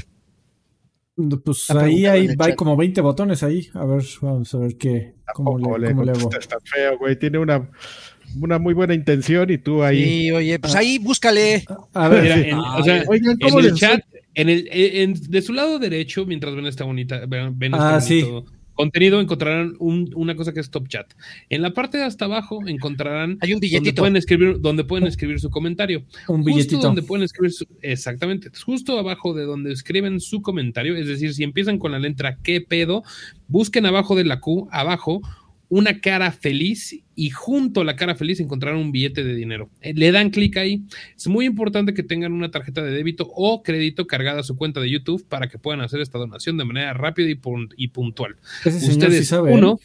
[1.45, 3.69] Pues La ahí hay, en el como 20 botones ahí.
[3.75, 5.15] A ver, vamos a ver qué.
[5.35, 6.31] ¿Cómo le, cómo le hago?
[6.39, 7.19] está feo, güey.
[7.19, 7.69] Tiene una,
[8.41, 10.27] una muy buena intención y tú ahí.
[10.29, 11.65] Y oye, pues ahí búscale.
[11.95, 12.43] A ver, Mira, sí.
[12.51, 14.01] en- o sea, Oigan, en ¿cómo el les chat,
[14.35, 18.01] en el, en- de su lado derecho, mientras ven esta bonita, ven, ven este Ah,
[18.01, 18.23] sí.
[18.23, 21.13] bonito contenido, encontrarán un- una cosa que es Top Chat.
[21.49, 24.03] En la parte de hasta abajo encontrarán Hay un donde billetito.
[24.03, 26.01] pueden escribir, donde pueden escribir su comentario.
[26.29, 26.81] un Justo billetito.
[26.83, 31.43] donde pueden escribir su- exactamente, justo abajo de donde escriben su comentario, es decir, si
[31.45, 33.03] empiezan con la letra qué pedo,
[33.49, 35.21] busquen abajo de la Q, abajo,
[35.71, 39.71] una cara feliz y junto a la cara feliz encontrarán un billete de dinero.
[39.81, 40.83] Eh, Le dan clic ahí.
[41.17, 44.81] Es muy importante que tengan una tarjeta de débito o crédito cargada a su cuenta
[44.81, 48.37] de YouTube para que puedan hacer esta donación de manera rápida y, pun- y puntual.
[48.67, 49.35] Ustedes, sí.
[49.35, 49.39] ¿eh?
[49.39, 49.79] uno,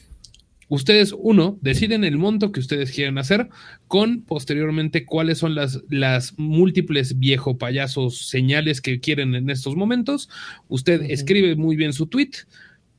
[0.70, 3.50] ustedes, uno, deciden el monto que ustedes quieren hacer
[3.88, 10.30] con posteriormente cuáles son las, las múltiples viejo payasos señales que quieren en estos momentos.
[10.68, 12.32] Usted escribe muy bien su tweet,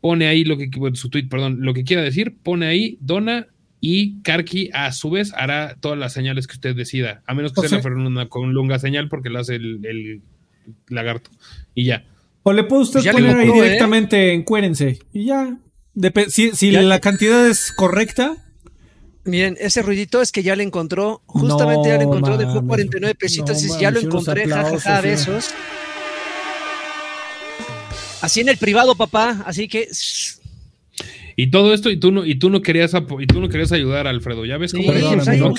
[0.06, 3.48] pone ahí lo que bueno, su tweet, perdón, lo que quiera decir, pone ahí, dona
[3.80, 7.58] y Karki a su vez hará todas las señales que usted decida, a menos que
[7.58, 10.22] O sea sea- la Fernanda con lunga señal porque lo hace el, el
[10.88, 11.30] lagarto.
[11.74, 12.04] Y ya.
[12.44, 13.52] O le puede usted Ya le poner ahí ¿eh?
[13.52, 15.00] directamente encuérense.
[15.12, 15.58] Y ya.
[15.96, 18.36] Depe- si si Ya- la cantidad es correcta,
[19.24, 22.68] Miren, ese ruidito es que ya le encontró, justamente ya le No encontró, dejó mames.
[22.68, 25.08] 49 pesitos, No dices, ya lo encontré, jajaja, sí.
[25.08, 25.50] besos.
[28.26, 29.88] Así en el privado, papá, así que
[31.36, 34.06] Y todo esto, y tú no, y tú no querías y tú no querías ayudar,
[34.06, 34.44] Alfredo.
[34.46, 35.50] Ya ves sí, cómo pues ahí no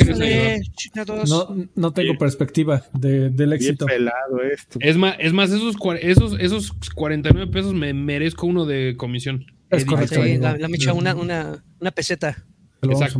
[1.05, 2.17] no no, no tengo Sí.
[2.17, 3.85] perspectiva de- del Bien éxito.
[3.85, 4.79] pelado esto.
[4.81, 9.45] Es más, es más esos, esos, esos 49 pesos me merezco uno de comisión.
[9.69, 10.23] Es correcto.
[10.23, 12.43] Sí, la, la Micha, una, una, una peseta.
[12.81, 13.19] Exacto.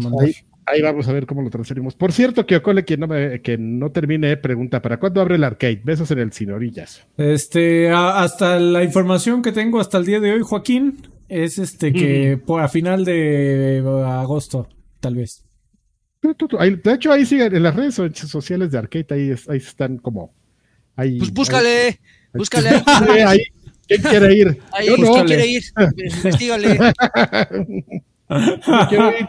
[0.69, 1.95] Ahí, vamos a ver cómo lo transferimos.
[1.95, 5.43] Por cierto, que Ocole, quien no, me- que no termine, pregunta, ¿para cuándo abre el
[5.45, 5.81] arcade?
[5.81, 7.07] Besos en el sin orillas.
[7.17, 11.93] Este, a- hasta la información que tengo hasta el día de hoy, Joaquín, es este
[11.93, 14.67] que por a final de agosto,
[14.99, 15.45] tal vez.
[16.21, 19.97] De hecho, ahí siguen en las redes so- sociales de arcade, ahí, es- ahí están
[19.99, 20.33] como...
[20.97, 21.99] Ahí, Pues búscale,
[22.33, 22.69] búscale.
[22.85, 23.39] ahí- ahí,
[23.87, 24.57] ¿Quién quiere ir?
[24.73, 25.63] Ahí, Yo ¿quién no, quiere ir?
[25.97, 26.77] Investígale.
[28.89, 29.27] quiero ir.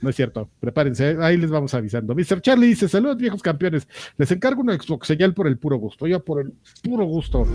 [0.00, 2.14] No es cierto, prepárense, ahí les vamos avisando.
[2.14, 2.40] Mr.
[2.40, 6.24] Charlie dice, saludos viejos campeones, les encargo una Xbox señal por el puro gusto, yo
[6.24, 6.52] por el
[6.82, 7.46] puro gusto.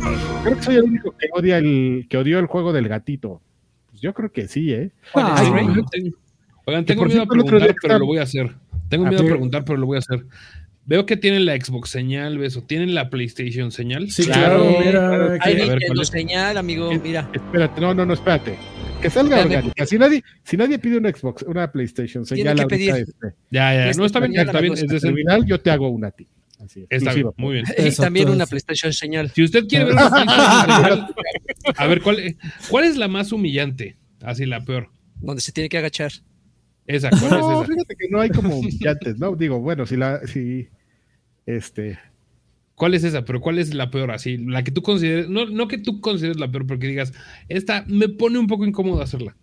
[0.44, 3.41] Creo que soy el único que odia el, que odió el juego del gatito.
[3.90, 4.91] Pues yo creo que sí, ¿eh?
[5.15, 5.45] Ah, Ay,
[5.91, 6.18] tengo-
[6.65, 8.56] Oigan, tengo miedo a preguntar, pero lo voy a hacer.
[8.90, 9.30] Tengo Ah, miedo a sí.
[9.30, 10.26] preguntar, pero lo voy a hacer.
[10.86, 12.61] Veo que tienen la Xbox señal, beso.
[12.64, 14.10] ¿Tienen la PlayStation señal?
[14.11, 15.24] Sí, Claro, claro, mira, claro.
[15.32, 16.07] Hay A ver, ¿cuál Nintendo es?
[16.10, 17.30] señal, amigo, mira.
[17.34, 18.57] Espérate, no, no, no, espérate.
[19.04, 19.86] Que salga Espérame, orgánica.
[19.86, 23.08] Si nadie, si nadie pide una Xbox, una PlayStation Tiene señal que ahorita, pedir.
[23.10, 23.90] este, Ya, ya.
[23.90, 24.74] Esta No, está bien, está bien.
[24.74, 25.00] Es decente.
[25.08, 26.28] terminal, yo te hago una a ti.
[26.64, 27.66] Así, Está bien, muy bien.
[27.78, 28.46] Y también una.
[28.48, 29.30] PlayStation señal.
[29.32, 31.16] Si usted quiere ver una PlayStation señal,
[31.76, 32.38] a ver, ¿cuál,
[32.70, 33.98] ¿cuál es la más humillante?
[34.22, 34.90] Así, la peor.
[35.20, 36.12] Donde se tiene que agachar.
[36.88, 37.74] Esa, ¿cuál No, es esa?
[37.74, 39.36] fíjate que no hay como humillantes, ¿no?
[39.36, 40.70] Digo, bueno, si la, si,
[41.46, 42.00] este,
[42.76, 43.24] ¿Cuál es esa?
[43.26, 44.12] Pero ¿cuál es la peor?
[44.12, 47.14] Así, la que tú consideres, no, no que tú consideres la peor, porque digas,
[47.48, 49.36] esta me pone un poco incómodo hacerla.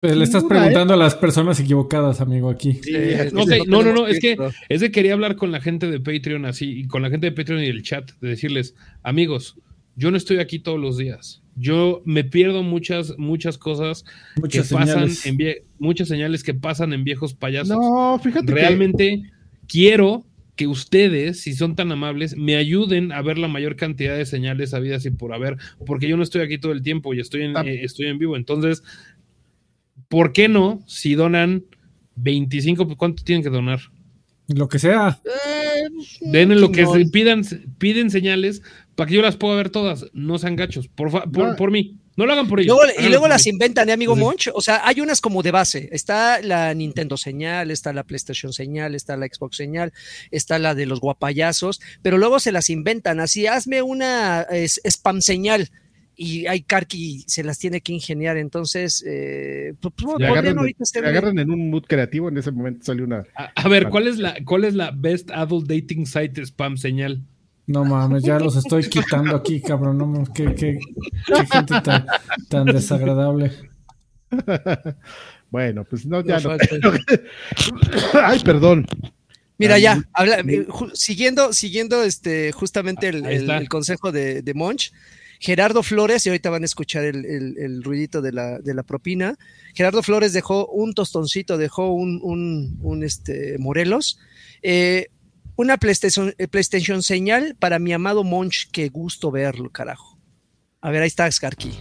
[0.00, 2.78] Le estás Ninguna, preguntando a las personas equivocadas, amigo, aquí.
[2.86, 4.36] Eh, No sé, no, no, no, es que
[4.68, 7.32] es de quería hablar con la gente de Patreon así, y con la gente de
[7.32, 9.56] Patreon y el chat, de decirles, amigos,
[9.96, 11.42] yo no estoy aquí todos los días.
[11.56, 14.04] Yo me pierdo muchas, muchas cosas
[14.36, 15.26] Muchas que pasan señales.
[15.26, 17.76] en vie- muchas señales que pasan en viejos payasos.
[17.76, 19.22] no, fíjate que- Realmente
[19.66, 20.24] quiero
[20.58, 24.74] que ustedes, si son tan amables, me ayuden a ver la mayor cantidad de señales
[24.74, 25.56] habidas y por haber,
[25.86, 28.36] porque yo no estoy aquí todo el tiempo y estoy en, eh, estoy en vivo.
[28.36, 28.82] Entonces,
[30.08, 30.82] ¿por qué no?
[30.86, 31.64] Si donan
[32.16, 33.80] 25, pues, ¿cuánto tienen que donar?
[34.48, 35.20] Lo que sea.
[35.24, 35.88] Eh,
[36.32, 37.42] Den en lo que se pidan,
[37.78, 38.62] piden señales
[38.96, 40.06] para que yo las pueda ver todas.
[40.12, 41.56] No sean gachos, por, fa- por, No.
[41.56, 41.98] por mí.
[42.18, 42.76] No lo hagan por ellos.
[42.76, 43.50] Luego- y luego las mí.
[43.52, 44.20] inventan, ¿eh, amigo Sí.
[44.20, 44.48] Monch?
[44.52, 45.88] O sea, hay unas como de base.
[45.92, 49.92] Está la Nintendo señal, está la PlayStation señal, está la Xbox señal,
[50.32, 53.20] está la de los guapayazos, pero luego se las inventan.
[53.20, 55.70] Así, hazme una es- spam señal.
[56.20, 58.36] Y hay Karki se las tiene que ingeniar.
[58.36, 62.84] Entonces, eh, pues, pues, agarran, ahorita se agarran en un mood creativo, en ese momento
[62.84, 63.24] salió una...
[63.36, 67.22] A, a ver, ¿cuál es, la, ¿cuál es la best adult dating site spam señal?
[67.68, 69.98] No mames, ya los estoy quitando aquí, cabrón.
[69.98, 70.78] No, mames, qué, qué-
[71.26, 72.06] qué gente tan,
[72.48, 73.52] tan desagradable.
[75.50, 76.50] Bueno, pues no, ya No.
[78.22, 78.86] Ay, perdón.
[79.56, 84.92] Mira, Ay, ya, habla- eh, siguiendo, siguiendo este, justamente el, el- consejo de, de Monch,
[85.40, 88.82] Gerardo Flores, y ahorita van a escuchar el, el- el ruidito de la, de la
[88.82, 89.36] propina.
[89.74, 94.18] Gerardo Flores dejó un tostoncito, dejó un, un- un, este, Morelos.
[94.62, 95.06] Eh,
[95.58, 100.16] una PlayStation, eh, PlayStation señal para mi amado Monch, qué gusto verlo, carajo.
[100.80, 101.72] A ver, ahí está Skarky.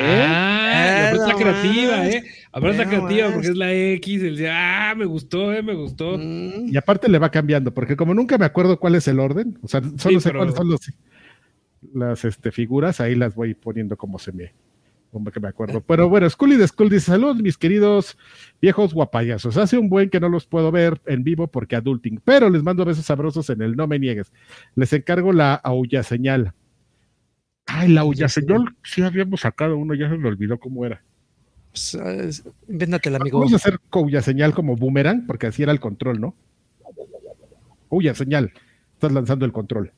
[0.00, 2.06] Ah, la no está creativa, más.
[2.08, 2.24] ¿eh?
[2.52, 4.22] Abraza No creativa porque es la X.
[4.22, 5.62] El, ah, me gustó, ¿eh?
[5.62, 6.16] Me gustó.
[6.18, 9.58] Mm, Y aparte le va cambiando, porque como nunca me acuerdo cuál es el orden,
[9.62, 10.80] o sea, solo sé pero- cuáles son los,
[11.94, 14.52] las este, figuras, ahí las voy poniendo como se me,
[15.12, 15.82] como que me acuerdo.
[15.82, 18.16] Pero bueno, Scully de Skull dice, saludos mis queridos
[18.62, 22.48] viejos guapayazos, hace un buen que no los puedo ver en vivo porque adulting, pero
[22.48, 24.32] les mando besos sabrosos en el no me niegues.
[24.74, 26.54] Les encargo la aulla señal.
[27.66, 31.02] Ay, la aulla señal, sí habíamos sacado uno, ya se me olvidó cómo era.
[31.70, 33.38] pues, es- invéntatela, amigo.
[33.38, 36.34] Vamos a hacer aulla señal como boomerang, porque así era el control, ¿no?
[37.90, 38.52] Aulla señal,
[38.94, 39.92] estás lanzando el control.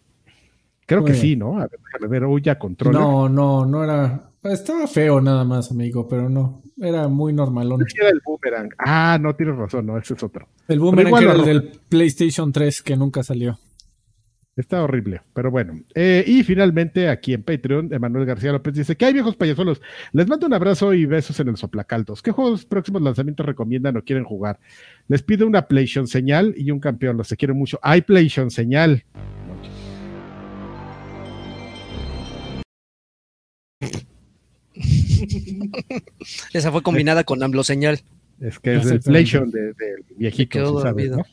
[0.86, 1.56] Creo que sí, ¿no?
[1.58, 2.92] A ver, déjame ver, aulla control.
[2.92, 4.30] No, no, no era.
[4.44, 6.62] Estaba feo nada más, amigo, pero no.
[6.76, 7.84] Era muy normalón.
[7.98, 8.70] Era el boomerang.
[8.78, 10.48] Ah, no, tienes razón, no, ese es otro.
[10.68, 13.58] El boomerang era el del PlayStation 3 que nunca salió.
[14.56, 15.80] Está horrible, pero bueno.
[15.94, 19.82] Eh, y finalmente, aquí en Patreon, Emanuel García López dice que hay viejos payasolos.
[20.12, 22.22] Les mando un abrazo y besos en el soplacaldos.
[22.22, 24.60] ¿Qué juegos próximos lanzamientos recomiendan o quieren jugar?
[25.08, 27.16] Les pido una PlayStation señal y un campeón.
[27.16, 27.80] Los que quiero mucho.
[27.82, 29.04] Hay PlayStation señal.
[36.52, 38.00] Esa fue combinada con AMLO señal.
[38.40, 40.50] Es que es el PlayStation del de, viejito.
[40.50, 41.18] Quedó dormido.
[41.18, 41.24] ¿no?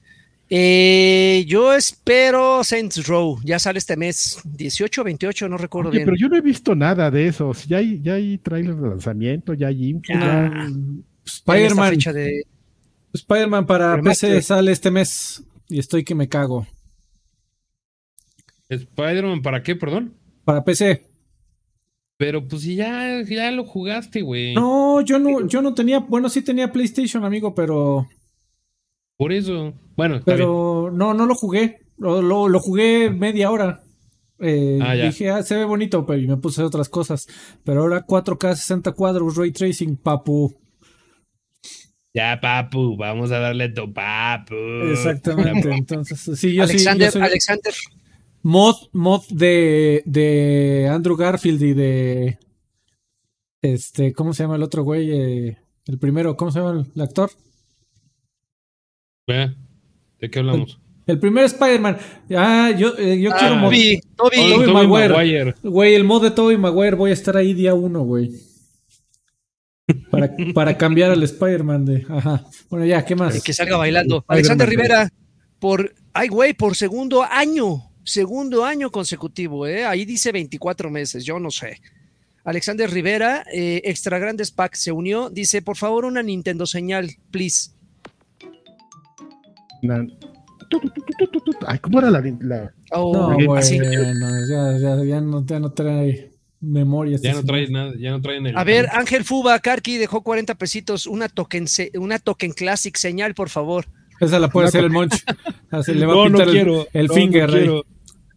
[0.53, 6.05] Eh, yo espero Saints Row, ya sale este mes, 18 28, no recuerdo Oye, bien.
[6.05, 7.53] Pero yo no he visto nada de eso.
[7.67, 10.11] Ya hay, ya hay trailers de lanzamiento, ya hay info.
[10.11, 10.67] Ya.
[11.25, 11.97] Spider-Man.
[11.97, 12.45] De...
[13.13, 14.01] Spider-Man para.
[14.01, 16.67] PC sale este mes y estoy que me cago.
[18.67, 20.13] ¿Spider-Man para qué, perdón?
[20.43, 21.10] Para PC.
[22.21, 24.53] Pero pues si ya, ya lo jugaste, güey.
[24.53, 28.07] No, yo no, yo no tenía, bueno, sí tenía PlayStation, amigo, pero.
[29.17, 29.73] Por eso.
[29.97, 30.45] Bueno, está bien.
[30.47, 31.79] Pero no, no lo jugué.
[31.97, 33.81] Lo, lo, lo jugué media hora.
[34.37, 35.05] Eh, Ah, ya.
[35.05, 37.25] dije, ah, se ve bonito, pero y me puse otras cosas.
[37.63, 40.55] Pero ahora 4K 60 cuadros, ray tracing, papu.
[42.13, 44.53] Ya, papu, vamos a darle tu papu.
[44.91, 45.71] Exactamente.
[45.75, 46.73] Entonces, sí, yo sí.
[46.73, 47.73] Alexander, yo soy Alexander,
[48.43, 52.39] mod, mod de, de Andrew Garfield y de.
[53.61, 55.11] Este, ¿cómo se llama el otro güey?
[55.11, 57.31] Eh, el primero, ¿cómo se llama el actor?
[59.27, 59.53] Eh,
[60.19, 60.79] ¿De qué hablamos?
[61.07, 61.97] El primer Spider-Man.
[62.35, 63.69] Ah, yo, eh, yo quiero mod.
[63.69, 65.09] Toby, Toby, Tobey Maguire.
[65.09, 65.55] Maguire.
[65.63, 68.31] Güey, el mod de Tobey Maguire, voy a estar ahí día uno, güey.
[70.09, 72.05] Para, para cambiar al Spider-Man de.
[72.07, 72.45] Ajá.
[72.69, 73.41] Bueno, ya, ¿qué más?
[73.43, 74.23] que salga bailando.
[74.27, 74.69] Alexander.
[74.69, 75.09] Rivera,
[75.59, 79.85] por, ay güey, por segundo año, segundo año consecutivo, ¿eh?
[79.85, 81.81] Ahí dice 24 meses, yo no sé.
[82.43, 87.71] Alexander Rivera, eh, Extra Grandes Pack, se unió, dice, por favor, una Nintendo señal, please.
[91.67, 93.37] Ay, ¿cómo era la, la- Oh, No,
[94.49, 97.15] ya, ya, ya no, ya no trae memoria.
[97.15, 98.57] este Ya no traes nada, ya no traen el.
[98.57, 101.65] A ver, Ángel Fuba, Karki dejó 40 pesitos, una token,
[101.95, 103.85] una token classic señal, por favor.
[104.21, 105.13] Esa la puede hacer el Monch.
[105.71, 106.87] Así le va a no, no pintar el- quiero.
[106.93, 107.85] el, no, finger no quiero.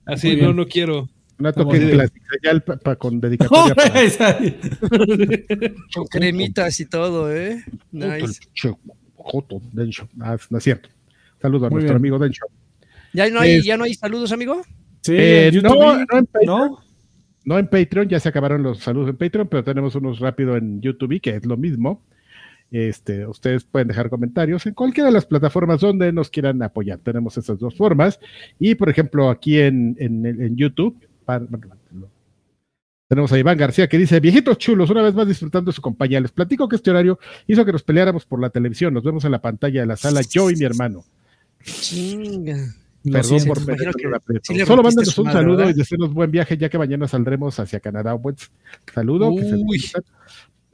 [0.06, 1.09] Así, no, no quiero.
[1.39, 1.90] una token bien.
[1.93, 4.01] clásica señal pa- pa- con dedicatoria para
[5.94, 7.62] Con cremitas y todo, ¿eh?
[7.93, 8.40] Nice.
[8.62, 8.78] Joto,
[9.16, 10.09] Joto, Dencho.
[10.20, 10.89] Ah, no es cierto.
[11.40, 12.02] Saludos a Muy nuestro bien.
[12.15, 12.44] amigo Dencho.
[13.12, 14.62] ¿Ya no, hay, Es- ¿Ya no hay saludos, amigo?
[15.02, 16.47] Sí, Eh, no, no en Patreon.
[16.47, 16.78] ¿no?
[17.44, 20.81] No en Patreon, ya se acabaron los saludos en Patreon, pero tenemos unos rápido en
[20.81, 22.02] YouTube, que es lo mismo.
[22.74, 26.98] Este, ustedes pueden dejar comentarios en cualquiera de las plataformas donde nos quieran apoyar.
[26.98, 28.18] Tenemos esas dos formas.
[28.59, 30.98] Y, por ejemplo, aquí en, en, en YouTube,
[33.06, 36.20] tenemos a Iván García que dice, viejitos chulos, una vez más disfrutando de su compañía.
[36.20, 38.92] Les platico que este horario hizo que nos peleáramos por la televisión.
[38.92, 41.05] Nos vemos en la pantalla de la sala, yo y mi hermano.
[41.62, 42.74] Chinga.
[43.05, 43.64] Perdón siento.
[44.01, 44.52] por aprieto.
[44.52, 45.70] sí Solo mándanos un madre, saludo ¿verdad?
[45.70, 48.14] y desearnos buen viaje, ya que mañana saldremos hacia Canadá.
[48.14, 48.34] Buen
[48.92, 49.32] saludo.
[49.36, 50.01] que se.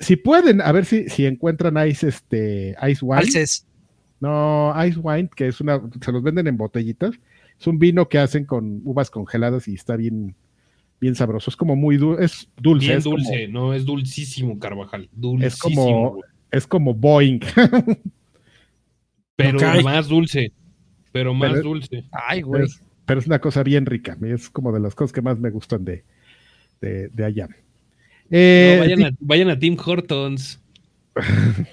[0.00, 3.20] Si pueden, a ver si, si encuentran Ice, este, Ice Wine.
[3.20, 3.66] Alces.
[4.18, 7.14] No, Ice Wine, que es una, se los venden en botellitas.
[7.58, 10.34] Es un vino que hacen con uvas congeladas y está bien,
[11.00, 11.50] bien sabroso.
[11.50, 12.86] Es como muy dulce, es dulce.
[12.86, 15.08] Bien es como- dulce, no, es dulcísimo, Carvajal.
[15.12, 15.46] Dulcísimo.
[15.48, 16.22] Es como- güey.
[16.50, 17.40] es como Boeing.
[19.36, 20.52] Pero más dulce.
[21.12, 22.04] Pero más Pero- dulce.
[22.12, 22.64] Ay, güey.
[22.64, 24.16] Es- pero es una cosa bien rica.
[24.22, 26.04] Es como de las cosas que más me gustan de,
[26.80, 27.48] de, de allá.
[28.30, 30.60] Eh, No, vayan, a, vayan a Tim Hortons.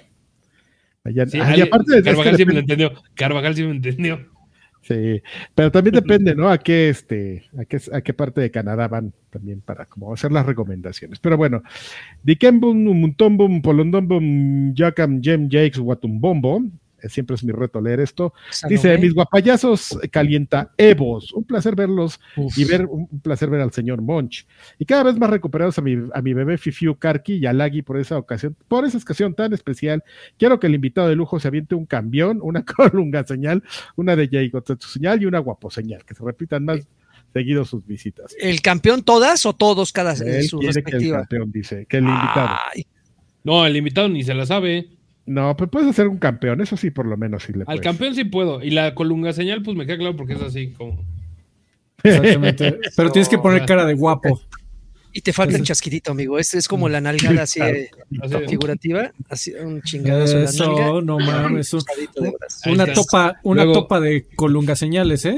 [1.03, 2.93] allá- Sí, ah, y aparte de- es que Carvajal sí me entendió.
[3.13, 4.25] Carvajal sí me entendió.
[4.81, 5.21] Sí,
[5.53, 6.49] pero también depende, ¿no?
[6.49, 10.31] A qué, este, a qué, a qué parte de Canadá van también para como hacer
[10.31, 11.19] las recomendaciones.
[11.19, 11.61] Pero bueno,
[12.23, 16.63] Dikembum, Muntombum, Polondombum, Yakam, Jem, Jakes, Watumbombo.
[17.01, 18.33] Eh, Siempre es mi reto leer esto.
[18.67, 21.33] Dice, mis guapayazos calienta Evos.
[21.33, 22.57] Un placer verlos Uf.
[22.57, 24.45] y ver, un placer ver al señor Monch.
[24.79, 27.81] Y cada vez más recuperados a mi, a mi bebé Fifiu Karki y a Lagui
[27.81, 30.03] por esa ocasión, por esa ocasión tan especial.
[30.37, 33.63] Quiero que el invitado de lujo se aviente un cambión, una colunga señal,
[33.95, 36.87] una de Yaigotetsu señal y una guapo señal, que se repitan más
[37.33, 38.35] seguido sus visitas.
[38.39, 41.17] ¿El campeón todas o todos cada en Él su quiere que el respectiva?
[41.19, 42.49] campeón dice, que el invitado.
[42.73, 42.85] Ay,
[43.43, 44.96] No, el invitado ni se la sabe.
[45.27, 47.81] No, pues puedes hacer un campeón, eso sí, por lo menos sí le Al puedes.
[47.81, 48.63] campeón sí puedo.
[48.63, 51.05] Y la colunga señal, pues me queda claro porque es así como.
[52.03, 52.79] Exactamente.
[52.95, 54.39] Pero tienes que poner cara de guapo.
[55.13, 56.37] y te falta un Entonces- chasquidito, amigo.
[56.39, 57.89] Este es como la nalgada así eh,
[58.21, 60.73] así de- figurativa, así un chingadazo en la nalga.
[60.85, 61.73] Eso, no mames.
[61.73, 61.83] un-
[62.71, 65.37] Una topa, una Luego- topa de colunga señales, ¿eh?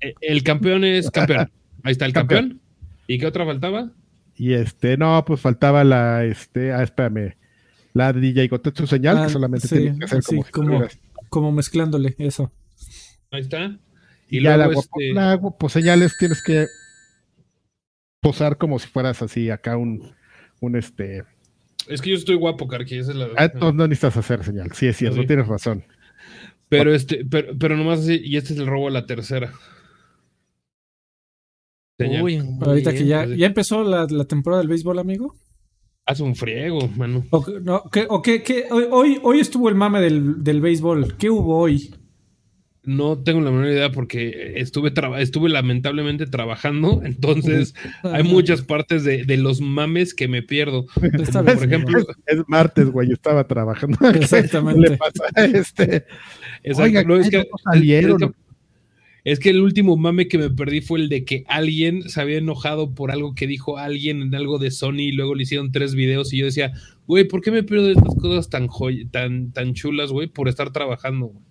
[0.00, 1.50] Eh, El campeón es campeón.
[1.82, 2.60] Ahí está el campeón.
[3.08, 3.90] ¿Y qué otra faltaba?
[4.36, 7.34] Y este, no, pues faltaba la, este, ah, espérame,
[7.96, 10.66] la de DJ Gotetsu señal, Ah, que solamente sí, tiene que hacer como, si como-
[10.68, 10.98] tuvieras-
[11.30, 12.52] Como mezclándole eso.
[13.30, 13.78] Ahí está.
[14.28, 16.66] Y, Y ya la, luego, este- la guapo señales tienes que
[18.20, 20.12] posar como si fueras así acá un,
[20.60, 21.24] un este.
[21.88, 24.72] Es que yo estoy guapo, Karki, esa es la Ah, entonces no necesitas hacer señal.
[24.72, 25.26] Sí, es cierto, Sí.
[25.26, 25.84] tienes razón.
[26.68, 29.52] Pero este, pero, pero nomás así, y este es el robo a la tercera.
[31.98, 32.22] Señal.
[32.22, 35.34] Uy, Ahorita que ya, ya empezó la, la temporada del béisbol, amigo.
[36.06, 37.24] Hace un friego, mano.
[37.30, 41.16] ¿O, qué- no, qué- o qué- qué- hoy, hoy, estuvo el mame del, del béisbol.
[41.16, 41.92] ¿Qué hubo hoy?
[42.84, 47.74] No tengo la menor idea porque estuve, traba- estuve lamentablemente trabajando, entonces
[48.04, 50.86] hay muchas partes de, de los mames que me pierdo.
[50.94, 53.98] Como por ejemplo, Es martes, güey, estaba trabajando.
[54.12, 54.90] ¿Qué Exactamente.
[54.90, 56.06] le pasa a este?
[56.62, 58.22] exacto, Oiga, no, es, ¿qué que, no salieron?
[58.22, 58.45] es que-
[59.26, 62.38] es que el último mame que me perdí fue el de que alguien se había
[62.38, 65.94] enojado por algo que dijo alguien en algo de Sony y luego le hicieron tres
[65.94, 66.72] videos y yo decía,
[67.06, 70.28] güey, ¿por qué me pierdo de estas cosas tan, joy- tan, tan chulas, güey?
[70.28, 71.26] Por estar trabajando.
[71.26, 71.44] güey?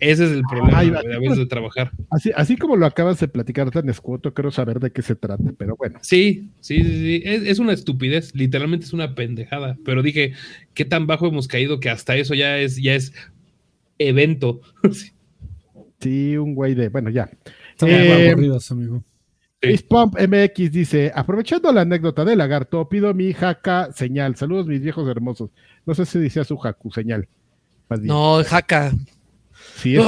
[0.00, 1.90] Ese es el problema Ay, güey, a veces de trabajar.
[2.10, 5.52] Así, así como lo acabas de platicar tan escueto, quiero saber de qué se trata,
[5.58, 5.98] pero bueno.
[6.02, 7.22] Sí, sí, sí, sí.
[7.24, 9.76] Es, es una estupidez, literalmente es una pendejada.
[9.84, 10.34] Pero dije,
[10.72, 13.12] ¿qué tan bajo hemos caído que hasta eso ya es, ya es
[13.98, 14.60] evento?
[14.92, 15.10] Sí.
[16.00, 17.28] Sí, un güey de, bueno, ya.
[17.70, 19.02] Estamos Eh, aburridos, amigo.
[19.60, 19.76] Sí.
[19.88, 24.36] Pump MX dice, aprovechando la anécdota del lagarto, pido mi jaca señal.
[24.36, 25.50] Saludos mis viejos hermosos.
[25.84, 27.26] No sé si decía su jacu señal.
[27.88, 28.08] Más bien.
[28.14, 28.92] No, jaca.
[29.76, 30.04] Sí, es-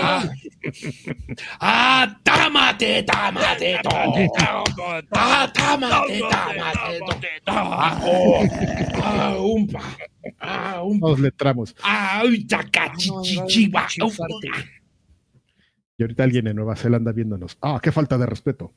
[0.00, 0.24] Ah,
[1.60, 4.28] ah, támate, támate, támate,
[5.12, 8.87] ah, támate, támate, ah, oh, ah, ah, umpa, todos
[11.18, 11.74] le tramos.
[11.82, 14.48] ah, uy, chaca, chi, chi, chi, va, Chi, uh, fuerte.
[15.96, 17.58] Y ahorita alguien en Nueva Zelanda viéndonos.
[17.60, 18.72] Ah, qué falta de respeto.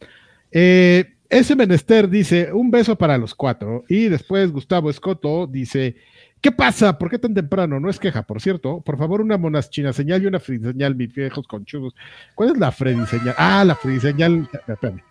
[0.52, 3.84] Eh, ese menester dice, un beso para los cuatro.
[3.88, 5.95] Y después Gustavo Escoto dice,
[6.41, 6.98] ¿qué pasa?
[6.98, 7.80] ¿Por qué tan temprano?
[7.80, 8.81] No es queja, por cierto.
[8.81, 11.93] Por favor, una monaschina señal y una Freddy señal, mis viejos conchudos.
[12.35, 13.35] ¿Cuál es la Freddy señal?
[13.38, 14.49] Ah, la Freddy señal.
[14.68, 15.03] Espérame.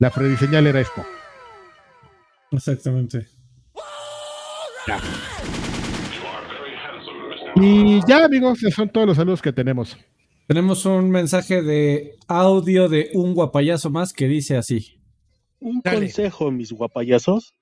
[0.00, 1.06] La Freddy señal era esta.
[2.56, 3.26] Exactamente.
[7.56, 9.96] Y ya, amigos, esos son todos los saludos que tenemos.
[10.46, 15.00] Tenemos un mensaje de audio de un guapayazo más que dice así.
[15.60, 16.00] Un Dale.
[16.00, 17.54] consejo, mis guapayazos.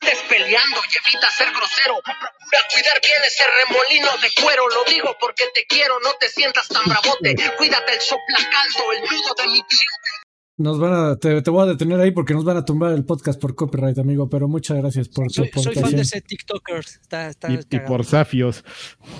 [0.00, 2.00] estés peleando y evita ser grosero.
[2.02, 4.68] Procura cuidar bien ese remolino de cuero.
[4.68, 7.36] Lo digo porque te quiero, no te sientas tan bravote.
[7.56, 9.97] Cuídate el soplacaldo, el nudo de mi piel.
[10.58, 13.04] Nos van a, te, te voy a detener ahí porque nos van a tumbar el
[13.04, 16.80] podcast por copyright, amigo, pero muchas gracias por tu Soy, soy fan de ese TikToker.
[16.80, 18.64] Está, está Y, por Safios.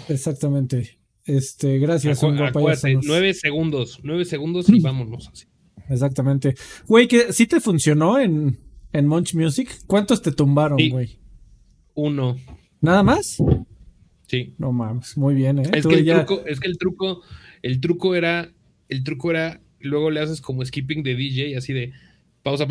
[0.08, 0.98] Exactamente.
[1.24, 5.46] Este, gracias, un Acu- acuérdate, nueve segundos, nueve segundos y vámonos así.
[5.88, 6.54] Exactamente.
[6.86, 8.58] Güey, que sí te funcionó en,
[8.92, 9.70] en Munch Music.
[9.86, 10.90] ¿Cuántos te tumbaron, Sí.
[10.90, 11.20] güey?
[11.94, 12.36] Uno,
[12.80, 13.38] ¿Nada más?
[14.26, 14.54] sí.
[14.58, 15.70] No mames, muy bien, ¿eh?
[15.72, 17.22] Es que el ya- truco, es que el truco,
[17.62, 18.50] el truco era,
[18.88, 21.92] el truco era, luego le haces como skipping de DJ, así de
[22.42, 22.66] pausa,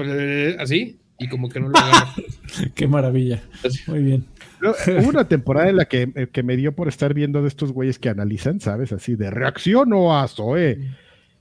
[0.60, 2.14] así, y como que no lo agarra.
[2.76, 3.44] Qué maravilla.
[3.64, 3.80] Así.
[3.88, 4.26] Muy bien.
[4.62, 7.42] No, eh, Hubo una temporada en la que, eh, que me dio por estar viendo
[7.42, 8.92] de estos güeyes que analizan, ¿sabes?
[8.92, 10.80] Así de reacciono a Zoe.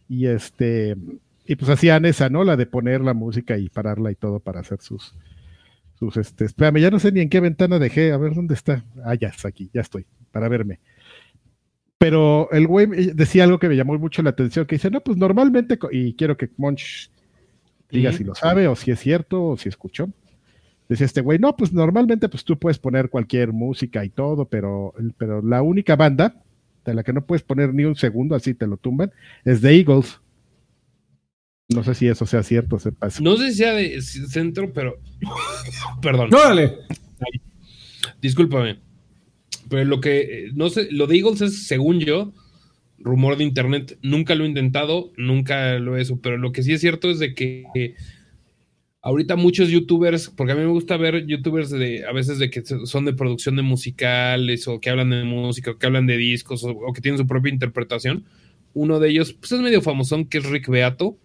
[0.09, 0.97] Y este,
[1.47, 2.45] y pues hacían esa, ¿no?
[2.45, 5.15] La de poner la música y pararla y todo para hacer sus,
[5.99, 8.85] sus, este, espérame, ya no sé ni en qué ventana dejé, a ver dónde está.
[9.05, 10.81] Ah, ya está aquí, ya estoy, para verme.
[11.99, 15.17] Pero el güey decía algo que me llamó mucho la atención, que dice, no, pues
[15.17, 17.11] normalmente, y quiero que Monch
[17.91, 20.09] diga si lo sabe o si es cierto o si escuchó.
[20.89, 24.95] Decía este güey, no, pues normalmente pues tú puedes poner cualquier música y todo, pero,
[25.19, 26.43] pero la única banda
[26.85, 29.11] de la que no puedes poner ni un segundo, así te lo tumban,
[29.45, 30.21] es The Eagles.
[31.69, 33.21] No sé si eso sea cierto, se pasa.
[33.21, 35.01] No sé si sea de centro, pero
[36.03, 36.33] perdón.
[36.33, 36.79] ¡Órale!
[38.21, 38.86] Discúlpame.
[39.69, 42.33] Pero lo que, eh, no sé, lo de Eagles es, según yo,
[42.99, 43.99] rumor de internet.
[44.03, 47.19] Nunca lo he intentado, nunca lo he hecho, pero lo que sí es cierto es
[47.19, 47.95] de que eh,
[49.03, 52.63] ahorita muchos youtubers, porque a mí me gusta ver youtubers de, a veces de que
[52.65, 56.65] son de producción de musicales o que hablan de música o que hablan de discos
[56.65, 58.25] o, o que tienen su propia interpretación.
[58.75, 61.17] Uno de ellos, pues es medio famosón, que es Rick Beato.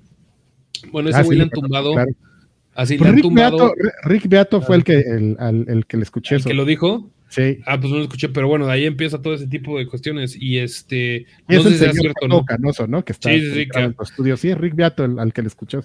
[0.91, 2.11] Bueno, ese Ah, güey sí, le han tumbado, claro.
[2.75, 3.73] así le Pues han Rick, tumbado, Beato,
[4.05, 6.49] Rick Beato fue el que, el, al- el que le escuché el eso.
[6.49, 7.09] que lo dijo.
[7.31, 7.57] Sí.
[7.65, 10.35] Ah, pues no lo escuché, pero bueno, de ahí empieza todo ese tipo de cuestiones.
[10.39, 12.43] Y este, Y es no sé si señor cierto no.
[12.45, 13.03] Canoso, ¿no?
[13.05, 14.35] Que está Sí, sí, sí, en que- tu estudio.
[14.37, 15.83] Sí, es Rick Beato el, al que le escuchó.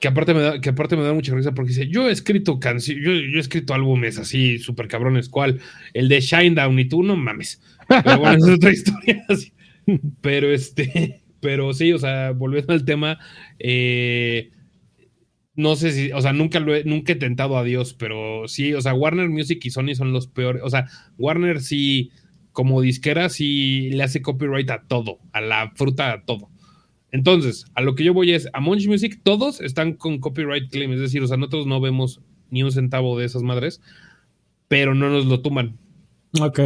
[0.00, 2.60] Que aparte me da, que aparte me da mucha risa porque dice, yo he escrito
[2.60, 5.60] canciones, yo, yo he escrito álbumes así súper cabrones, ¿cuál?
[5.94, 7.60] El de Shinedown y tú no mames.
[7.88, 9.24] Pero bueno, es otra historia.
[9.28, 9.52] así.
[10.20, 13.18] Pero este, pero sí, o sea, volviendo al tema,
[13.58, 14.50] eh,
[15.56, 18.74] no sé si, o sea, nunca lo he, nunca he tentado a Dios, pero sí,
[18.74, 20.62] o sea, Warner Music y Sony son los peores.
[20.64, 20.86] O sea,
[21.18, 22.10] Warner sí
[22.52, 26.48] como disquera sí le hace copyright a todo, a la fruta, a todo.
[27.10, 30.92] Entonces, a lo que yo voy es, a Munch Music todos están con copyright claim,
[30.92, 32.20] es decir, o sea, nosotros no vemos
[32.50, 33.80] ni un centavo de esas madres,
[34.68, 35.78] pero no nos lo tumban.
[36.40, 36.60] Ok.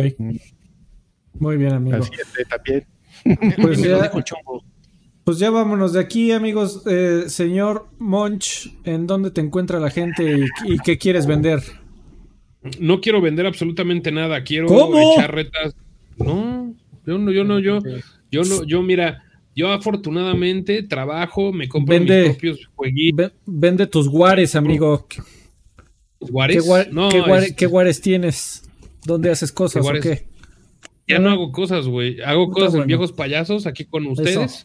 [1.35, 1.99] Muy bien, amigo.
[1.99, 2.87] Así es, eh, también.
[3.61, 4.11] Pues ya.
[5.29, 6.85] Pues ya vámonos de aquí, amigos.
[6.87, 11.61] Eh, señor Monch, ¿en dónde te encuentra la gente y, y qué quieres vender?
[12.81, 15.13] No quiero vender absolutamente nada, quiero ¿Cómo?
[15.13, 15.77] echar retas.
[16.17, 16.75] No,
[17.07, 17.79] yo no, yo no, yo,
[18.31, 19.23] yo no, yo mira,
[19.55, 22.21] yo afortunadamente trabajo, me compro Vende.
[22.23, 23.27] mis propios jueguitos.
[23.27, 25.09] Ve- vende tus guares, amigo.
[25.11, 25.21] ¿Qué,
[26.21, 26.67] Juárez.
[26.67, 28.63] guar- no, qué guare- este, qué guares tienes?
[29.05, 30.03] ¿Dónde haces cosas o guares?
[30.03, 30.27] qué?
[31.07, 32.19] ya no hago cosas, güey.
[32.23, 32.87] Hago cosas en bueno.
[32.87, 34.65] viejos payasos aquí con ustedes.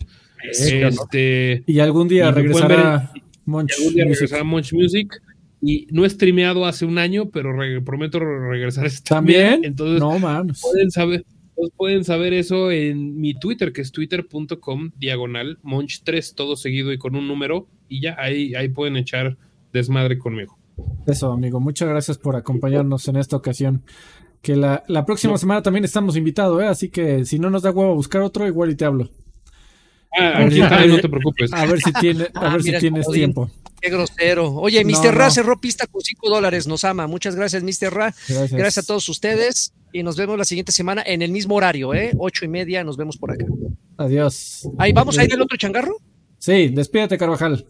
[0.51, 3.11] Este, Y algún día regresará
[3.45, 5.21] Munch Music.
[5.65, 9.63] Y no he streameado hace un año, pero re- prometo regresar este ¿También?
[9.63, 10.61] Entonces, no, mames.
[10.61, 11.25] pueden saber,
[11.55, 16.97] pues pueden saber eso en mi Twitter, que es twitter.com diagonal monch3, todo seguido y
[16.97, 19.37] con un número, y ya ahí, ahí pueden echar
[19.71, 20.57] desmadre conmigo.
[21.07, 21.61] Eso, amigo.
[21.61, 23.83] Muchas gracias por acompañarnos en esta ocasión.
[24.41, 26.65] Que la, la próxima semana también estamos invitados, ¿eh?
[26.67, 29.09] Así que si no nos da huevo buscar otro, igual y te hablo.
[30.19, 31.51] Ah, aquí está, no te preocupes.
[31.53, 33.19] A ver si, tiene, a Ah, ver si mira, tienes Godín.
[33.19, 33.51] tiempo.
[33.81, 34.53] Qué grosero.
[34.55, 35.13] Oye, No, Mr.
[35.15, 35.31] Ra no.
[35.31, 36.67] cerró pista con 5 dólares.
[36.67, 37.07] Nos ama.
[37.07, 37.93] Muchas gracias, Mr.
[37.93, 38.13] Ra.
[38.27, 38.51] Gracias.
[38.53, 39.73] Gracias a todos ustedes.
[39.91, 42.11] Y nos vemos la siguiente semana en el mismo horario, ¿eh?
[42.17, 42.83] Ocho y media.
[42.83, 43.45] Nos vemos por acá.
[43.97, 44.67] Adiós.
[44.77, 45.97] Ahí vamos a ir al otro changarro.
[46.39, 47.65] Sí, despídete, Carvajal.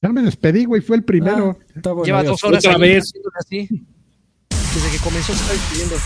[0.00, 1.58] Ya me despedí, güey, fue el primero.
[1.60, 2.32] Ah, está bueno, Lleva adiós.
[2.40, 3.12] dos horas Otra ahí vez.
[3.38, 3.68] así.
[4.74, 5.96] Desde que comenzó se está despidiendo.